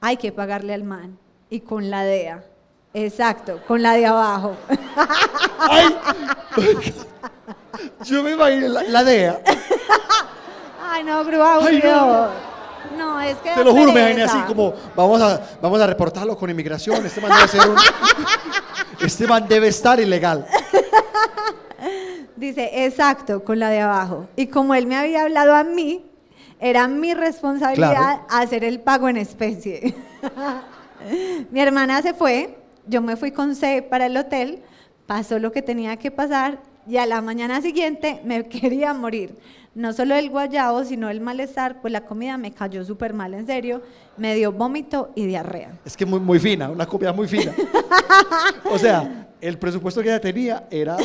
[0.00, 1.18] hay que pagarle al man.
[1.50, 2.44] Y con la DEA.
[2.94, 4.54] Exacto, con la de abajo.
[5.58, 5.96] ¡Ay!
[8.04, 9.40] Yo me imagino la, la DEA.
[10.88, 12.28] Ay, no, grúa Ay, no.
[12.96, 13.50] No, es que.
[13.50, 14.38] Te lo juro, me imaginé pereza.
[14.38, 17.04] así como, vamos a, vamos a reportarlo con inmigración.
[17.04, 17.76] Este man debe ser un...
[19.04, 20.46] Este man debe estar ilegal.
[22.36, 24.28] Dice, exacto, con la de abajo.
[24.36, 26.08] Y como él me había hablado a mí,
[26.62, 28.26] era mi responsabilidad Claro.
[28.30, 29.94] hacer el pago en especie.
[31.50, 32.56] mi hermana se fue,
[32.86, 34.62] yo me fui con C para el hotel,
[35.06, 39.34] pasó lo que tenía que pasar y a la mañana siguiente me quería morir.
[39.74, 43.46] No solo el guayabo, sino el malestar, pues la comida me cayó súper mal, en
[43.46, 43.80] serio.
[44.18, 45.78] Me dio vómito y diarrea.
[45.84, 47.52] Es que muy, muy fina, una comida muy fina.
[48.70, 50.98] O sea, el presupuesto que ella tenía era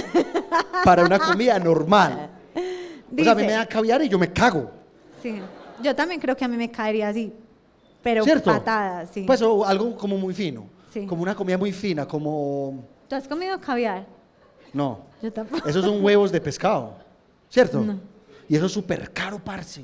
[0.84, 2.30] para una comida normal.
[2.54, 4.70] O sea, a mí me Dice- da caviar y yo me cago.
[5.22, 5.40] Sí,
[5.82, 7.34] yo también creo que a mí me caería así,
[8.04, 8.52] pero ¿Cierto?
[8.52, 9.24] patadas, sí.
[9.26, 10.66] Pues o algo como muy fino.
[10.92, 11.06] Sí.
[11.06, 12.84] Como una comida muy fina, como...
[13.08, 14.06] ¿Tú has comido caviar?
[14.74, 15.00] No.
[15.22, 15.68] Yo tampoco.
[15.68, 16.96] Esos son huevos de pescado.
[17.50, 17.82] ¿Cierto?
[17.82, 18.00] No.
[18.48, 19.84] Y eso es súper caro, parce.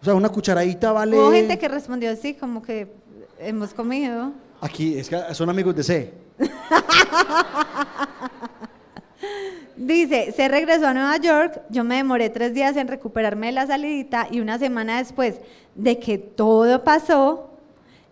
[0.00, 1.16] O sea, una cucharadita vale...
[1.16, 2.92] Hubo gente que respondió así, como que
[3.38, 4.32] hemos comido.
[4.60, 6.12] Aquí, es que son amigos de C.
[9.76, 13.66] Dice, se regresó a Nueva York, yo me demoré tres días en recuperarme de la
[13.66, 15.36] salidita y una semana después
[15.74, 17.50] de que todo pasó,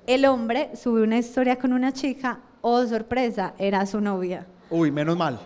[0.06, 4.46] el hombre subió una historia con una chica, oh sorpresa, era su novia.
[4.70, 5.38] Uy, menos mal.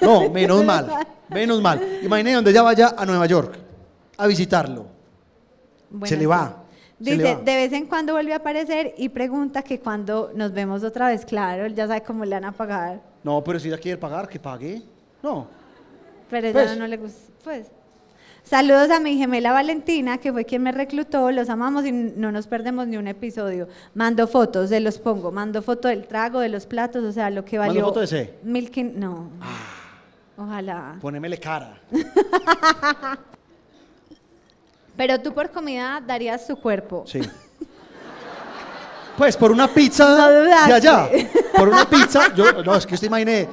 [0.00, 0.90] No, menos mal.
[1.28, 1.80] Menos mal.
[2.02, 3.56] Imagínate donde ella vaya a Nueva York
[4.16, 4.86] a visitarlo.
[5.90, 6.56] Bueno, Se le va,
[6.98, 7.40] le Dice, va.
[7.40, 11.24] de vez en cuando vuelve a aparecer y pregunta que cuando nos vemos otra vez,
[11.24, 14.28] claro, él ya sabe cómo le van a pagar, No, pero si ella quiere pagar,
[14.28, 14.82] que pague.
[15.22, 15.46] No.
[16.30, 16.76] pero ella Pues.
[16.78, 17.32] no le gusta.
[17.44, 17.66] Pues.
[18.42, 22.46] Saludos a mi gemela Valentina, que fue quien me reclutó, los amamos y no nos
[22.46, 23.68] perdemos ni un episodio.
[23.94, 27.44] Mando fotos, se los pongo, mando foto del trago, de los platos, o sea, lo
[27.44, 27.84] que ¿Mando valió.
[27.86, 28.34] foto de ese?
[28.34, 28.38] Ah.
[28.44, 29.28] Mil quin- No.
[30.38, 30.96] Ojalá.
[31.00, 31.78] Ponémele cara.
[34.96, 37.04] Pero tú por comida darías tu cuerpo.
[37.06, 37.20] Sí.
[39.16, 41.08] Pues por una pizza No de allá.
[41.56, 42.34] Por una pizza.
[42.34, 43.48] Yo, no, es que usted imaginé.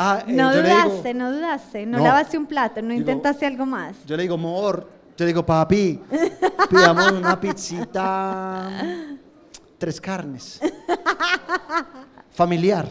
[0.00, 3.66] Ah, eh, No digo- dudaste, no dudaste, no, lavaste un plato, no Digo- intentaste algo
[3.66, 3.96] más.
[4.06, 6.00] Yo le digo, amor, yo le digo, papi,
[6.70, 8.70] pidamos una pizzita,
[9.76, 10.60] tres carnes,
[12.30, 12.88] familiar.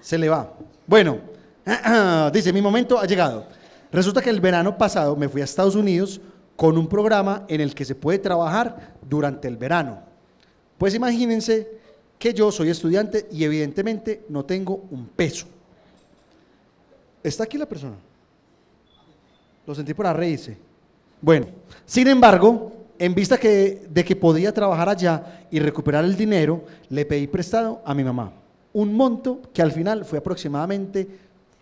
[0.00, 0.52] Se le va.
[0.86, 1.18] Bueno,
[2.32, 3.46] dice, mi momento ha llegado.
[3.90, 6.20] Resulta que el verano pasado me fui a Estados Unidos
[6.56, 10.00] con un programa en el que se puede trabajar durante el verano.
[10.76, 11.77] Pues imagínense
[12.18, 15.46] que yo soy estudiante y evidentemente no tengo un peso.
[17.22, 17.96] ¿Está aquí la persona?
[19.66, 20.56] Lo sentí por reírse.
[21.20, 21.46] Bueno,
[21.84, 27.04] sin embargo, en vista que, de que podía trabajar allá y recuperar el dinero, le
[27.04, 28.32] pedí prestado a mi mamá.
[28.72, 31.06] Un monto que al final fue aproximadamente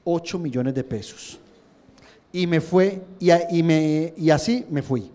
[0.05, 1.39] 8 millones de pesos.
[2.33, 5.11] Y me fue, y, y me, y así me fui.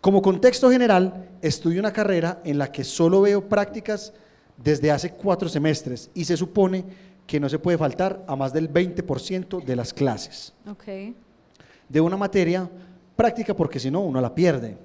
[0.00, 4.12] Como contexto general, estudio una carrera en la que solo veo prácticas
[4.56, 6.84] desde hace cuatro semestres y se supone
[7.26, 10.52] que no se puede faltar a más del 20% de las clases
[11.88, 12.68] de una materia
[13.14, 14.76] práctica porque si no uno la pierde.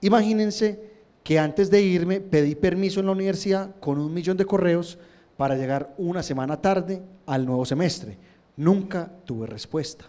[0.00, 4.98] Imagínense que antes de irme pedí permiso en la universidad con un millón de correos
[5.36, 8.16] para llegar una semana tarde al nuevo semestre.
[8.56, 10.04] Nunca tuve respuesta.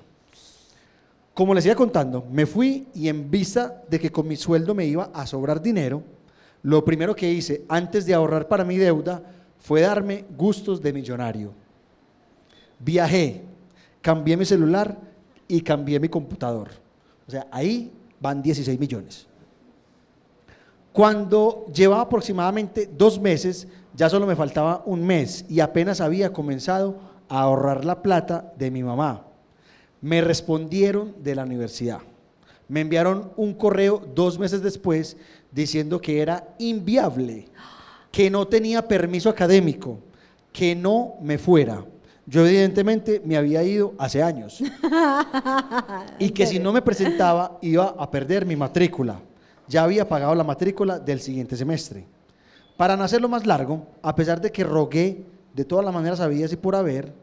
[1.34, 4.86] Como les iba contando, me fui y en vista de que con mi sueldo me
[4.86, 6.04] iba a sobrar dinero,
[6.64, 9.22] lo primero que hice antes de ahorrar para mi deuda
[9.60, 11.54] fue darme gustos de millonario.
[12.80, 13.44] Viajé,
[14.02, 14.98] cambié mi celular
[15.48, 16.70] y cambié mi computador.
[17.28, 19.28] O sea, ahí van 16 millones.
[20.92, 26.98] Cuando llevaba aproximadamente dos meses, ya solo me faltaba un mes y apenas había comenzado
[27.28, 29.26] a ahorrar la plata de mi mamá.
[30.02, 32.00] Me respondieron de la universidad.
[32.68, 35.18] Me enviaron un correo dos meses después
[35.52, 37.48] diciendo que era inviable,
[38.12, 40.00] que no tenía permiso académico,
[40.52, 41.84] que no me fuera.
[42.26, 44.62] Yo evidentemente me había ido hace años
[46.20, 49.20] y que si no me presentaba iba a perder mi matrícula.
[49.68, 52.06] Ya había pagado la matrícula del siguiente semestre.
[52.78, 55.24] Para no hacerlo más largo, a pesar de que rogué
[55.54, 57.14] de todas las maneras habidas y por haber,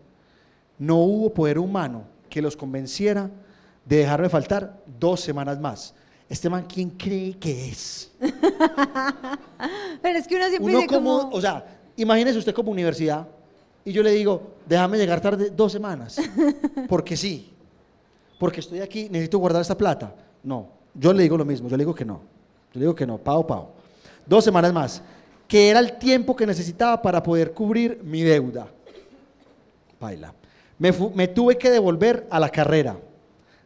[0.78, 3.30] no hubo poder humano que los convenciera
[3.84, 5.94] de dejarme faltar dos semanas más.
[6.28, 8.10] Este man, ¿quién cree que es?
[10.02, 11.36] Pero es que uno siempre Uno dice como, como...
[11.36, 11.64] o sea,
[11.96, 13.28] imagínese usted como universidad
[13.84, 16.20] y yo le digo, déjame llegar tarde dos semanas,
[16.88, 17.52] porque sí,
[18.40, 20.12] porque estoy aquí, necesito guardar esta plata.
[20.42, 22.14] No, yo le digo lo mismo, yo le digo que no,
[22.72, 23.70] yo le digo que no, pao, pao.
[24.26, 25.02] Dos semanas más,
[25.46, 28.66] que era el tiempo que necesitaba para poder cubrir mi deuda.
[30.00, 30.34] Baila.
[30.78, 32.98] Me tuve que devolver a la carrera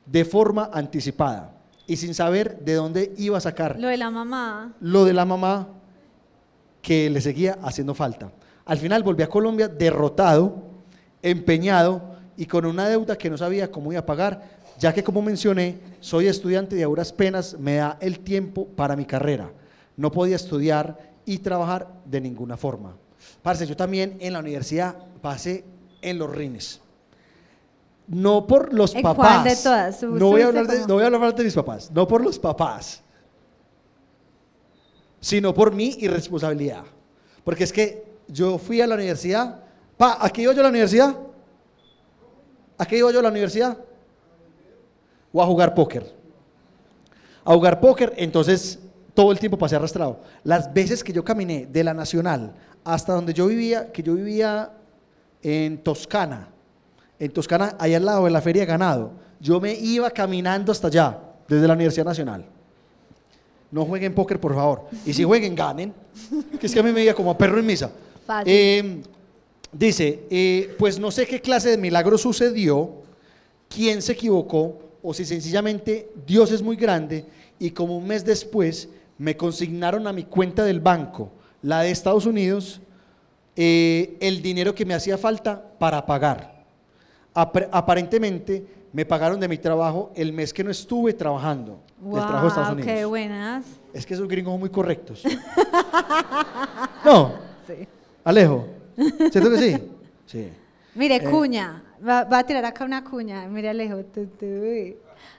[0.07, 1.60] de forma anticipada
[1.91, 4.75] y sin saber de dónde iba a sacar Lo de la mamá.
[4.81, 5.67] lo de la mamá
[6.81, 8.31] que le seguía haciendo falta.
[8.65, 10.63] Al final volví a Colombia derrotado,
[11.21, 14.41] empeñado y con una deuda que no sabía cómo iba a pagar,
[14.79, 18.95] ya que como mencioné, soy estudiante y a duras penas me da el tiempo para
[18.95, 19.51] mi carrera.
[19.97, 20.97] No podía estudiar
[21.27, 22.95] y trabajar de ninguna forma.
[23.43, 25.65] Parce, yo también en la universidad pasé
[26.03, 26.81] en los rines.
[28.11, 29.43] No por los ¿En papás.
[29.43, 30.01] cuál de todas?
[30.01, 31.91] ¿Tú No voy, a hablar de, no voy a hablar de mis papás.
[31.91, 33.03] No por los papás
[35.21, 36.85] sino por mi irresponsabilidad.
[37.45, 39.63] Porque es que yo fui a la universidad.
[39.97, 41.15] Pa, ¿a qué iba yo a la universidad?
[42.79, 43.77] ¿A qué iba yo a la universidad?
[45.33, 46.11] O a jugar póker.
[47.45, 48.79] A jugar póker, entonces
[49.15, 50.21] todo el tiempo pasé arrastrado.
[50.43, 52.55] Las veces que yo caminé de la Nacional
[52.85, 54.73] hasta donde yo vivía, que yo vivía
[55.43, 56.49] en Toscana,
[57.21, 60.89] en Toscana, allá al lado de la Feria de Ganado, yo me iba caminando hasta
[60.89, 62.47] allá, desde la Universidad Nacional.
[63.71, 64.87] No jueguen póker, por favor.
[65.07, 65.95] Y si jueguen, ganen.
[66.59, 67.91] Que es que a mí me diga como a perro en misa.
[68.27, 68.53] Fácil.
[68.53, 69.03] Eh,
[69.71, 73.03] dice, eh, pues no sé qué clase de milagro sucedió,
[73.69, 77.25] quién se equivocó, o si sencillamente Dios es muy grande
[77.59, 78.89] y como un mes después
[79.19, 81.31] me consignaron a mi cuenta del banco,
[81.63, 82.81] la de Estados Unidos,
[83.57, 86.60] eh, el dinero que me hacía falta para pagar.
[87.35, 92.43] Apar- aparentemente me pagaron de mi trabajo el mes que no estuve trabajando, del trabajo
[92.43, 92.93] de Estados Wow, Unidos.
[92.93, 93.65] qué buenas.
[93.95, 95.23] Es que esos gringos son muy correctos.
[97.05, 97.33] no,
[97.67, 97.87] Sí.
[98.25, 98.67] Alejo.
[99.31, 99.77] ¿Cierto que sí?
[100.27, 100.49] Sí.
[100.95, 101.25] Mire, Eh.
[101.25, 101.83] cuña.
[102.07, 103.47] Va, va a tirar acá una cuña.
[103.49, 104.05] Mire, Alejo.
[104.05, 104.97] tu, uy.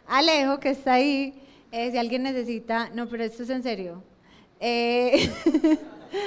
[0.08, 1.34] Alejo, que está ahí.
[1.72, 2.90] eh, si alguien necesita.
[2.94, 4.04] No, pero esto es en serio.
[4.60, 5.30] Eh,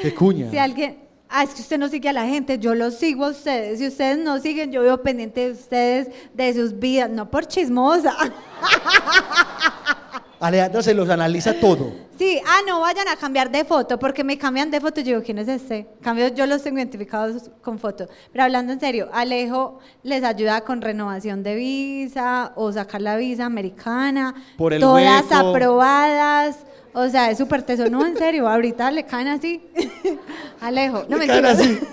[0.01, 0.51] Qué cuña.
[0.51, 0.97] si alguien.
[1.37, 2.61] Ah, es que usted no sigue a la gente.
[2.61, 3.81] Yo los sigo a ustedes.
[3.81, 7.11] Si ustedes no siguen, yo veo pendiente de ustedes, de sus vidas.
[7.11, 8.15] No por chismosa.
[10.39, 11.93] Alejandra se los analiza todo.
[12.17, 15.01] Sí, ah, no vayan a cambiar de foto, porque me cambian de foto.
[15.01, 15.89] Yo digo, ¿quién es este?
[16.01, 18.07] Cambio, yo los tengo identificados con foto.
[18.31, 23.45] Pero hablando en serio, Alejo les ayuda con renovación de visa o sacar la visa
[23.45, 24.37] americana.
[24.57, 25.49] Por el Todas hueco.
[25.49, 26.59] aprobadas.
[26.95, 27.91] O sea, es súper teso.
[27.91, 29.61] No, en serio, ahorita le caen así.
[30.61, 31.79] Alejo, no me caen así.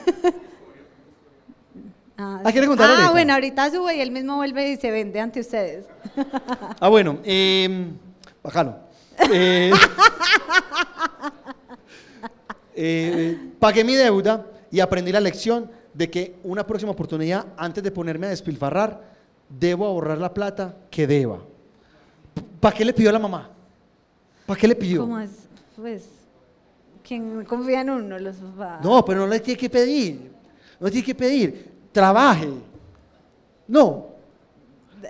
[2.23, 3.11] Ah, Ah, ¿quiere contar ah, ahorita?
[3.13, 5.85] bueno, ahorita sube y él mismo vuelve y se vende ante ustedes.
[6.79, 7.87] Ah, bueno, eh,
[8.43, 8.77] bacano.
[9.31, 9.71] Eh,
[12.75, 17.91] eh, pagué mi deuda y aprendí la lección de que una próxima oportunidad, antes de
[17.91, 19.01] ponerme a despilfarrar,
[19.49, 21.39] debo ahorrar la plata que deba.
[22.59, 23.49] ¿Para qué le pidió a la mamá?
[24.51, 24.99] ¿Para qué le pidió?
[24.99, 25.29] ¿Cómo es?
[25.77, 26.03] Pues,
[27.07, 28.19] ¿quién confía en uno?
[28.19, 28.83] Los papás.
[28.83, 30.29] No, pero no le tiene que pedir.
[30.77, 31.71] No le tiene que pedir.
[31.93, 32.49] Trabaje.
[33.65, 34.07] No.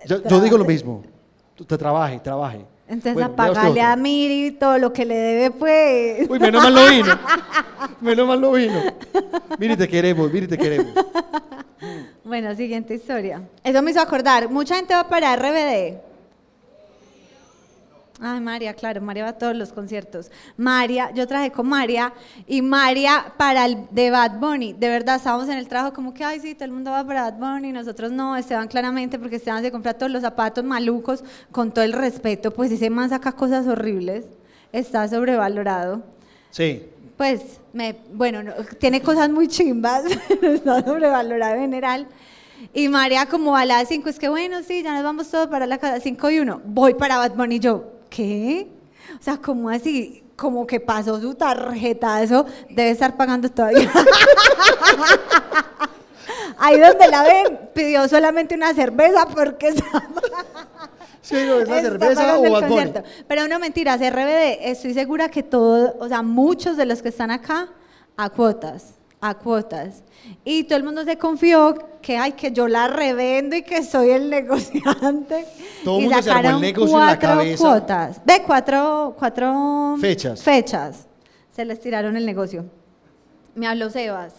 [0.05, 1.01] Yo, yo digo lo mismo.
[1.65, 2.63] Te trabaje, trabaje.
[2.87, 3.81] Entonces Bueno, otro.
[3.83, 6.29] a Miri todo lo que le debe, pues.
[6.29, 7.19] Uy, menos mal lo vino.
[7.99, 8.79] Menos mal lo vino.
[9.57, 10.93] Mire, te queremos, mire, te queremos.
[12.23, 13.41] Bueno, siguiente historia.
[13.63, 14.47] Eso me hizo acordar.
[14.47, 16.10] Mucha gente va para RBD.
[18.23, 20.29] Ay, María, claro, María va a todos los conciertos.
[20.55, 22.13] María, yo traje con María
[22.45, 24.73] y María para el de Bad Bunny.
[24.73, 27.31] De verdad, estábamos en el trabajo como que, ay, sí, todo el mundo va para
[27.31, 31.71] Bad Bunny, nosotros no, Esteban claramente, porque Esteban se compra todos los zapatos malucos, con
[31.71, 34.25] todo el respeto, pues ese man saca cosas horribles,
[34.71, 36.03] está sobrevalorado.
[36.51, 36.85] Sí.
[37.17, 42.07] Pues, me, bueno, no, tiene cosas muy chimbas, pero está sobrevalorado en general.
[42.71, 45.65] Y María como a las 5, es que bueno, sí, ya nos vamos todos para
[45.65, 48.67] la casa, 5 y 1, voy para Bad Bunny yo, ¿qué?
[49.19, 53.91] O sea, como así, como que pasó su tarjetazo, debe estar pagando todavía.
[56.59, 60.03] Ahí donde la ven, pidió solamente una cerveza porque estaba,
[61.21, 62.93] Sí, no, ¿es la cerveza o el Bad Bunny?
[63.27, 67.31] Pero no mentiras, RBD, estoy segura que todo, o sea, muchos de los que están
[67.31, 67.69] acá,
[68.17, 70.03] a cuotas, a cuotas.
[70.43, 74.09] Y todo el mundo se confió que, ay, que yo la revendo y que soy
[74.09, 75.45] el negociante.
[75.83, 77.63] Todo el y mundo se armó el sacaron negocio en la cuatro cabeza.
[77.63, 78.21] cuotas.
[78.25, 80.41] Ve, cuatro, cuatro Fechas.
[80.41, 81.07] fechas.
[81.51, 82.65] Se les tiraron el negocio.
[83.55, 84.33] Me habló Sebas.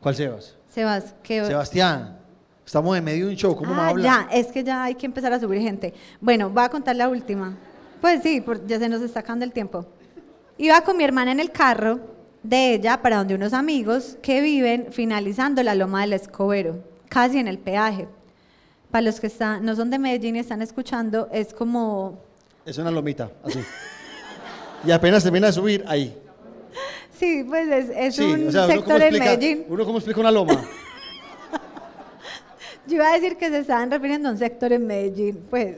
[0.00, 0.54] ¿Cuál Sebas?
[0.68, 1.44] Sebas, que...
[1.44, 2.18] Sebastián,
[2.64, 4.02] estamos en medio de un show, ¿cómo me Ah, habla?
[4.04, 5.94] ya, es que ya hay que empezar a subir gente.
[6.20, 7.56] Bueno, voy a contar la última.
[8.00, 9.86] Pues sí, ya se nos está acabando el tiempo.
[10.58, 11.98] Iba con mi hermana en el carro
[12.42, 17.48] de ella para donde unos amigos que viven finalizando la loma del Escobero, casi en
[17.48, 18.08] el peaje.
[18.90, 22.20] Para los que están, no son de Medellín y están escuchando, es como,
[22.64, 23.60] Es una lomita, así.
[24.86, 26.16] y apenas termina de subir, ahí.
[27.12, 29.64] sí, pues es, es sí, un o sea, sector en Medellín.
[29.68, 30.54] uno cómo explica una loma.
[32.86, 35.76] Yo iba a decir que se estaban refiriendo a un sector en Medellín, pues.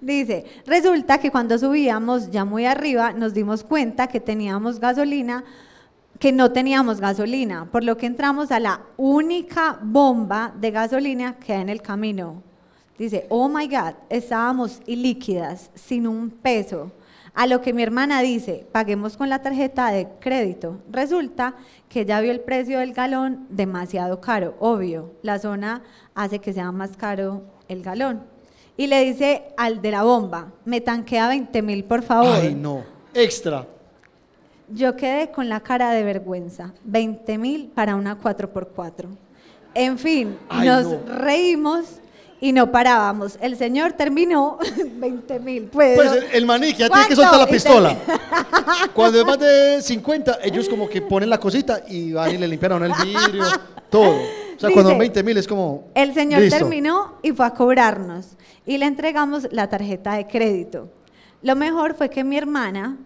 [0.00, 5.44] Dice, resulta que cuando subíamos ya muy arriba nos dimos cuenta que teníamos gasolina,
[6.18, 11.52] que no teníamos gasolina, por lo que entramos a la única bomba de gasolina que
[11.52, 12.42] hay en el camino.
[12.98, 16.90] Dice, oh my God, estábamos ilíquidas, sin un peso.
[17.32, 20.80] A lo que mi hermana dice, paguemos con la tarjeta de crédito.
[20.90, 21.54] Resulta
[21.88, 25.12] que ya vio el precio del galón demasiado caro, obvio.
[25.22, 25.82] La zona
[26.16, 28.24] hace que sea más caro el galón.
[28.78, 32.38] Y le dice al de la bomba, me tanquea 20 mil, por favor.
[32.40, 32.84] Ay, no.
[33.12, 33.66] Extra.
[34.68, 36.72] Yo quedé con la cara de vergüenza.
[36.84, 39.06] 20 mil para una 4x4.
[39.74, 41.00] En fin, Ay, nos no.
[41.16, 41.86] reímos
[42.40, 43.36] y no parábamos.
[43.40, 44.58] El señor terminó
[44.96, 45.64] 20 mil.
[45.64, 47.96] Pues, Pues el, el maní ya tiene que soltar la pistola.
[48.94, 52.46] Cuando es más de 50, ellos como que ponen la cosita y van y le
[52.46, 53.42] limpian el vidrio,
[53.90, 54.14] todo.
[54.58, 55.84] O sea, Dice, cuando son 20 mil es como.
[55.94, 56.58] El señor listo.
[56.58, 58.36] terminó y fue a cobrarnos
[58.66, 60.90] y le entregamos la tarjeta de crédito.
[61.42, 62.96] Lo mejor fue que mi hermana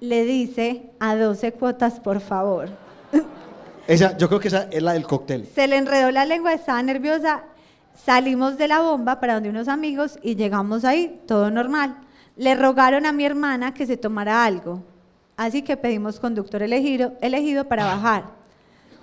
[0.00, 2.68] le dice a 12 cuotas, por favor.
[3.86, 5.46] Esa, yo creo que esa es la del cóctel.
[5.54, 7.44] Se le enredó la lengua, estaba nerviosa.
[7.94, 11.96] Salimos de la bomba para donde unos amigos y llegamos ahí, todo normal.
[12.36, 14.82] Le rogaron a mi hermana que se tomara algo.
[15.36, 18.39] Así que pedimos conductor elegido, elegido para bajar.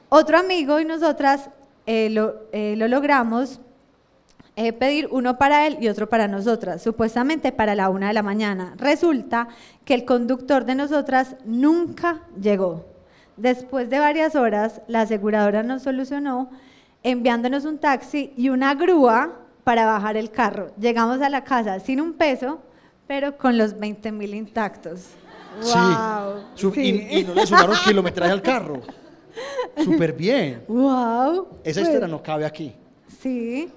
[0.09, 1.49] Otro amigo y nosotras
[1.85, 3.59] eh, lo, eh, lo logramos
[4.55, 8.23] eh, pedir uno para él y otro para nosotras, supuestamente para la una de la
[8.23, 8.73] mañana.
[8.77, 9.49] Resulta
[9.85, 12.85] que el conductor de nosotras nunca llegó.
[13.35, 16.49] Después de varias horas, la aseguradora nos solucionó
[17.03, 19.31] enviándonos un taxi y una grúa
[19.63, 20.71] para bajar el carro.
[20.79, 22.59] Llegamos a la casa sin un peso,
[23.05, 25.11] pero con los 20 mil intactos.
[25.61, 25.73] Sí.
[25.75, 26.71] ¡Wow!
[26.73, 27.07] Sí.
[27.11, 28.81] Y, y no le sumaron kilometraje al carro.
[29.83, 30.63] Súper bien.
[30.67, 31.47] ¡Wow!
[31.63, 32.73] Esa Pues, historia no cabe aquí.
[33.21, 33.69] Sí,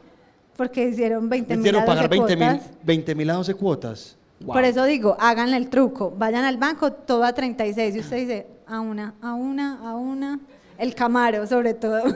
[0.57, 4.17] porque hicieron 20 mil Hicieron pagar 20 mil 20 mil a 12 cuotas.
[4.41, 4.55] Wow.
[4.55, 6.13] Por eso digo, háganle el truco.
[6.17, 7.95] Vayan al banco, todo a 36.
[7.97, 10.41] Y usted dice, a una, a una, a una.
[10.79, 12.03] El Camaro, sobre todo.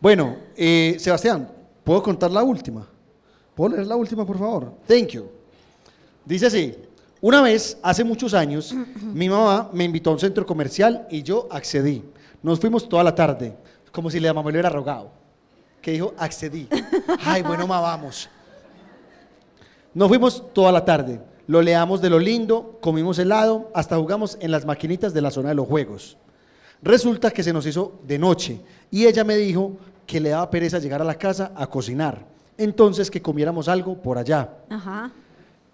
[0.00, 1.48] Bueno, eh, Sebastián,
[1.82, 2.86] ¿puedo contar la última?
[3.54, 4.72] ¿Puedo leer la última, por favor?
[4.86, 5.24] Thank you.
[6.24, 6.76] Dice así,
[7.20, 8.72] una vez, hace muchos años,
[9.02, 12.04] mi mamá me invitó a un centro comercial y yo accedí.
[12.48, 13.54] Nos fuimos toda la tarde,
[13.92, 15.10] como si la mamá le hubiera rogado.
[15.82, 16.66] Que dijo, accedí.
[17.26, 18.26] Ay, bueno, ma, vamos.
[19.92, 21.20] Nos fuimos toda la tarde.
[21.46, 25.50] Lo leamos de lo lindo, comimos helado, hasta jugamos en las maquinitas de la zona
[25.50, 26.16] de los juegos.
[26.80, 29.76] Resulta que se nos hizo de noche y ella me dijo
[30.06, 32.24] que le daba pereza llegar a la casa a cocinar.
[32.56, 34.54] Entonces que comiéramos algo por allá.
[34.70, 35.12] Ajá.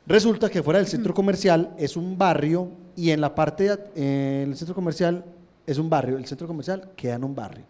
[0.09, 4.45] Resulta que fuera del centro comercial es un barrio y en la parte de, eh,
[4.49, 5.25] el centro comercial
[5.67, 7.65] es un barrio, el centro comercial queda en un barrio.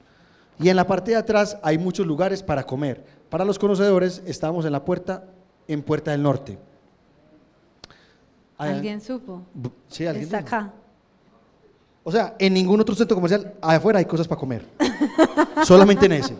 [0.58, 3.04] Y en la parte de atrás hay muchos lugares para comer.
[3.28, 5.24] Para los conocedores estábamos en la puerta
[5.66, 6.58] en Puerta del Norte.
[8.56, 9.42] ¿Alguien supo?
[9.56, 10.24] bu- Sí, alguien.
[10.24, 10.72] Está acá.
[12.04, 14.64] O sea, en ningún otro centro comercial afuera hay cosas para comer.
[15.64, 16.36] Solamente en ese.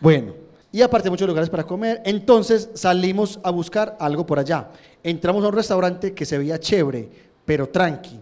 [0.00, 0.32] Bueno,
[0.72, 2.00] y aparte muchos lugares para comer.
[2.04, 4.68] Entonces salimos a buscar algo por allá.
[5.02, 7.10] Entramos a un restaurante que se veía chévere,
[7.44, 8.20] pero tranqui.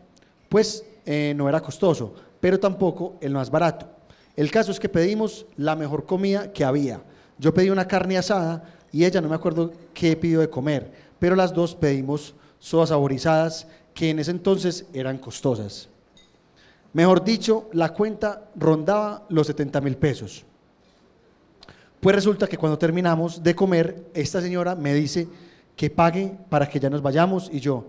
[0.48, 3.88] Pues eh, no era costoso, pero tampoco el más barato.
[4.36, 7.00] El caso es que pedimos la mejor comida que había.
[7.38, 8.62] Yo pedí una carne asada
[8.92, 13.66] y ella no me acuerdo qué pidió de comer, pero las dos pedimos sodas saborizadas
[13.94, 15.88] que en ese entonces eran costosas.
[16.92, 20.44] Mejor dicho, la cuenta rondaba los 70 mil pesos.
[22.00, 25.26] Pues resulta que cuando terminamos de comer, esta señora me dice
[25.74, 27.86] que pague para que ya nos vayamos y yo,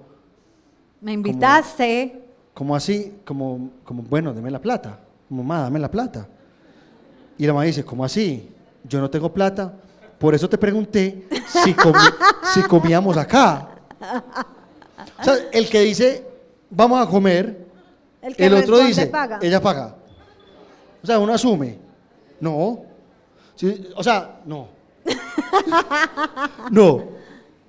[1.01, 2.28] Me invitaste.
[2.59, 4.99] Como así, como, como bueno, deme la plata,
[5.29, 6.27] mamá, dame la plata.
[7.37, 8.51] Y la mamá dice, ¿cómo así?
[8.83, 9.71] Yo no tengo plata,
[10.17, 12.13] por eso te pregunté si, comi-
[12.53, 13.69] si comíamos acá.
[15.21, 16.27] O sea, el que dice,
[16.69, 17.65] vamos a comer,
[18.21, 19.39] El que el otro dice, paga.
[19.41, 19.95] ella paga.
[21.01, 21.79] O sea, uno asume.
[22.41, 22.81] No.
[23.55, 24.67] Sí, o sea, no.
[26.71, 27.03] no.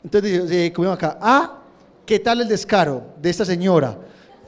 [0.03, 1.17] Entonces dice, sí, comimos acá.
[1.21, 1.59] Ah,
[2.05, 3.97] ¿qué tal el descaro de esta señora?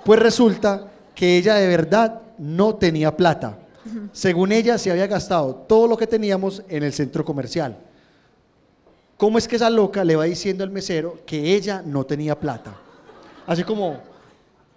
[0.05, 3.59] Pues resulta que ella de verdad no tenía plata.
[4.13, 7.77] Según ella, se había gastado todo lo que teníamos en el centro comercial.
[9.17, 12.75] ¿Cómo es que esa loca le va diciendo al mesero que ella no tenía plata?
[13.47, 13.99] Así como,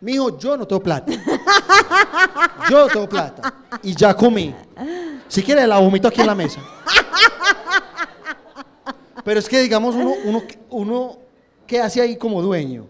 [0.01, 1.11] mijo, yo no tengo plata.
[2.69, 3.53] Yo tengo plata.
[3.83, 4.53] Y ya comí.
[5.27, 6.61] Si quiere, la vomito aquí en la mesa.
[9.23, 11.17] Pero es que, digamos, uno, uno, uno
[11.65, 12.87] ¿qué hace ahí como dueño?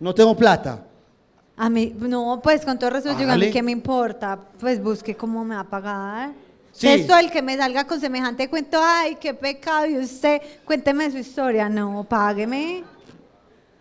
[0.00, 0.86] No tengo plata.
[1.56, 5.14] A mí, no, pues con todo respeto, digo, a mí qué me importa, pues busque
[5.14, 6.32] cómo me va a pagar.
[6.72, 6.88] Sí.
[6.88, 11.18] Esto, el que me salga con semejante cuento, ay, qué pecado, y usted, cuénteme su
[11.18, 11.68] historia.
[11.68, 12.82] No, págueme.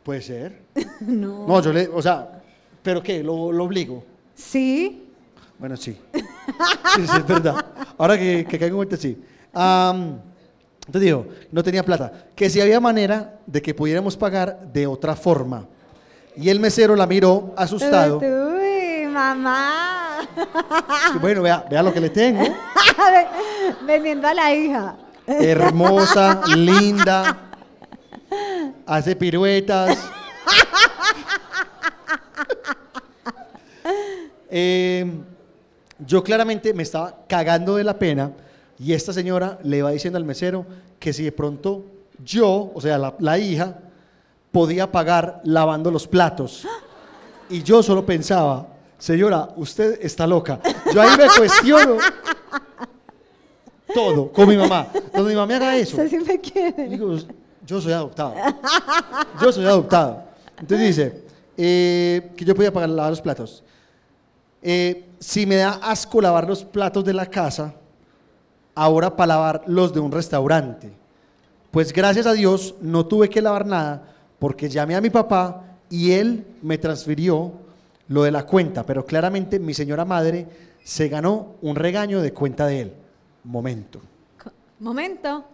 [0.04, 0.62] Puede ser.
[1.02, 1.48] No.
[1.48, 2.42] No, yo le, o sea,
[2.82, 3.24] ¿pero qué?
[3.24, 4.04] ¿Lo, lo obligo?
[4.36, 5.10] Sí.
[5.58, 5.98] Bueno, sí.
[6.14, 7.66] Sí, sí, es verdad.
[7.98, 9.18] Ahora que, que caigo en cuenta, sí.
[9.54, 10.20] Am,
[10.92, 12.28] te digo, no tenía plata.
[12.36, 15.68] Que si había manera de que pudiéramos pagar de otra forma.
[16.36, 18.20] Y el mesero la miró asustado.
[18.20, 20.20] Uy, mamá.
[21.22, 22.42] Bueno, vea, vea lo que le tengo.
[23.86, 24.96] Vendiendo a la hija.
[25.28, 27.38] Hermosa, linda.
[28.86, 29.98] Hace piruetas.
[34.50, 35.06] Eh,
[36.00, 38.32] yo claramente me estaba cagando de la pena
[38.78, 40.66] y esta señora le va diciendo al mesero
[41.00, 41.86] que si de pronto
[42.24, 43.80] yo, o sea, la, la hija,
[44.54, 46.66] podía pagar lavando los platos.
[47.50, 48.68] Y yo solo pensaba,
[49.00, 50.60] señora, usted está loca.
[50.94, 51.98] Yo ahí me cuestiono
[53.94, 54.88] todo con mi mamá.
[55.12, 56.88] Cuando mi mamá haga eso, sí me quiere.
[56.88, 57.16] Digo,
[57.66, 58.36] yo soy adoptado.
[59.42, 60.24] Yo soy adoptado.
[60.60, 61.24] Entonces dice
[61.58, 63.64] eh, que yo podía pagar lavar los platos.
[64.62, 67.74] Eh, si me da asco lavar los platos de la casa,
[68.76, 70.94] ahora para lavar los de un restaurante.
[71.72, 74.13] Pues gracias a Dios no tuve que lavar nada
[74.44, 77.54] porque llamé a mi papá y él me transfirió
[78.10, 80.46] lo de la cuenta, pero claramente mi señora madre
[80.84, 82.94] se ganó un regaño de cuenta de él.
[83.46, 84.02] Momento.
[84.82, 85.46] Momento.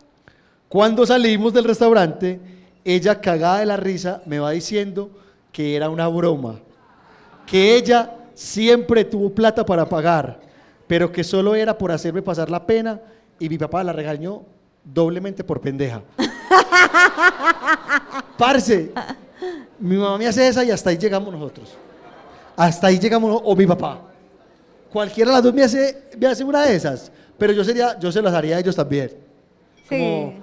[0.68, 2.40] Cuando salimos del restaurante,
[2.84, 5.12] ella cagada de la risa me va diciendo
[5.52, 6.56] que era una broma,
[7.46, 10.40] que ella siempre tuvo plata para pagar,
[10.88, 13.00] pero que solo era por hacerme pasar la pena
[13.38, 14.46] y mi papá la regañó
[14.84, 16.02] doblemente por pendeja.
[18.40, 18.90] Parce,
[19.80, 21.70] mi mamá me hace esa y hasta ahí llegamos nosotros.
[22.56, 24.00] Hasta ahí llegamos, o mi papá.
[24.92, 28.12] Cualquiera de las dos me hace, me hace una de esas, pero yo, sería, yo
[28.12, 29.10] se las haría a ellos también.
[29.90, 29.90] Sí.
[29.90, 30.34] Como,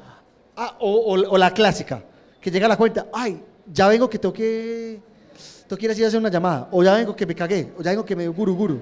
[0.56, 2.02] ah, o, o- o la clásica,
[2.40, 3.40] que llega la cuenta, ay,
[3.72, 5.00] ya vengo que tengo que,
[5.66, 7.82] tengo que ir así a hacer una llamada, o ya vengo que me cagué, o
[7.82, 8.78] ya vengo que me dio guru guru.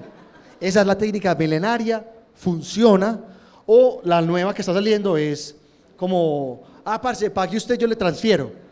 [0.59, 2.05] Esa es la técnica milenaria,
[2.35, 3.17] funciona,
[3.65, 5.55] o la nueva que está saliendo es
[5.97, 8.64] como, ah, parce, pague usted, yo le transfiero.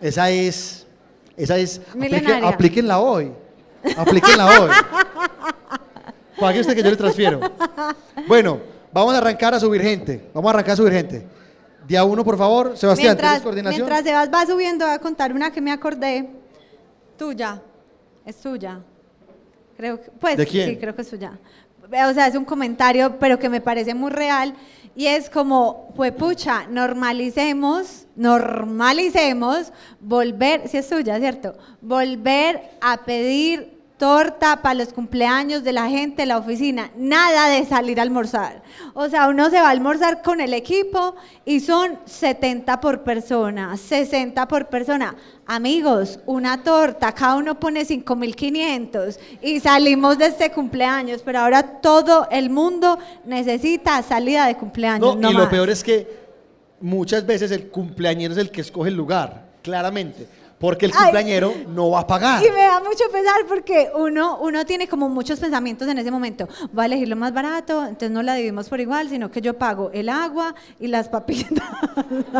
[0.00, 0.86] Esa es,
[1.36, 3.32] esa es, aplique- aplíquenla hoy,
[3.96, 4.70] aplíquenla hoy.
[6.38, 7.40] Pague usted que yo le transfiero.
[8.26, 8.60] Bueno,
[8.92, 10.30] vamos a arrancar a subir gente.
[10.32, 11.26] Vamos a arrancar a subir gente.
[11.86, 12.76] Día uno, por favor.
[12.78, 13.86] Sebastián, Mientras, ¿tienes coordinación?
[13.88, 16.30] mientras Sebas va subiendo, voy a contar una que me acordé.
[17.18, 17.60] Tuya.
[18.24, 18.80] Es tuya.
[19.76, 20.70] Creo que, pues ¿De quién?
[20.70, 21.32] sí, creo que es tuya.
[22.08, 24.54] O sea, es un comentario, pero que me parece muy real.
[24.94, 31.54] Y es como, pues pucha, normalicemos, normalicemos volver, si es tuya, ¿cierto?
[31.80, 38.00] Volver a pedir torta para los cumpleaños de la gente, la oficina, nada de salir
[38.00, 38.62] a almorzar.
[38.94, 41.14] O sea, uno se va a almorzar con el equipo
[41.44, 45.16] y son 70 por persona, 60 por persona.
[45.44, 52.26] Amigos, una torta, cada uno pone 5.500 y salimos de este cumpleaños, pero ahora todo
[52.30, 55.14] el mundo necesita salida de cumpleaños.
[55.14, 56.08] No, no y lo peor es que
[56.80, 60.26] muchas veces el cumpleañero es el que escoge el lugar, claramente,
[60.60, 61.04] porque el Ay.
[61.04, 62.44] cumpleañero no va a pagar.
[62.44, 66.46] Y me da mucho pesar porque uno, uno tiene como muchos pensamientos en ese momento.
[66.70, 69.56] Voy a elegir lo más barato, entonces no la dividimos por igual, sino que yo
[69.56, 71.66] pago el agua y las papitas.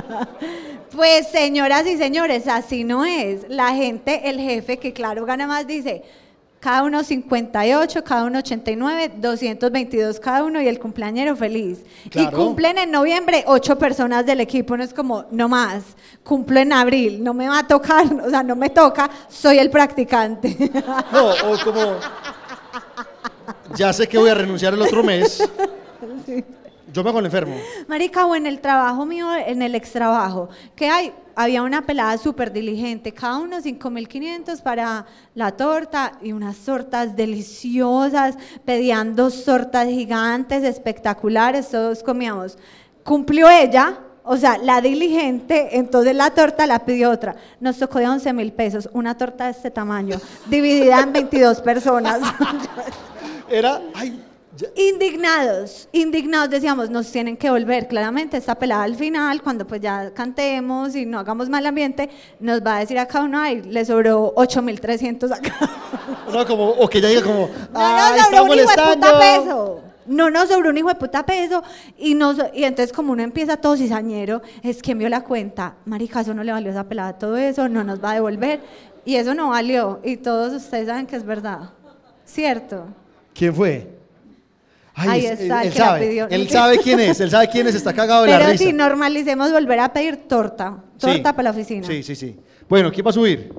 [0.95, 3.49] pues señoras y señores, así no es.
[3.49, 6.03] La gente, el jefe, que claro gana más, dice,
[6.61, 11.78] cada uno 58, cada uno 89, 222 cada uno y el cumpleañero feliz.
[12.15, 15.82] Y cumplen en noviembre ocho personas del equipo, no es como, no más,
[16.23, 19.70] cumplo en abril, no me va a tocar, o sea, no me toca, soy el
[19.70, 20.70] practicante.
[21.12, 21.97] No, o como,
[23.77, 25.43] ya sé que voy a renunciar el otro mes,
[26.93, 27.57] yo me hago el enfermo.
[27.89, 32.53] Marica, o en el trabajo mío, en el extrabajo, que hay, había una pelada súper
[32.53, 40.65] diligente, cada uno 5.500 para la torta y unas tortas deliciosas, pedían dos tortas gigantes,
[40.65, 42.59] espectaculares, todos comíamos.
[43.05, 47.37] Cumplió ella, o sea, la diligente, entonces la torta la pidió otra.
[47.61, 52.21] Nos tocó de 11 mil pesos, una torta de este tamaño, dividida en 22 personas.
[53.51, 54.23] Era, ay,
[54.56, 59.81] ya- Indignados, indignados decíamos, nos tienen que volver, claramente esta pelada al final, cuando pues
[59.81, 62.10] ya cantemos y no hagamos mal ambiente,
[62.40, 65.55] nos va a decir a cada uno, ay, le sobró 8.300 acá.
[66.32, 68.77] no, como, o que ya diga como, No ay, nos está sobró un hijo de
[68.77, 69.06] molestando.
[69.06, 69.81] puta peso.
[70.06, 71.62] No nos sobró un hijo de puta peso.
[71.97, 76.22] Y, nos, y entonces como uno empieza todo cizañero, es que envió la cuenta, marica,
[76.22, 78.60] eso no le valió esa pelada todo eso, no nos va a devolver.
[79.05, 80.01] Y eso no valió.
[80.02, 81.70] Y todos ustedes saben que es verdad.
[82.24, 82.86] ¿Cierto?
[83.35, 83.99] ¿Quién fue?
[85.09, 86.28] Ahí es- está, él, el él la sabe, pidió.
[86.28, 88.64] él sabe quién es, él sabe quién es, está cagado de la Pero risa.
[88.64, 91.06] si normalicemos volver a pedir torta, Sí.
[91.06, 91.86] torta para la oficina.
[91.86, 92.39] Sí, sí, sí.
[92.68, 93.52] Bueno, ¿quién va a subir?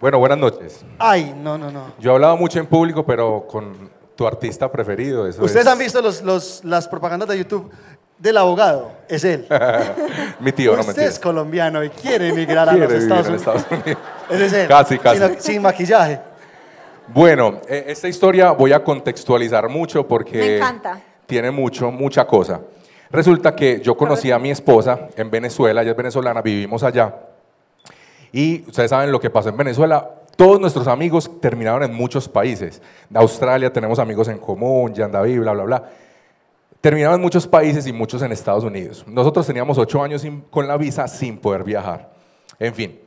[0.00, 0.80] Bueno, buenas noches.
[0.98, 1.92] Ay, no, no, no.
[1.98, 5.26] Yo he hablado mucho en público, pero con tu artista preferido.
[5.26, 7.70] Eso Ustedes es- han visto los, los- las propagandas de YouTube
[8.18, 8.92] del abogado.
[9.08, 9.46] Es él.
[10.40, 11.08] Mi tío, no Usted mentira.
[11.08, 13.56] es colombiano y quiere emigrar a Quiere los vivir Estados en Unidos.
[13.56, 14.02] Estados Unidos.
[14.30, 14.68] Ese es él.
[14.68, 15.18] Casi, casi.
[15.18, 16.20] Sin, sin maquillaje.
[17.12, 21.00] Bueno, eh, esta historia voy a contextualizar mucho porque Me encanta.
[21.26, 22.60] tiene mucho, mucha cosa.
[23.10, 27.14] Resulta que yo conocí a mi esposa en Venezuela, ella es venezolana, vivimos allá.
[28.32, 30.08] Y ustedes saben lo que pasó en Venezuela.
[30.36, 32.80] Todos nuestros amigos terminaron en muchos países.
[33.08, 35.84] De Australia tenemos amigos en común, Yandaví, bla, bla, bla.
[36.80, 39.04] Terminaron en muchos países y muchos en Estados Unidos.
[39.08, 42.10] Nosotros teníamos ocho años sin- con la visa sin poder viajar.
[42.60, 43.00] En fin,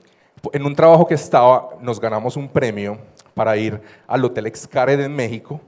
[0.52, 2.98] en un trabajo que estaba, nos ganamos un premio
[3.34, 5.60] para ir al Hotel Xcaret en México,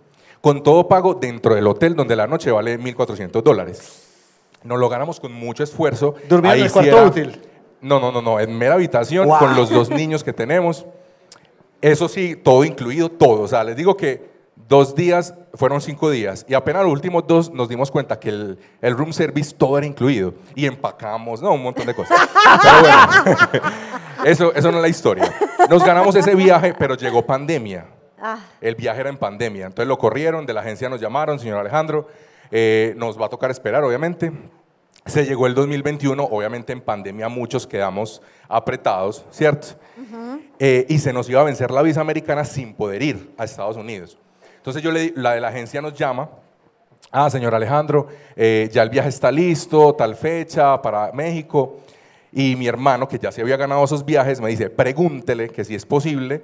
[0.42, 4.02] con todo pago dentro del hotel, donde la noche vale 1.400 dólares.
[4.64, 6.16] Nos lo ganamos con mucho esfuerzo.
[6.30, 7.42] ¿Durmieron en el sí cuarto era- útil?
[7.82, 9.38] No, no, no, no, en mera habitación, Wow.
[9.40, 10.86] con los dos niños que tenemos.
[11.82, 13.42] Eso sí, todo incluido, todo.
[13.42, 14.34] O sea, les digo que
[14.68, 18.58] dos días fueron cinco días y apenas los últimos dos nos dimos cuenta que el,
[18.82, 22.18] el room service todo era incluido y empacamos, no, un montón de cosas.
[22.64, 23.62] Pero bueno,
[24.26, 25.32] eso, eso no es la historia.
[25.70, 27.86] Nos ganamos ese viaje, pero llegó pandemia.
[28.22, 29.66] Ah, El viaje era en pandemia.
[29.68, 32.08] Entonces lo corrieron, de la agencia nos llamaron, señor Alejandro,
[32.52, 34.32] eh, nos va a tocar esperar, obviamente.
[35.06, 39.68] Se llegó el 2021, obviamente en pandemia muchos quedamos apretados, ¿cierto?
[40.58, 43.78] Eh, y se nos iba a vencer la visa americana sin poder ir a Estados
[43.78, 44.18] Unidos.
[44.58, 46.30] Entonces yo le, la de la agencia nos llama,
[47.12, 51.82] ah, señor Alejandro, eh, ya el viaje está listo, tal fecha para México.
[52.38, 55.74] Y mi hermano, que ya se había ganado esos viajes, me dice, pregúntele que si
[55.74, 56.44] es posible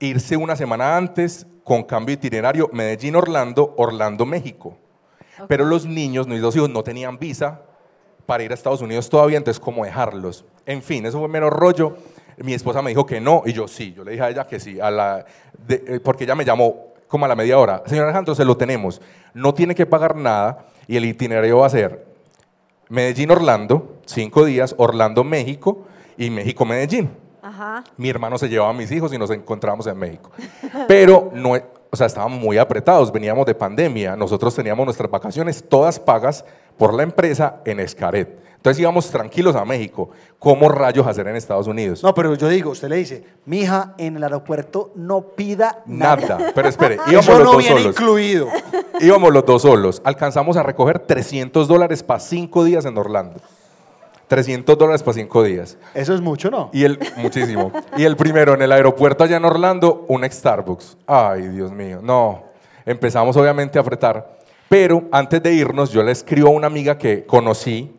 [0.00, 4.76] irse una semana antes con cambio de itinerario Medellín-Orlando, Orlando-México.
[5.48, 7.60] Pero los niños, mis dos hijos, no tenían visa
[8.26, 10.44] para ir a Estados Unidos todavía, entonces cómo dejarlos.
[10.64, 11.96] En fin, eso fue mero rollo.
[12.38, 13.92] Mi esposa me dijo que no y yo sí.
[13.92, 15.26] Yo le dije a ella que sí, a la,
[15.66, 17.82] de- eh, porque ella me llamó como a la media hora.
[17.84, 19.00] Señor Alejandro, se lo tenemos.
[19.34, 22.11] No tiene que pagar nada y el itinerario va a ser
[22.92, 25.86] Medellín-Orlando, cinco días, Orlando-México
[26.18, 27.10] y México-Medellín.
[27.40, 27.84] ajá.
[27.96, 30.30] Mi hermano se llevaba a mis hijos y nos encontramos en México.
[30.88, 31.52] Pero no,
[31.90, 36.44] o sea, estábamos muy apretados, veníamos de pandemia, nosotros teníamos nuestras vacaciones todas pagas
[36.76, 38.38] por la empresa en Escaret.
[38.62, 40.10] Entonces íbamos tranquilos a México.
[40.38, 42.00] ¿Cómo rayos hacer en Estados Unidos?
[42.00, 46.38] No, pero yo digo, usted le dice, mija, en el aeropuerto no pida nada.
[46.38, 46.52] Nada.
[46.54, 47.96] Pero espere, íbamos Eso los no dos viene solos.
[47.96, 48.46] incluido.
[49.00, 50.00] Íbamos los dos solos.
[50.04, 53.40] Alcanzamos a recoger 300 dólares para cinco días en Orlando.
[54.28, 55.76] 300 dólares para cinco días.
[55.92, 56.70] Eso es mucho, ¿no?
[56.72, 57.72] Y el, muchísimo.
[57.96, 60.98] Y el primero, en el aeropuerto allá en Orlando, un Starbucks.
[61.04, 62.44] Ay, Dios mío, no.
[62.86, 64.38] Empezamos obviamente a apretar.
[64.68, 67.92] Pero antes de irnos, yo le escribo a una amiga que conocí,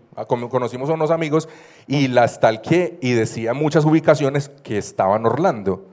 [0.49, 1.49] conocimos a unos amigos,
[1.88, 5.88] y la stalkeé y decía muchas ubicaciones que estaba en Orlando.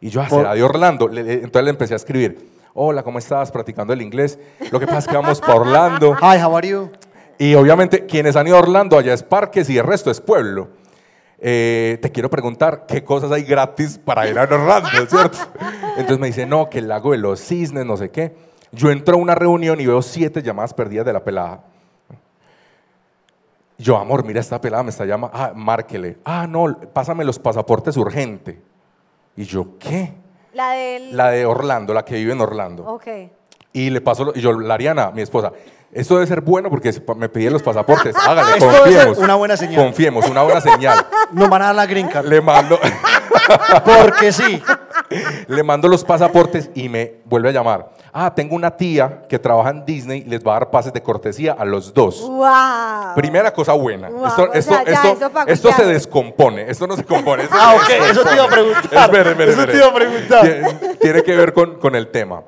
[0.00, 1.10] Y yo, ah, será de Orlando.
[1.12, 3.50] Entonces le empecé a escribir, hola, ¿cómo estás?
[3.50, 4.38] Practicando el inglés.
[4.70, 6.16] Lo que pasa es que vamos para Orlando.
[6.20, 6.90] Hi, how are you?
[7.38, 10.68] Y obviamente quienes han ido a Orlando, allá es parques y el resto es pueblo.
[11.38, 15.38] Eh, te quiero preguntar qué cosas hay gratis para ir a Orlando, ¿cierto?
[15.96, 18.34] Entonces me dice, no, que el lago de los cisnes, no sé qué.
[18.72, 21.64] Yo entro a una reunión y veo siete llamadas perdidas de la pelada.
[23.80, 25.36] Yo, amor, mira, esta pelada me está llamando.
[25.36, 26.18] Ah, márquele.
[26.24, 28.60] Ah, no, pásame los pasaportes urgente.
[29.36, 30.12] Y yo, ¿qué?
[30.52, 31.16] La del...
[31.16, 32.84] La de Orlando, la que vive en Orlando.
[32.84, 33.06] Ok.
[33.72, 35.52] Y le paso, lo- y yo, la Ariana, mi esposa,
[35.92, 38.14] esto debe ser bueno porque me pidieron los pasaportes.
[38.28, 39.18] Hágale, Esto debe ser confiemos.
[39.18, 39.82] una buena señal.
[39.84, 41.06] Confiemos, una buena señal.
[41.32, 42.26] Nos van a dar la green card.
[42.26, 42.78] Le mando,
[43.84, 44.62] Porque sí.
[45.48, 47.90] Le mando los pasaportes y me vuelve a llamar.
[48.12, 51.02] Ah, tengo una tía que trabaja en Disney y les va a dar pases de
[51.02, 52.20] cortesía a los dos.
[52.22, 53.14] ¡Wow!
[53.14, 54.08] Primera cosa buena.
[54.08, 56.70] Wow, esto o esto, sea, ya, esto, eso pa' esto se descompone.
[56.70, 57.44] Esto no se compone.
[57.44, 58.84] esto Ah, ok, eso te iba a preguntar.
[58.92, 60.42] Espere, espere, Eso te iba a preguntar.
[60.42, 62.44] Tiene, tiene que ver con, con el tema.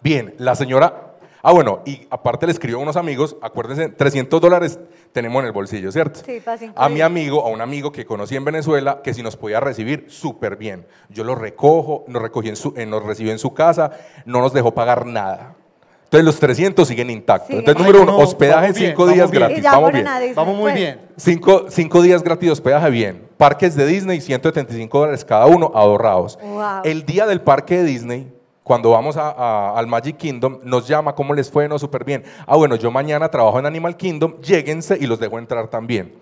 [0.00, 1.12] Bien, la señora.
[1.44, 4.78] Ah, bueno, y aparte le escribió a unos amigos, acuérdense, 300 dólares
[5.12, 6.20] tenemos en el bolsillo, ¿cierto?
[6.24, 9.22] Sí, pa' cinco A mi amigo, a un amigo que conocí en Venezuela, que si
[9.22, 10.86] nos podía recibir, súper bien.
[11.08, 13.90] Yo lo recojo, nos, recogí en su, eh, nos recibió en su casa,
[14.24, 15.56] no nos dejó pagar nada.
[16.04, 17.46] Entonces los 300 siguen intactos.
[17.46, 19.42] Siguen Entonces, Ay, número uno, no, hospedaje vamos bien, cinco vamos días bien.
[19.42, 19.64] gratis.
[19.64, 20.04] Vamos bien.
[20.04, 20.74] Disney, Vamos muy pues.
[20.74, 21.00] bien.
[21.16, 23.28] Cinco, cinco días gratis de hospedaje, bien.
[23.38, 26.38] Parques de Disney, 175 dólares cada uno, ahorrados.
[26.42, 26.82] Wow.
[26.84, 28.32] El día del parque de Disney,
[28.62, 31.68] cuando vamos a- a- al Magic Kingdom, nos llama, ¿cómo les fue?
[31.68, 32.22] No, súper bien.
[32.46, 36.12] Ah, bueno, yo mañana trabajo en Animal Kingdom, lléguense y los dejo entrar también.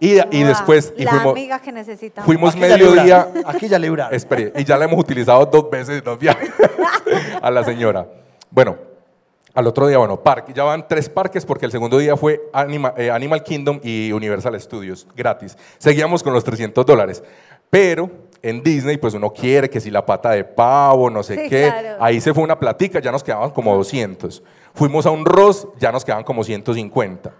[0.00, 2.26] Y, y después, y La fuimos, amiga que necesitamos.
[2.26, 4.14] fuimos Aquí mediodía, Aquí ya libraron.
[4.14, 6.50] Espere, y ya la hemos utilizado dos veces en dos viajes
[7.40, 8.06] a la señora.
[8.50, 8.76] Bueno,
[9.54, 12.92] al otro día, bueno, parque, ya van tres parques porque el segundo día fue Anima-
[12.98, 15.56] eh, Animal Kingdom y Universal Studios, gratis.
[15.78, 17.22] Seguíamos con los 300 dólares.
[17.70, 18.10] Pero
[18.42, 21.68] en Disney, pues uno quiere que si la pata de pavo, no sé Sí, qué.
[21.68, 21.96] claro.
[22.00, 24.42] Ahí se fue una platica, ya nos quedaban como 200.
[24.74, 27.32] Fuimos a un Ross, ya nos quedaban como 150.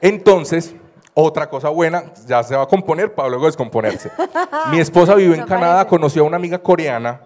[0.00, 0.74] Entonces,
[1.14, 4.10] otra cosa buena, ya se va a componer para luego descomponerse.
[4.70, 5.88] Mi esposa vive en Canadá, parece.
[5.90, 7.20] conoció a una amiga coreana,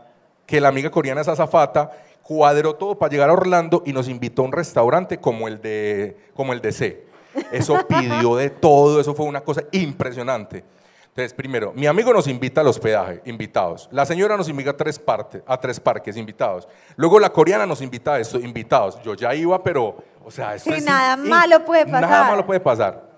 [0.47, 1.91] que la amiga coreana es azafata,
[2.23, 6.17] cuadró todo para llegar a Orlando y nos invitó a un restaurante como el de,
[6.35, 7.07] como el de C.
[7.51, 10.65] Eso pidió de todo, eso fue una cosa impresionante.
[11.13, 13.87] Entonces, primero, mi amigo nos invita al hospedaje, invitados.
[13.93, 16.67] La señora nos invita a tres, partes, a tres parques, invitados.
[16.97, 18.99] Luego la coreana nos invita a esto, invitados.
[19.03, 22.31] Yo ya iba, pero, o sea, esto Sí, es nada in- malo puede Nada pasar.
[22.31, 23.11] malo puede pasar.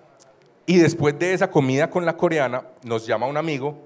[0.67, 3.77] Y después de esa comida con la coreana, nos llama un amigo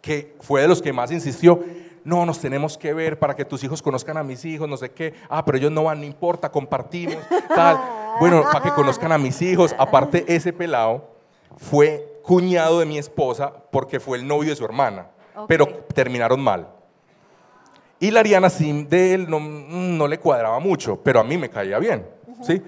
[0.00, 1.58] que fue de los que más insistió.
[2.04, 4.90] No, nos tenemos que ver para que tus hijos conozcan a mis hijos, no sé
[4.92, 5.14] qué.
[5.28, 7.18] Ah, pero ellos no van, no importa, compartimos,
[7.54, 7.76] tal.
[8.20, 9.74] Bueno, para que conozcan a mis hijos.
[9.78, 11.08] Aparte, ese pelado
[11.56, 15.46] fue cuñado de mi esposa porque fue el novio de su hermana, Ok.
[15.48, 16.68] pero terminaron mal.
[18.00, 21.48] Y la Ariana sí de él no, no le cuadraba mucho, pero a mí me
[21.48, 22.06] caía bien,
[22.42, 22.60] ¿sí?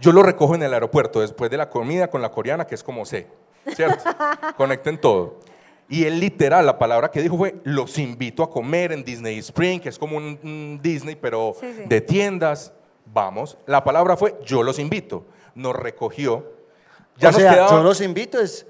[0.00, 2.84] Yo lo recojo en el aeropuerto después de la comida con la coreana, que es
[2.84, 3.26] como C,
[3.74, 4.04] ¿cierto?
[4.56, 5.40] Conecten todo.
[5.88, 9.80] Y él literal, la palabra que dijo fue, los invito a comer en Disney Spring,
[9.80, 11.82] que es como un, un Disney, pero Sí, sí.
[11.86, 12.72] de tiendas.
[13.10, 13.56] Vamos.
[13.64, 15.24] La palabra fue, yo los invito.
[15.54, 16.44] Nos recogió.
[17.16, 18.66] Ya o nos sea, quedaba- yo los invito es,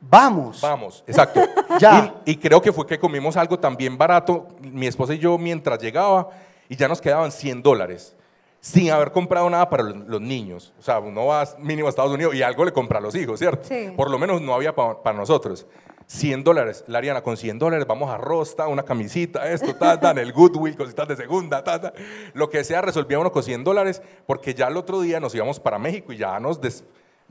[0.00, 0.60] vamos.
[0.60, 1.40] Vamos, exacto.
[1.78, 2.14] Ya.
[2.24, 5.78] Y, y creo que fue que comimos algo también barato, mi esposa y yo, mientras
[5.78, 6.30] llegaba,
[6.68, 8.16] y ya nos quedaban 100 dólares,
[8.60, 10.72] sin haber comprado nada para los, los niños.
[10.78, 13.38] O sea, uno va mínimo a Estados Unidos y algo le compra a los hijos,
[13.38, 13.68] ¿cierto?
[13.68, 13.92] Sí.
[13.96, 15.66] Por lo menos no había pa- para nosotros.
[16.06, 20.12] 100 dólares, la Ariana, con 100 dólares vamos a Rosta, una camisita, esto, ta, ta,
[20.12, 21.92] en el Goodwill, cositas de segunda, ta, ta.
[22.32, 25.58] Lo que sea, resolvía uno con 100 dólares, porque ya el otro día nos íbamos
[25.60, 26.60] para México y ya nos...
[26.60, 26.84] des-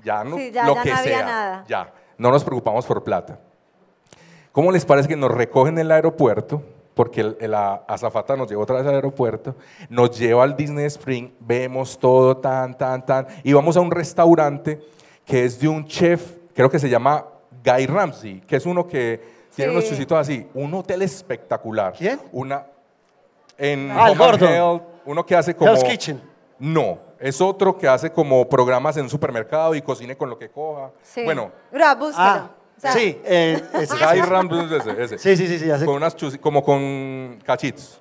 [0.04, 1.66] ya no, Sí, ya- lo ya que no había sea, nada.
[1.70, 3.40] ya, no nos preocupamos por plata.
[4.52, 6.62] ¿Cómo les parece que nos recogen en el aeropuerto?
[6.94, 9.56] Porque la azafata nos lleva otra vez al aeropuerto,
[9.90, 14.80] nos lleva al Disney Spring, vemos todo tan, tan, tan, y vamos a un restaurante
[15.26, 17.26] que es de un chef, creo que se llama
[17.66, 19.22] Guy Ramsey, que es uno que
[19.54, 19.78] tiene Sí.
[19.78, 21.94] unos chusitos así, un hotel espectacular.
[21.98, 22.20] ¿Quién?
[22.32, 22.66] Una,
[23.58, 24.48] en Ah, el gordo.
[24.48, 25.72] Health, uno que hace como...
[25.72, 26.22] Hell's Kitchen.
[26.60, 30.50] No, es otro que hace como programas en un supermercado y cocine con lo que
[30.50, 30.92] coja.
[31.02, 31.24] Sí.
[31.24, 32.18] Bueno, Bra, búsquelo.
[32.24, 33.96] Ah, O sea, sí, eh, ese.
[33.96, 35.18] Guy Ramsey, ese, ese.
[35.18, 35.86] Sí, sí, sí, sí, ya sé.
[35.86, 38.00] Con unas chusi- como con cachitos.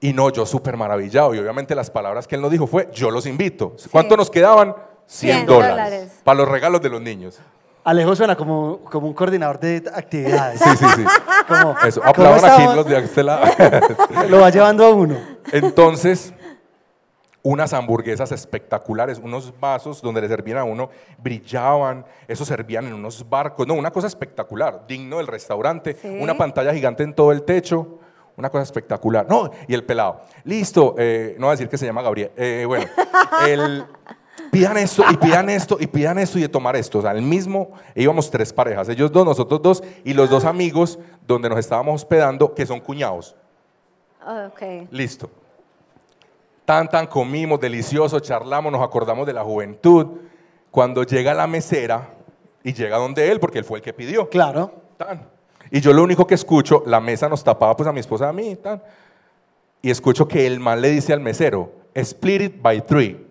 [0.00, 1.34] Y no, yo súper maravillado.
[1.34, 3.74] Y obviamente las palabras que él nos dijo fue, yo los invito.
[3.90, 4.76] ¿Cuánto nos quedaban?
[5.06, 5.70] 100, 100 dólares.
[5.70, 6.20] dólares.
[6.22, 7.38] Para los regalos de los niños.
[7.82, 10.60] Alejo suena como, como un coordinador de actividades.
[10.60, 11.04] Sí, sí, sí.
[11.48, 13.44] Como, Eso, ¿cómo aplaudan aquí los de este lado.
[14.28, 15.16] Lo va llevando a uno.
[15.52, 16.32] Entonces,
[17.46, 23.28] unas hamburguesas espectaculares, unos vasos donde le servían a uno, brillaban, eso servían en unos
[23.28, 26.08] barcos, no, una cosa espectacular, digno del restaurante, Sí.
[26.20, 28.00] una pantalla gigante en todo el techo,
[28.36, 29.26] una cosa espectacular.
[29.28, 32.64] No, y el pelado, listo, eh, no voy a decir que se llama Gabriel, eh,
[32.66, 32.86] bueno,
[33.46, 33.84] el,
[34.50, 37.22] pidan esto y pidan esto y pidan esto y de tomar esto, o sea, el
[37.22, 41.94] mismo, íbamos tres parejas, ellos dos, nosotros dos, y los dos amigos donde nos estábamos
[42.02, 43.36] hospedando, que son cuñados.
[44.48, 44.88] Ok.
[44.90, 45.30] Listo.
[46.66, 50.18] Tan, tan comimos, delicioso, charlamos, nos acordamos de la juventud.
[50.70, 52.10] Cuando llega la mesera
[52.62, 54.28] y llega donde él, porque él fue el que pidió.
[54.28, 54.72] Claro.
[54.98, 55.26] Tan.
[55.70, 58.32] Y yo lo único que escucho, la mesa nos tapaba pues a mi esposa a
[58.32, 58.82] mí, tan.
[59.80, 63.24] Y escucho que el man le dice al mesero, split it by three,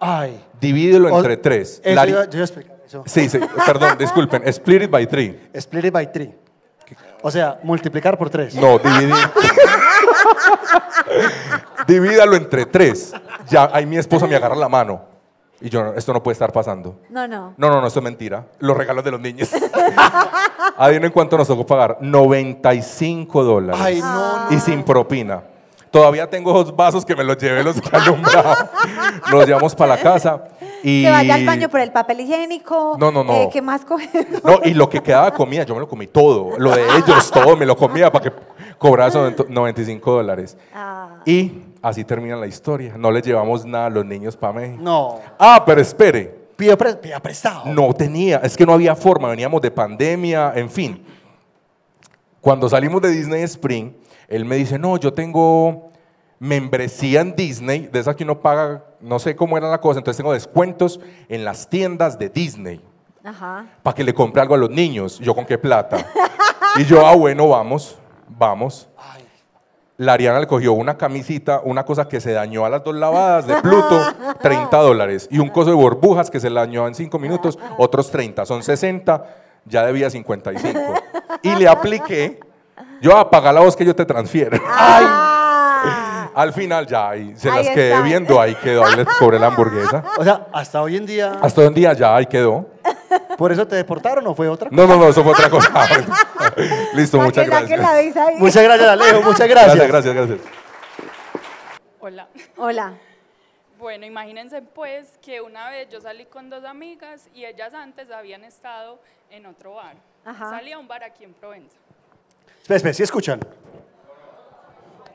[0.00, 0.44] Ay.
[0.60, 1.80] divídelo O- entre tres.
[1.84, 3.02] Eso Lari- yo explicar eso.
[3.06, 5.38] Sí, sí, perdón, disculpen, split it by three.
[5.54, 6.32] Split it by three.
[7.22, 8.54] O sea, multiplicar por tres.
[8.54, 9.14] No, dividir.
[11.86, 13.12] Divídalo entre tres.
[13.48, 15.16] Ya, ahí mi esposa me agarra la mano.
[15.60, 17.00] Y yo, esto no puede estar pasando.
[17.08, 17.54] No, no.
[17.56, 18.46] No, no, no, esto es mentira.
[18.58, 19.50] Los regalos de los niños.
[20.76, 21.98] Adivinen cuánto nos tocó pagar.
[22.00, 23.80] 95 dólares.
[23.82, 25.42] Ay, no, Y sin propina.
[25.96, 28.54] Todavía tengo esos vasos que me los llevé los que alumbrado.
[29.30, 30.44] Los llevamos para la casa.
[30.82, 31.02] Y...
[31.04, 32.96] Que vaya al baño por el papel higiénico.
[32.98, 33.32] No, no, no.
[33.32, 34.44] eh, ¿Qué más cogemos?
[34.44, 36.58] No, y lo que quedaba comida, yo me lo comí todo.
[36.58, 38.32] Lo de ellos, todo, me lo comía para que
[38.76, 40.54] cobrara esos 95 dólares.
[40.74, 41.16] Ah.
[41.24, 42.94] Y así termina la historia.
[42.98, 44.82] No les llevamos nada a los niños para México.
[44.82, 45.18] No.
[45.38, 46.26] Ah, pero espere.
[46.56, 47.62] Pidió, pre- pidió prestado.
[47.72, 51.02] No tenía, es que no había forma, veníamos de pandemia, en fin.
[52.42, 53.92] Cuando salimos de Disney Spring,
[54.28, 55.85] él me dice, no, yo tengo
[56.38, 60.18] membresía en Disney, de esa que uno paga, no sé cómo era la cosa, entonces
[60.18, 62.80] tengo descuentos en las tiendas de Disney
[63.24, 63.66] Ajá.
[63.82, 65.18] para que le compre algo a los niños.
[65.18, 66.06] Yo, ¿con qué plata?
[66.76, 67.96] Y yo, ah, bueno, vamos,
[68.28, 68.88] vamos.
[69.98, 73.46] La Ariana le cogió una camisita, una cosa que se dañó a las dos lavadas
[73.46, 73.98] de Pluto,
[74.42, 75.26] 30 dólares.
[75.30, 78.44] Y un coso de burbujas que se le dañó en 5 minutos, otros 30.
[78.44, 79.24] Son 60,
[79.64, 80.78] ya debía 55.
[81.42, 82.40] Y le apliqué,
[83.00, 84.60] yo apaga la voz que yo te transfiero.
[84.66, 85.32] Ah.
[86.36, 88.02] Al final ya, ahí se Ahí las quedé está.
[88.02, 90.04] viendo, ahí quedó, ahí les cobré la hamburguesa.
[90.18, 92.66] O sea, hasta hoy en día, Hasta un día ya, ahí quedó.
[93.38, 94.68] ¿por eso te deportaron o fue otra?
[94.70, 95.70] No, no, no, eso fue otra cosa.
[96.94, 97.80] Listo, Pa' muchas que gracias.
[97.80, 98.36] la visa ahí.
[98.38, 99.22] Muchas gracias, Alejo.
[99.22, 99.74] Muchas gracias.
[99.76, 100.40] Gracias, gracias, gracias.
[102.00, 102.28] Hola.
[102.56, 102.94] Hola.
[103.78, 108.44] Bueno, imagínense pues que una vez yo salí con dos amigas y ellas antes habían
[108.44, 108.98] estado
[109.30, 109.96] en otro bar.
[110.24, 110.50] Ajá.
[110.50, 111.76] Salí a un bar aquí en Provenza.
[112.60, 113.40] Espera, espera, ¿sí escuchan?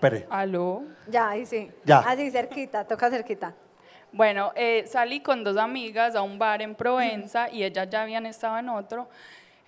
[0.02, 0.26] Espere.
[0.32, 0.84] ¿Aló?
[1.08, 1.70] Ya, ahí sí.
[1.86, 2.00] Ya.
[2.00, 3.54] Así cerquita, toca cerquita.
[4.12, 8.26] Bueno, eh, salí con dos amigas a un bar en Provenza y ellas ya habían
[8.26, 9.08] estado en otro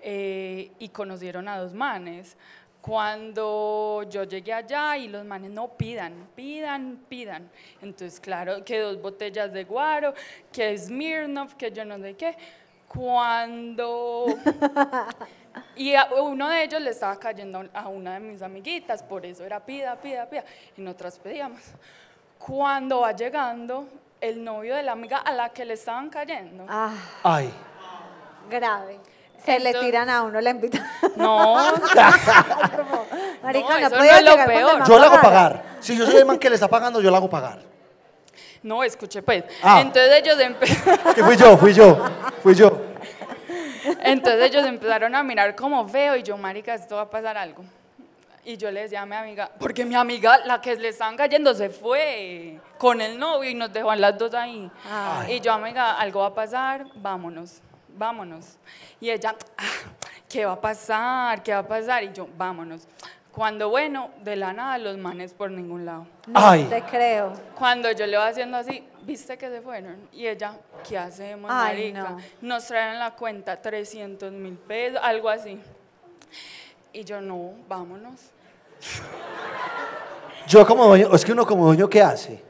[0.02, 2.36] eh, y conocieron a dos manes.
[2.82, 7.48] Cuando yo llegué allá y los manes no pidan, pidan, pidan.
[7.80, 10.16] Entonces, claro, que dos botellas de guaro,
[10.52, 12.36] que Smirnoff, que yo no sé qué.
[12.88, 14.26] Cuando
[15.76, 19.44] y a uno de ellos le estaba cayendo a una de mis amiguitas, por eso
[19.44, 20.44] era pida, pida, pida.
[20.78, 21.62] Y nosotras pedíamos.
[22.40, 23.88] Cuando va llegando
[24.20, 26.66] el novio de la amiga a la que le estaban cayendo.
[26.68, 26.94] Ah,
[27.24, 27.54] Ay.
[28.50, 29.00] grave.
[29.46, 30.88] Se le tiran a uno la invitación.
[31.18, 31.56] No,
[32.78, 33.06] Como,
[33.44, 34.84] marica, no, eso podía no es lo llegar peor.
[34.88, 35.64] Yo la hago pagar.
[35.82, 37.60] Si yo soy el man que le está pagando, yo la hago pagar.
[38.62, 39.44] no, escuché pues.
[39.62, 39.82] Ah.
[39.82, 41.98] Entonces ellos empe- Que fui yo, fui yo,
[42.42, 42.72] fui yo.
[44.02, 47.64] Entonces ellos empezaron a mirar como feo y yo, marica, esto va a pasar algo.
[48.46, 51.54] Y yo le decía a mi amiga, porque mi amiga, la que le estaban cayendo,
[51.54, 54.70] se fue con el novio y nos dejó a las dos ahí.
[54.92, 55.36] Ay.
[55.36, 57.62] Y yo, amiga, algo va a pasar, vámonos,
[57.96, 58.58] vámonos.
[59.00, 59.64] Y ella, "Ah,
[60.30, 61.42] ¿qué va a pasar?
[61.42, 62.04] ¿Qué va a pasar?
[62.04, 62.86] Y yo, vámonos.
[63.32, 66.06] Cuando, bueno, de la nada, los manes por ningún lado.
[66.28, 66.66] No Ay.
[66.66, 67.34] te creo.
[67.56, 70.08] Cuando yo le voy haciendo así, ¿viste que se fueron?
[70.12, 70.58] Y ella,
[70.88, 72.10] ¿qué hacemos, Ay, marica?
[72.12, 72.18] no.
[72.42, 75.62] Nos traen la cuenta 300 mil pesos, algo así.
[76.92, 78.20] Y yo, no, vámonos.
[80.48, 82.44] Yo como dueño, es que uno como dueño, ¿qué hace?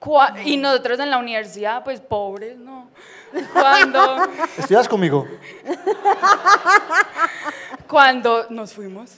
[0.00, 2.88] Cua- Y nosotros en la universidad, pues pobres, ¿no?
[3.52, 4.22] Cuando,
[4.58, 5.26] ¿Estudias conmigo?
[7.88, 9.16] cuando nos fuimos,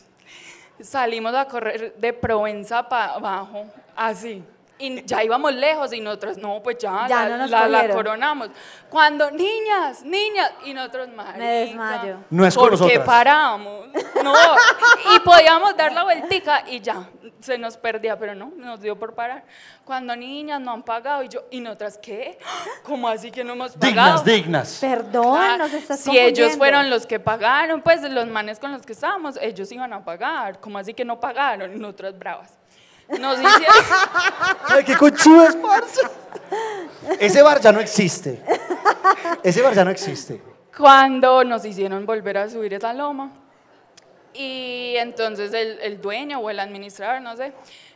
[0.80, 4.42] salimos a correr de Provenza para abajo, así.
[4.80, 7.78] Y ya íbamos lejos y nosotros, no, pues ya, Ya la, no nos la- la
[7.78, 7.96] cogieron.
[7.96, 8.48] coronamos.
[8.88, 12.16] Cuando, niñas, niñas, y nosotros, marica, desmayo.
[12.30, 13.06] No es con ¿Por qué nosotras.
[13.06, 13.86] paramos?
[14.24, 14.34] No,
[15.14, 17.08] y podíamos dar la vueltica y ya,
[17.40, 19.44] se nos perdía, pero no, nos dio por parar.
[19.84, 22.38] Cuando niñas no han pagado y yo, ¿y nosotras qué?
[22.84, 24.22] ¿Cómo así que no hemos pagado?
[24.22, 24.78] Dignas, dignas.
[24.80, 28.92] Perdón, nos estás si ellos fueron los que pagaron, pues los manes con los que
[28.92, 30.60] estábamos, ellos iban a pagar.
[30.60, 31.74] ¿Cómo así que no pagaron?
[31.74, 32.56] Y nosotras bravas.
[33.18, 33.74] Nos hicieron,
[34.68, 36.00] Ay, qué conchudas, parce.
[37.18, 38.40] Ese bar ya no existe.
[39.42, 40.40] Ese bar ya no existe.
[40.76, 43.32] cuando nos hicieron volver a subir esa loma.
[44.32, 47.52] Y entonces el, el dueño o el administrador, no sé,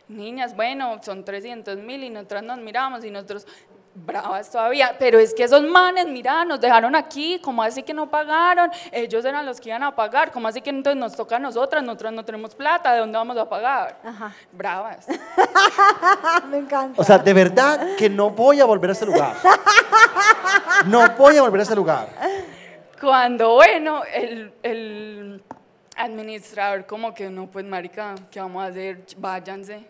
[0.09, 3.47] niñas, bueno, son 300 mil y nosotras nos miramos y nosotros
[3.95, 8.09] bravas todavía, pero es que esos manes, mira, nos dejaron aquí, como así que no
[8.09, 8.69] pagaron?
[8.91, 11.81] Ellos eran los que iban a pagar, como así que entonces nos toca a nosotras?
[11.81, 13.97] Nosotras no tenemos plata, ¿de dónde vamos a pagar?
[14.03, 14.33] Ajá.
[14.51, 15.07] Bravas.
[16.49, 17.01] Me encanta.
[17.01, 19.35] O sea, de verdad que no voy a volver a este lugar.
[20.85, 22.09] No voy a volver a este lugar.
[22.99, 25.43] Cuando, bueno, el, el
[25.95, 29.05] administrador como que no, pues marica, ¿qué vamos a hacer?
[29.17, 29.87] Váyanse.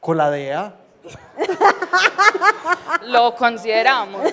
[0.00, 0.74] Con la DEA.
[3.06, 4.22] Lo consideramos.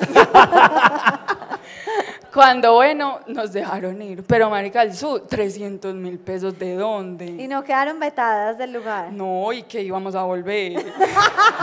[2.33, 4.23] Cuando, bueno, nos dejaron ir.
[4.23, 7.47] Pero, marica, el sur, 300 mil pesos, ¿de Y dónde?
[7.47, 9.11] no quedaron vetadas del lugar.
[9.11, 10.85] No, y que íbamos a volver.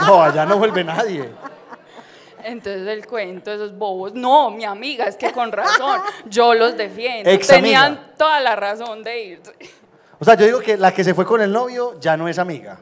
[0.05, 1.29] No, allá no vuelve nadie.
[2.43, 4.13] Entonces el cuento, esos bobos.
[4.13, 7.29] No, mi amiga, es que con razón, yo los defiendo.
[7.29, 7.61] Ex amiga.
[7.61, 9.51] Tenían toda la razón de irse.
[10.19, 12.39] O sea, yo digo que la que se fue con el novio ya no es
[12.39, 12.79] amiga.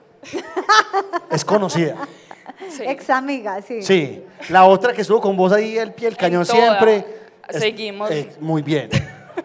[1.29, 1.95] Es conocida.
[2.69, 2.83] Sí.
[2.85, 3.81] Ex amiga, sí.
[3.81, 4.23] Sí.
[4.49, 6.57] La otra que estuvo con vos ahí, el pie, el cañón toda.
[6.57, 7.05] siempre.
[7.49, 8.09] es- Seguimos.
[8.11, 8.89] eh, muy bien.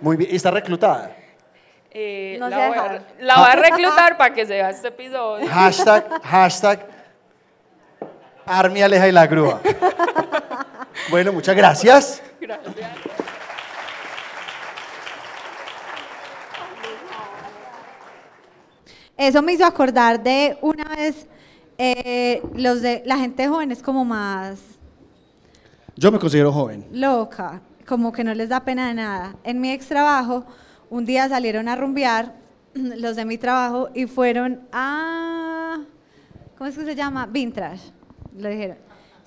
[0.01, 0.31] Muy bien.
[0.33, 1.15] Y está reclutada.
[1.91, 4.89] Eh, No la, se voy a, la voy a reclutar para que se vea este
[4.89, 5.47] episodio.
[5.49, 6.87] Hashtag, hashtag.
[8.47, 9.61] Armi Aleja y la grúa.
[11.11, 12.23] Bueno, muchas gracias.
[12.41, 12.75] Gracias.
[19.23, 21.29] Eso me hizo acordar de una vez
[21.79, 24.59] eh, los de la gente joven es como más
[25.95, 26.85] Yo me considero joven.
[26.91, 29.37] loca, como que no les da pena de nada.
[29.45, 30.45] En mi ex trabajo,
[30.91, 32.35] un día salieron a rumbear
[32.75, 35.79] los de mi trabajo y fueron a,
[36.59, 37.27] ¿cómo es que se llama?
[37.27, 37.93] Vintage,
[38.37, 38.79] lo dijeron.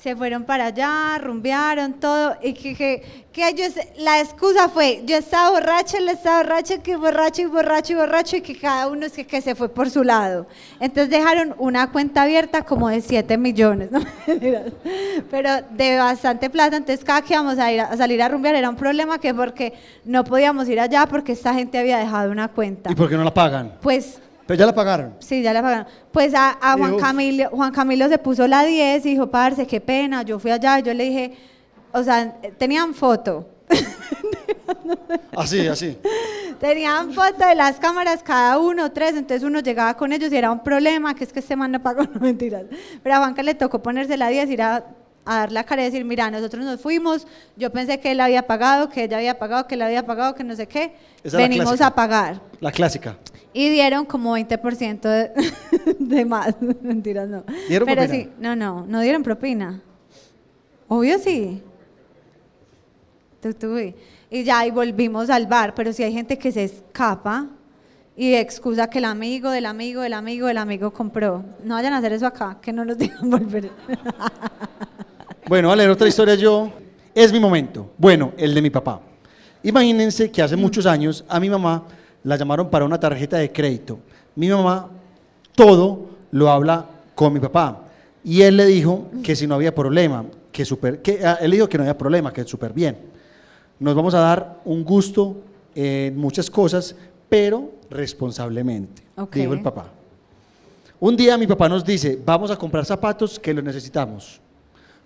[0.05, 5.17] Se fueron para allá, rumbearon todo y que, que, que ellos, la excusa fue, yo
[5.17, 9.07] estaba borracha, él estaba borracho, que borracho y borracho y borracho y que cada uno
[9.07, 10.45] es que, que se fue por su lado.
[10.79, 13.99] Entonces dejaron una cuenta abierta como de 7 millones, ¿no?
[15.31, 18.53] Pero de bastante plata, entonces cada que íbamos a, ir a, a salir a rumbear
[18.53, 19.73] era un problema que porque
[20.03, 22.91] no podíamos ir allá porque esta gente había dejado una cuenta.
[22.91, 23.79] ¿Y por qué no la pagan?
[23.81, 25.15] Pues Pero ya la pagaron.
[25.19, 25.87] Sí, ya la pagaron.
[26.11, 27.01] Pues a, a Juan Dios.
[27.01, 30.21] Camilo, Juan Camilo se puso la 10 y dijo, parce, qué pena.
[30.21, 31.37] Yo fui allá y yo le dije,
[31.91, 33.49] o sea, tenían foto.
[35.35, 35.97] Así, así.
[36.59, 40.51] Tenían foto de las cámaras, cada uno, tres, entonces uno llegaba con ellos y era
[40.51, 42.63] un problema, que es que este man no pagó, no mentiras.
[43.03, 44.85] Pero a Juanca le tocó ponerse la 10 y ir a,
[45.25, 47.27] a dar la cara y decir, mira, nosotros nos fuimos,
[47.57, 50.43] yo pensé que él había pagado, que ella había pagado, que él había pagado, que
[50.43, 52.41] no sé qué, Esa venimos a pagar.
[52.61, 53.17] La clásica.
[53.57, 55.31] Y dieron como 20% de,
[55.99, 56.57] de más.
[56.81, 57.45] Mentiras, no.
[57.69, 58.23] ¿Dieron Pero propina?
[58.25, 59.81] sí, no, no, no dieron propina.
[60.89, 61.63] Obvio sí.
[63.41, 63.95] Tú, tú, y-
[64.43, 65.73] ya, y volvimos al bar.
[65.73, 67.47] Pero si hay gente que se escapa
[68.17, 71.45] y excusa que el amigo del amigo del amigo del amigo compró.
[71.63, 73.71] No vayan a hacer eso acá, que no nos digan volver.
[75.47, 76.71] Bueno, a leer otra historia yo.
[77.13, 77.89] Es mi momento.
[77.97, 78.99] Bueno, el de mi papá.
[79.63, 81.85] Imagínense que hace muchos años a mi mamá
[82.25, 83.99] la llamaron para una tarjeta de crédito.
[84.35, 84.89] Mi mamá
[85.55, 87.83] todo lo habla con mi papá.
[88.23, 91.69] Y él le dijo que si no había problema, que super, que, ah, él dijo
[91.69, 92.97] que no había problema, que súper bien.
[93.79, 95.37] Nos vamos a dar un gusto
[95.75, 96.95] en muchas cosas,
[97.29, 99.91] pero responsablemente, dijo el papá.
[100.99, 104.41] Un día mi papá nos dice, vamos a comprar zapatos que los necesitamos.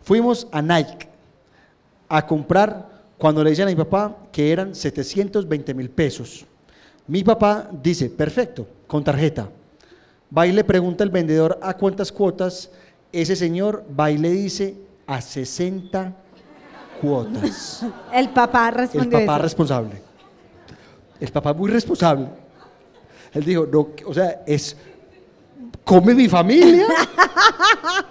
[0.02, 1.10] Fuimos a Nike
[2.08, 2.88] a comprar
[3.18, 6.46] cuando le dicen a mi papá que eran 720 mil pesos.
[7.10, 9.50] Mi papá dice, perfecto, con tarjeta.
[10.36, 12.70] Va y le pregunta el vendedor a cuántas cuotas.
[13.12, 14.76] Ese señor va y le dice
[15.08, 16.14] a 60
[17.02, 17.84] cuotas.
[18.14, 19.42] El papá El respondió papá eso.
[19.42, 20.02] responsable.
[21.20, 22.28] El papá muy responsable.
[23.34, 24.78] Él dijo, no, o sea, es,
[25.84, 26.86] ¿come mi familia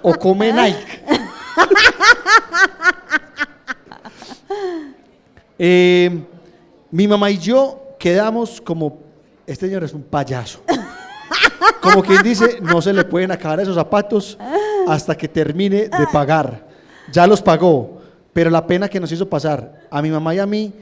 [0.02, 1.02] o come Nike?
[5.60, 6.24] Eh,
[6.92, 8.98] mi mamá y yo quedamos como,
[9.46, 10.60] este señor es un payaso.
[11.80, 14.38] Como quien dice, no se le pueden acabar esos zapatos
[14.86, 16.66] hasta que termine de pagar.
[17.12, 18.00] Ya los pagó,
[18.32, 20.72] pero la pena que nos hizo pasar a mi mamá y a mí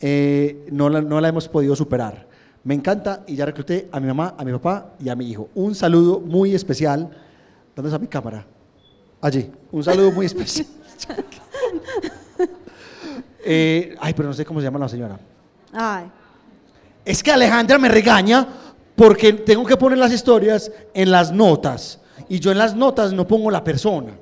[0.00, 2.26] eh, no, la, no la hemos podido superar.
[2.64, 5.48] Me encanta y ya recluté a mi mamá, a mi papá y a mi hijo.
[5.54, 7.10] Un saludo muy especial.
[7.74, 8.44] ¿Dónde está mi cámara?
[9.20, 9.50] Allí.
[9.70, 10.66] Un saludo muy especial.
[13.48, 15.20] Eh, ay, pero no sé cómo se llama la señora.
[15.72, 16.10] Ay.
[17.06, 18.46] Es que Alejandra me regaña
[18.96, 22.00] porque tengo que poner las historias en las notas.
[22.28, 24.12] Y yo en las notas no pongo la persona.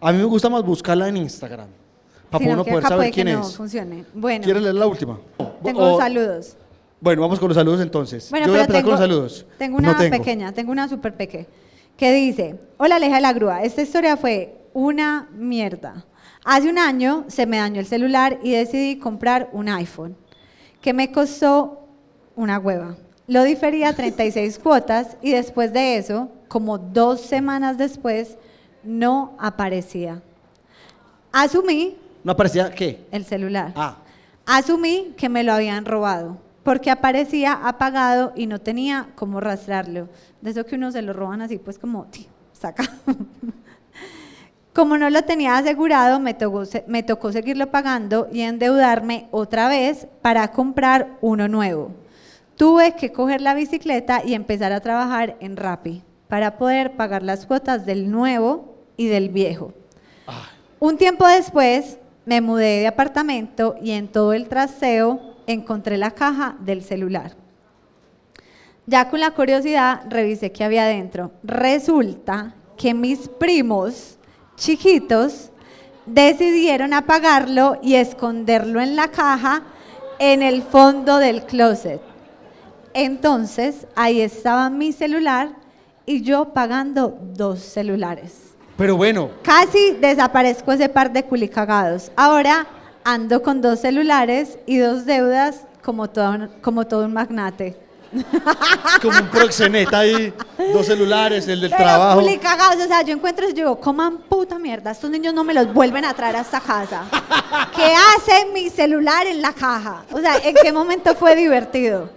[0.00, 1.66] A mí me gusta más buscarla en Instagram.
[2.30, 3.56] Para uno poder saber quién no es.
[3.56, 4.04] funcione.
[4.12, 5.18] Bueno, ¿Quieres leer la última?
[5.64, 6.56] tengo O- saludos.
[7.00, 8.28] Bueno, vamos con los saludos entonces.
[8.30, 9.46] Bueno, yo voy a empezar tengo, con los saludos.
[9.58, 11.46] tengo No una pequeña, tengo una súper pequeña,
[11.96, 16.04] que dice, hola Aleja de la Grúa, esta historia fue una mierda.
[16.44, 20.16] Hace un año se me dañó el celular y decidí comprar un iPhone,
[20.80, 21.85] que me costó
[22.36, 22.94] una hueva.
[23.26, 28.36] Lo diferí a 36 cuotas y después de eso, como dos semanas después,
[28.84, 30.22] no aparecía.
[31.32, 33.04] Asumí ¿No aparecía qué?
[33.10, 33.72] el celular.
[33.74, 33.96] Ah,
[34.46, 40.08] Asumí que me lo habían robado, porque aparecía apagado y no tenía cómo rastrearlo.
[40.40, 42.06] De eso que uno se lo roban así, pues como,
[42.52, 42.84] saca.
[44.72, 50.06] Como no lo tenía asegurado, me tocó, me tocó seguirlo pagando y endeudarme otra vez
[50.20, 51.92] para comprar uno nuevo.
[52.56, 57.44] Tuve que coger la bicicleta y empezar a trabajar en Rappi para poder pagar las
[57.44, 59.74] cuotas del nuevo y del viejo.
[60.80, 66.56] Un tiempo después me mudé de apartamento y en todo el traseo encontré la caja
[66.60, 67.32] del celular.
[68.86, 71.32] Ya con la curiosidad revisé qué había dentro.
[71.42, 74.18] Resulta que mis primos
[74.56, 75.50] chiquitos
[76.06, 79.62] decidieron apagarlo y esconderlo en la caja
[80.18, 82.00] en el fondo del closet.
[82.98, 85.50] Entonces ahí estaba mi celular
[86.06, 88.54] y yo pagando dos celulares.
[88.78, 92.10] pero bueno, Casi desaparezco ese par de culicagados.
[92.16, 92.66] Ahora
[93.04, 97.76] ando con dos celulares y dos deudas como todo, un- como todo un magnate.
[99.02, 100.32] como un proxeneta ahí,
[100.72, 102.20] dos celulares, el del Pero trabajo.
[102.22, 105.70] culicagados, o sea, yo encuentro y digo, coman puta mierda, estos niños no me los
[105.74, 107.02] vuelven a traer a esta casa.
[107.76, 110.02] ¿Qué hace mi celular en la caja?
[110.12, 112.08] O sea, ¿en qué momento fue divertido?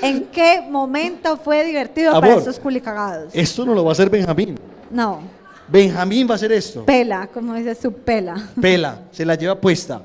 [0.00, 3.34] ¿En qué momento fue divertido para estos culicagados?
[3.34, 4.58] Esto no lo va a hacer Benjamín.
[4.90, 5.20] No,
[5.68, 6.84] Benjamín va a hacer esto.
[6.84, 8.36] pela, como dice su pela.
[8.60, 10.02] Pela, se la lleva puesta.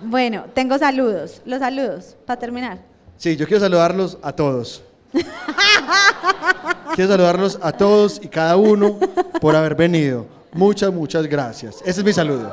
[0.00, 1.42] Bueno, tengo saludos.
[1.44, 2.78] Los saludos, para terminar.
[3.16, 4.82] Sí, yo quiero saludarlos a todos.
[6.94, 8.98] quiero saludarlos a todos y cada uno
[9.40, 10.26] por haber venido.
[10.52, 11.76] Muchas, muchas gracias.
[11.84, 12.52] Ese es mi saludo.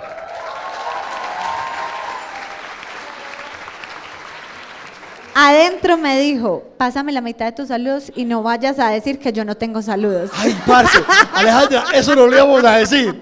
[5.38, 9.34] Adentro me dijo, pásame la mitad de tus saludos y no vayas a decir que
[9.34, 10.32] yo no tengo saludos.
[10.34, 10.98] Ay, parce,
[11.34, 13.22] Alejandra, eso no lo íbamos a decir.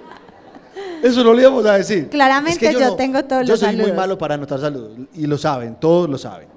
[1.02, 2.10] Eso no lo íbamos a decir.
[2.10, 3.98] Claramente yo tengo todos yo los soy muy saludos.
[3.98, 6.48] malo para anotar saludos y lo saben, todos lo saben.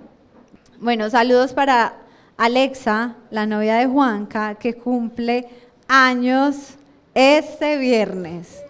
[0.78, 1.94] Bueno, saludos para
[2.36, 5.48] Alexa, la novia de Juanca, que cumple
[5.88, 6.54] años
[7.14, 8.62] este viernes.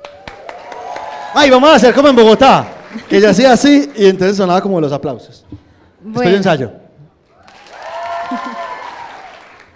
[1.34, 2.64] Ay, vamos a hacer como en Bogotá,
[3.08, 5.44] que ella hacía así y entonces sonaba como los aplausos.
[6.07, 6.31] Estoy Bueno.
[6.31, 6.70] de ensayo.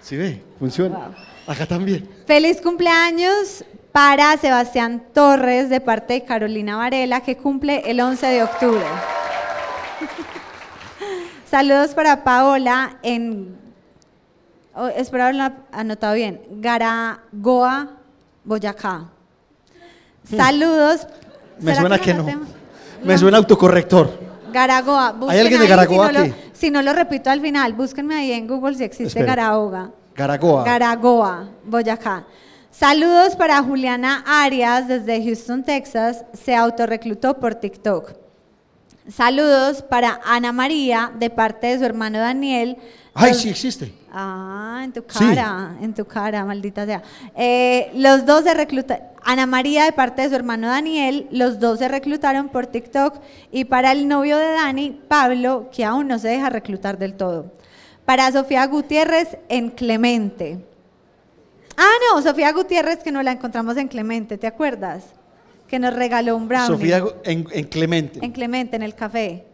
[0.01, 0.43] ¿Sí ve?
[0.59, 0.98] Funciona.
[0.98, 1.15] Wow.
[1.47, 2.09] Acá también.
[2.27, 8.43] Feliz cumpleaños para Sebastián Torres de parte de Carolina Varela, que cumple el 11 de
[8.44, 8.85] octubre.
[11.51, 13.57] Saludos para Paola en,
[14.74, 17.89] oh, espero haberlo anotado bien, Garagoa,
[18.44, 19.07] Boyacá.
[20.24, 21.09] Saludos.
[21.59, 21.65] Hmm.
[21.65, 22.27] Me ¿será suena que no.
[23.02, 24.30] Me suena autocorrector.
[24.51, 25.12] Garagoa.
[25.12, 26.28] busquen alguien de Garagoa si no, aquí?
[26.31, 29.22] lo, si no lo repito al final, búsquenme ahí en Google si existe.
[29.24, 29.90] Garagoa.
[30.14, 30.64] Garagoa.
[30.64, 32.24] Garagoa, Boyacá.
[32.70, 36.24] Saludos para Juliana Arias desde Houston, Texas.
[36.32, 38.12] Se autorreclutó por TikTok.
[39.09, 42.77] Saludos para Ana María de parte de su hermano Daniel.
[43.14, 43.93] Ay, Los- sí existe.
[44.12, 45.18] Ah, en tu Sí.
[45.18, 47.02] cara, en tu cara, maldita sea.
[47.36, 51.78] Eh, los dos se reclutaron, Ana María de parte de su hermano Daniel, los dos
[51.78, 53.20] se reclutaron por TikTok
[53.52, 57.52] y para el novio de Dani, Pablo, que aún no se deja reclutar del todo.
[58.05, 60.59] Para Sofía Gutiérrez en Clemente.
[61.76, 65.05] Ah, no, Sofía Gutiérrez que nos la encontramos en Clemente, ¿te acuerdas?
[65.68, 66.66] Que nos regaló un brownie.
[66.66, 68.18] Sofía en, en Clemente.
[68.22, 69.44] En Clemente, en el café.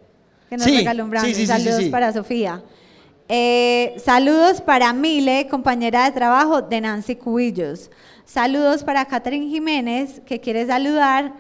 [0.49, 1.35] Que nos Sí, regaló un brownie.
[1.35, 2.63] sí, sí, Saludos para Sofía.
[3.29, 7.91] Eh, saludos para Mile, compañera de trabajo de Nancy Cubillos.
[8.27, 11.33] Saludos para Catherine Jiménez, que quiere saludar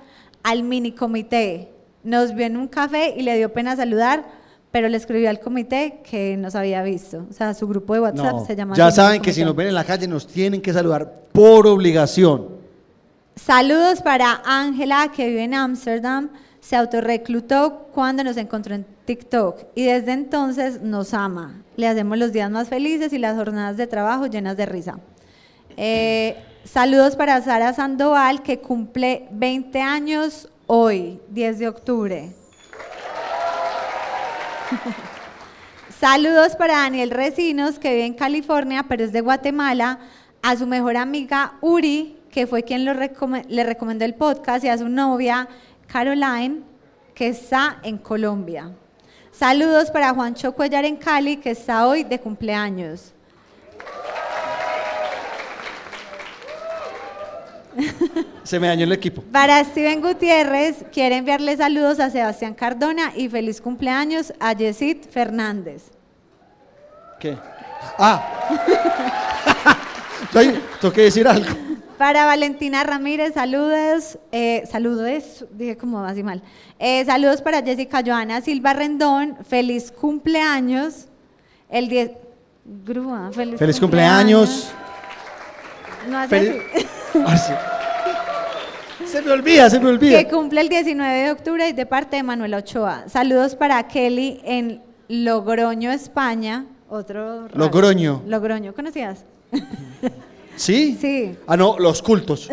[0.44, 1.72] al mini comité.
[2.04, 4.24] Nos vio en un café y le dio pena saludar,
[4.70, 7.26] pero le escribió al comité que nos había visto.
[7.28, 9.66] O sea, su grupo de WhatsApp No, se llama ya saben que si nos ven
[9.66, 12.50] en la calle nos tienen que saludar por obligación.
[13.34, 16.30] Saludos para Ángela, que vive en Ámsterdam.
[16.60, 21.64] se autorreclutó cuando nos encontró en TikTok y desde entonces nos ama.
[21.76, 24.98] Le hacemos los días más felices y las jornadas de trabajo llenas de risa.
[25.76, 32.34] Eh, saludos para Sara Sandoval, que cumple 20 años hoy, 10 de octubre.
[36.00, 39.98] Saludos para Daniel Recinos, que vive en California, pero es de Guatemala,
[40.42, 44.76] a su mejor amiga Uri, que fue quien lo le recomendó el podcast, y a
[44.76, 45.48] su novia
[45.86, 46.60] Caroline,
[47.14, 48.72] que está en Colombia.
[49.32, 53.14] Saludos para Juancho Cuellar en Cali, que está hoy de cumpleaños.
[58.44, 59.22] Se me dañó el equipo.
[59.32, 65.84] Para Steven Gutiérrez, quiere enviarle saludos a Sebastián Cardona y feliz cumpleaños a Yesid Fernández.
[67.18, 67.36] ¿Qué?
[67.98, 68.48] Ah.
[70.80, 71.48] Tengo que decir algo.
[71.98, 76.42] Para Valentina Ramírez, saludos, eh, saludos, dije como así mal.
[76.78, 81.06] Eh, saludos para Jessica Joana Silva Rendón, feliz cumpleaños.
[81.70, 82.10] El 10,
[82.84, 84.70] grúa, feliz, Feliz cumpleaños.
[86.10, 86.86] No hace Feliz- así.
[87.24, 87.36] Ah.
[89.06, 90.18] Se me olvida, se me olvida.
[90.18, 93.04] Que cumple el 19 de octubre y de parte de Manuela Ochoa.
[93.08, 96.66] Saludos para Kelly en Logroño, España.
[96.88, 97.48] Otro.
[97.48, 97.58] raro.
[97.58, 98.22] Logroño.
[98.26, 99.24] Logroño, ¿conocías?
[100.56, 100.98] ¿Sí?
[101.00, 101.36] Sí.
[101.46, 102.48] Ah, no, los cultos.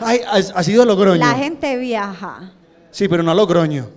[0.00, 1.18] Ay, ha, sido Logroño.
[1.20, 2.52] La gente viaja.
[2.90, 3.88] Sí, pero no a Logroño.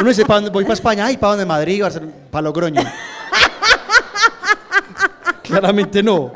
[0.00, 1.06] Uno dice, ¿para dónde voy para España?
[1.06, 1.46] Ay, ¿para dónde?
[1.46, 2.82] Madrid, Barcelona, para Logroño.
[5.42, 6.32] Claramente no.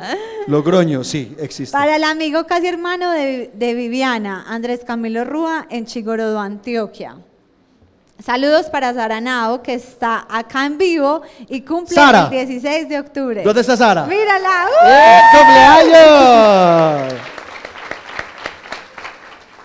[0.47, 1.73] Logroño, sí, existe.
[1.73, 7.17] Para el amigo casi hermano de, de Viviana, Andrés Camilo Rúa, en Chigorodó, Antioquia.
[8.23, 12.25] Saludos para Sara Nao, que está acá en vivo y cumple Sara.
[12.25, 13.43] el 16 de octubre.
[13.43, 14.05] ¿Dónde está Sara?
[14.07, 14.67] ¡Mírala!
[14.69, 14.87] ¡uh!
[14.87, 17.21] ¡Eh, cumpleaños!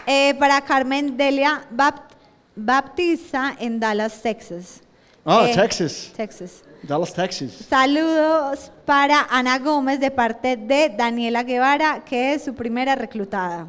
[0.07, 2.09] Eh, para Carmen Delia Bap-
[2.55, 4.81] Baptista en Dallas, Texas.
[5.23, 6.11] Oh, Eh, Texas.
[6.15, 6.63] Texas.
[6.83, 7.51] Dallas, Texas.
[7.69, 13.67] Saludos para Ana Gómez de parte de Daniela Guevara, que es su primera reclutada.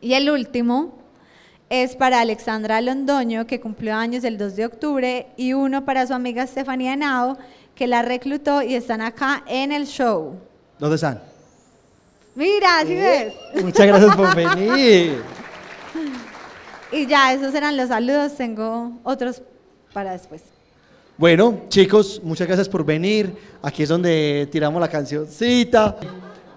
[0.00, 0.94] Y el último
[1.68, 6.14] es para Alexandra Londoño, que cumplió años el 2 de octubre, y uno para su
[6.14, 7.36] amiga Estefanía Nao,
[7.74, 10.38] que la reclutó y están acá en el show.
[10.78, 11.20] ¿Dónde están?
[12.34, 13.34] Mira, ¿sí ves?
[13.62, 15.22] Muchas gracias por venir.
[16.92, 18.36] Y ya, esos eran los saludos.
[18.36, 19.42] Tengo otros
[19.92, 20.42] para después.
[21.18, 23.32] Bueno, chicos, muchas gracias por venir.
[23.62, 25.96] Aquí es donde tiramos la cancioncita.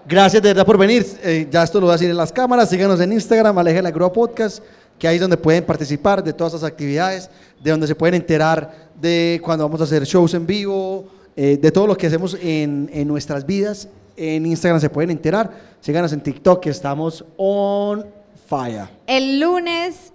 [0.05, 1.05] Gracias de verdad por venir.
[1.23, 2.69] Eh, ya esto lo voy a decir en las cámaras.
[2.69, 4.61] Síganos en Instagram, Aleja la Grúa Podcast,
[4.97, 7.29] que ahí es donde pueden participar de todas esas actividades,
[7.63, 11.07] de donde se pueden enterar de cuando vamos a hacer shows en vivo,
[11.37, 13.87] eh, de todo lo que hacemos en, en nuestras vidas.
[14.17, 15.51] En Instagram se pueden enterar.
[15.79, 18.05] Síganos en TikTok, que estamos on
[18.45, 18.89] fire.
[19.07, 20.11] El lunes,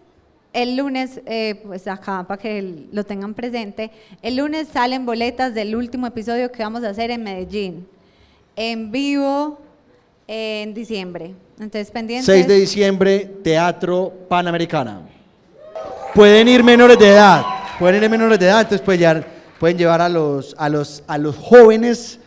[0.55, 3.90] el lunes, eh, pues acá para que lo tengan presente,
[4.22, 7.86] el lunes salen boletas del último episodio que vamos a hacer en Medellín,
[8.56, 9.59] en vivo
[10.28, 11.35] en diciembre.
[11.59, 12.26] Entonces, pendientes.
[12.26, 15.01] 6 de diciembre, Teatro Panamericana.
[16.14, 17.43] Pueden ir menores de edad,
[17.78, 19.26] pueden ir menores de edad, entonces pueden llevar,
[19.59, 22.20] pueden llevar a los, a los, a los jóvenes,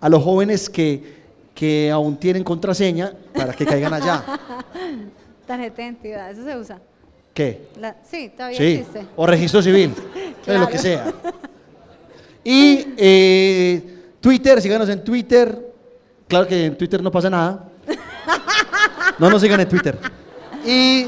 [0.00, 1.20] a los jóvenes que,
[1.52, 4.22] que aún tienen contraseña para que caigan allá.
[5.48, 6.78] Tarjeta de identidad, eso se usa.
[7.34, 7.68] ¿Qué?
[7.80, 9.06] La- sí, todavía Sí, existe.
[9.16, 9.94] o registro civil,
[10.46, 11.12] de lo que sea.
[12.44, 15.72] Y eh, Twitter, síganos en Twitter.
[16.28, 17.68] Claro que en Twitter no pasa nada.
[19.18, 19.98] No nos sigan en Twitter.
[20.64, 21.06] Y.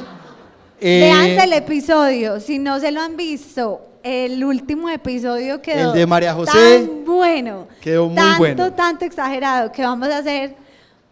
[0.81, 6.07] eh, el episodio, si no se lo han visto, el último episodio quedó El de
[6.07, 6.53] María José
[6.87, 8.73] tan bueno, quedó muy tanto, bueno.
[8.75, 10.55] tanto exagerado que vamos a hacer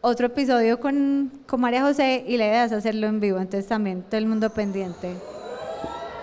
[0.02, 4.02] otro episodio con, con María José y la idea es hacerlo en vivo, entonces también
[4.02, 5.14] todo el mundo pendiente.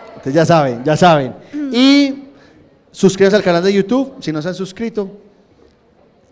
[0.09, 1.33] Entonces ya saben, ya saben.
[1.71, 2.25] Y
[2.91, 5.09] suscríbanse al canal de YouTube si no se han suscrito.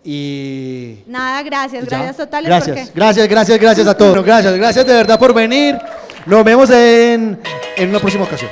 [0.04, 0.98] Y.
[1.06, 1.96] Nada, gracias, ya.
[1.96, 4.24] gracias totales Gracias, porque gracias, gracias, gracias a todos.
[4.24, 5.78] Gracias, gracias de verdad por venir.
[6.26, 7.38] Nos vemos en,
[7.76, 8.50] en una próxima ocasión.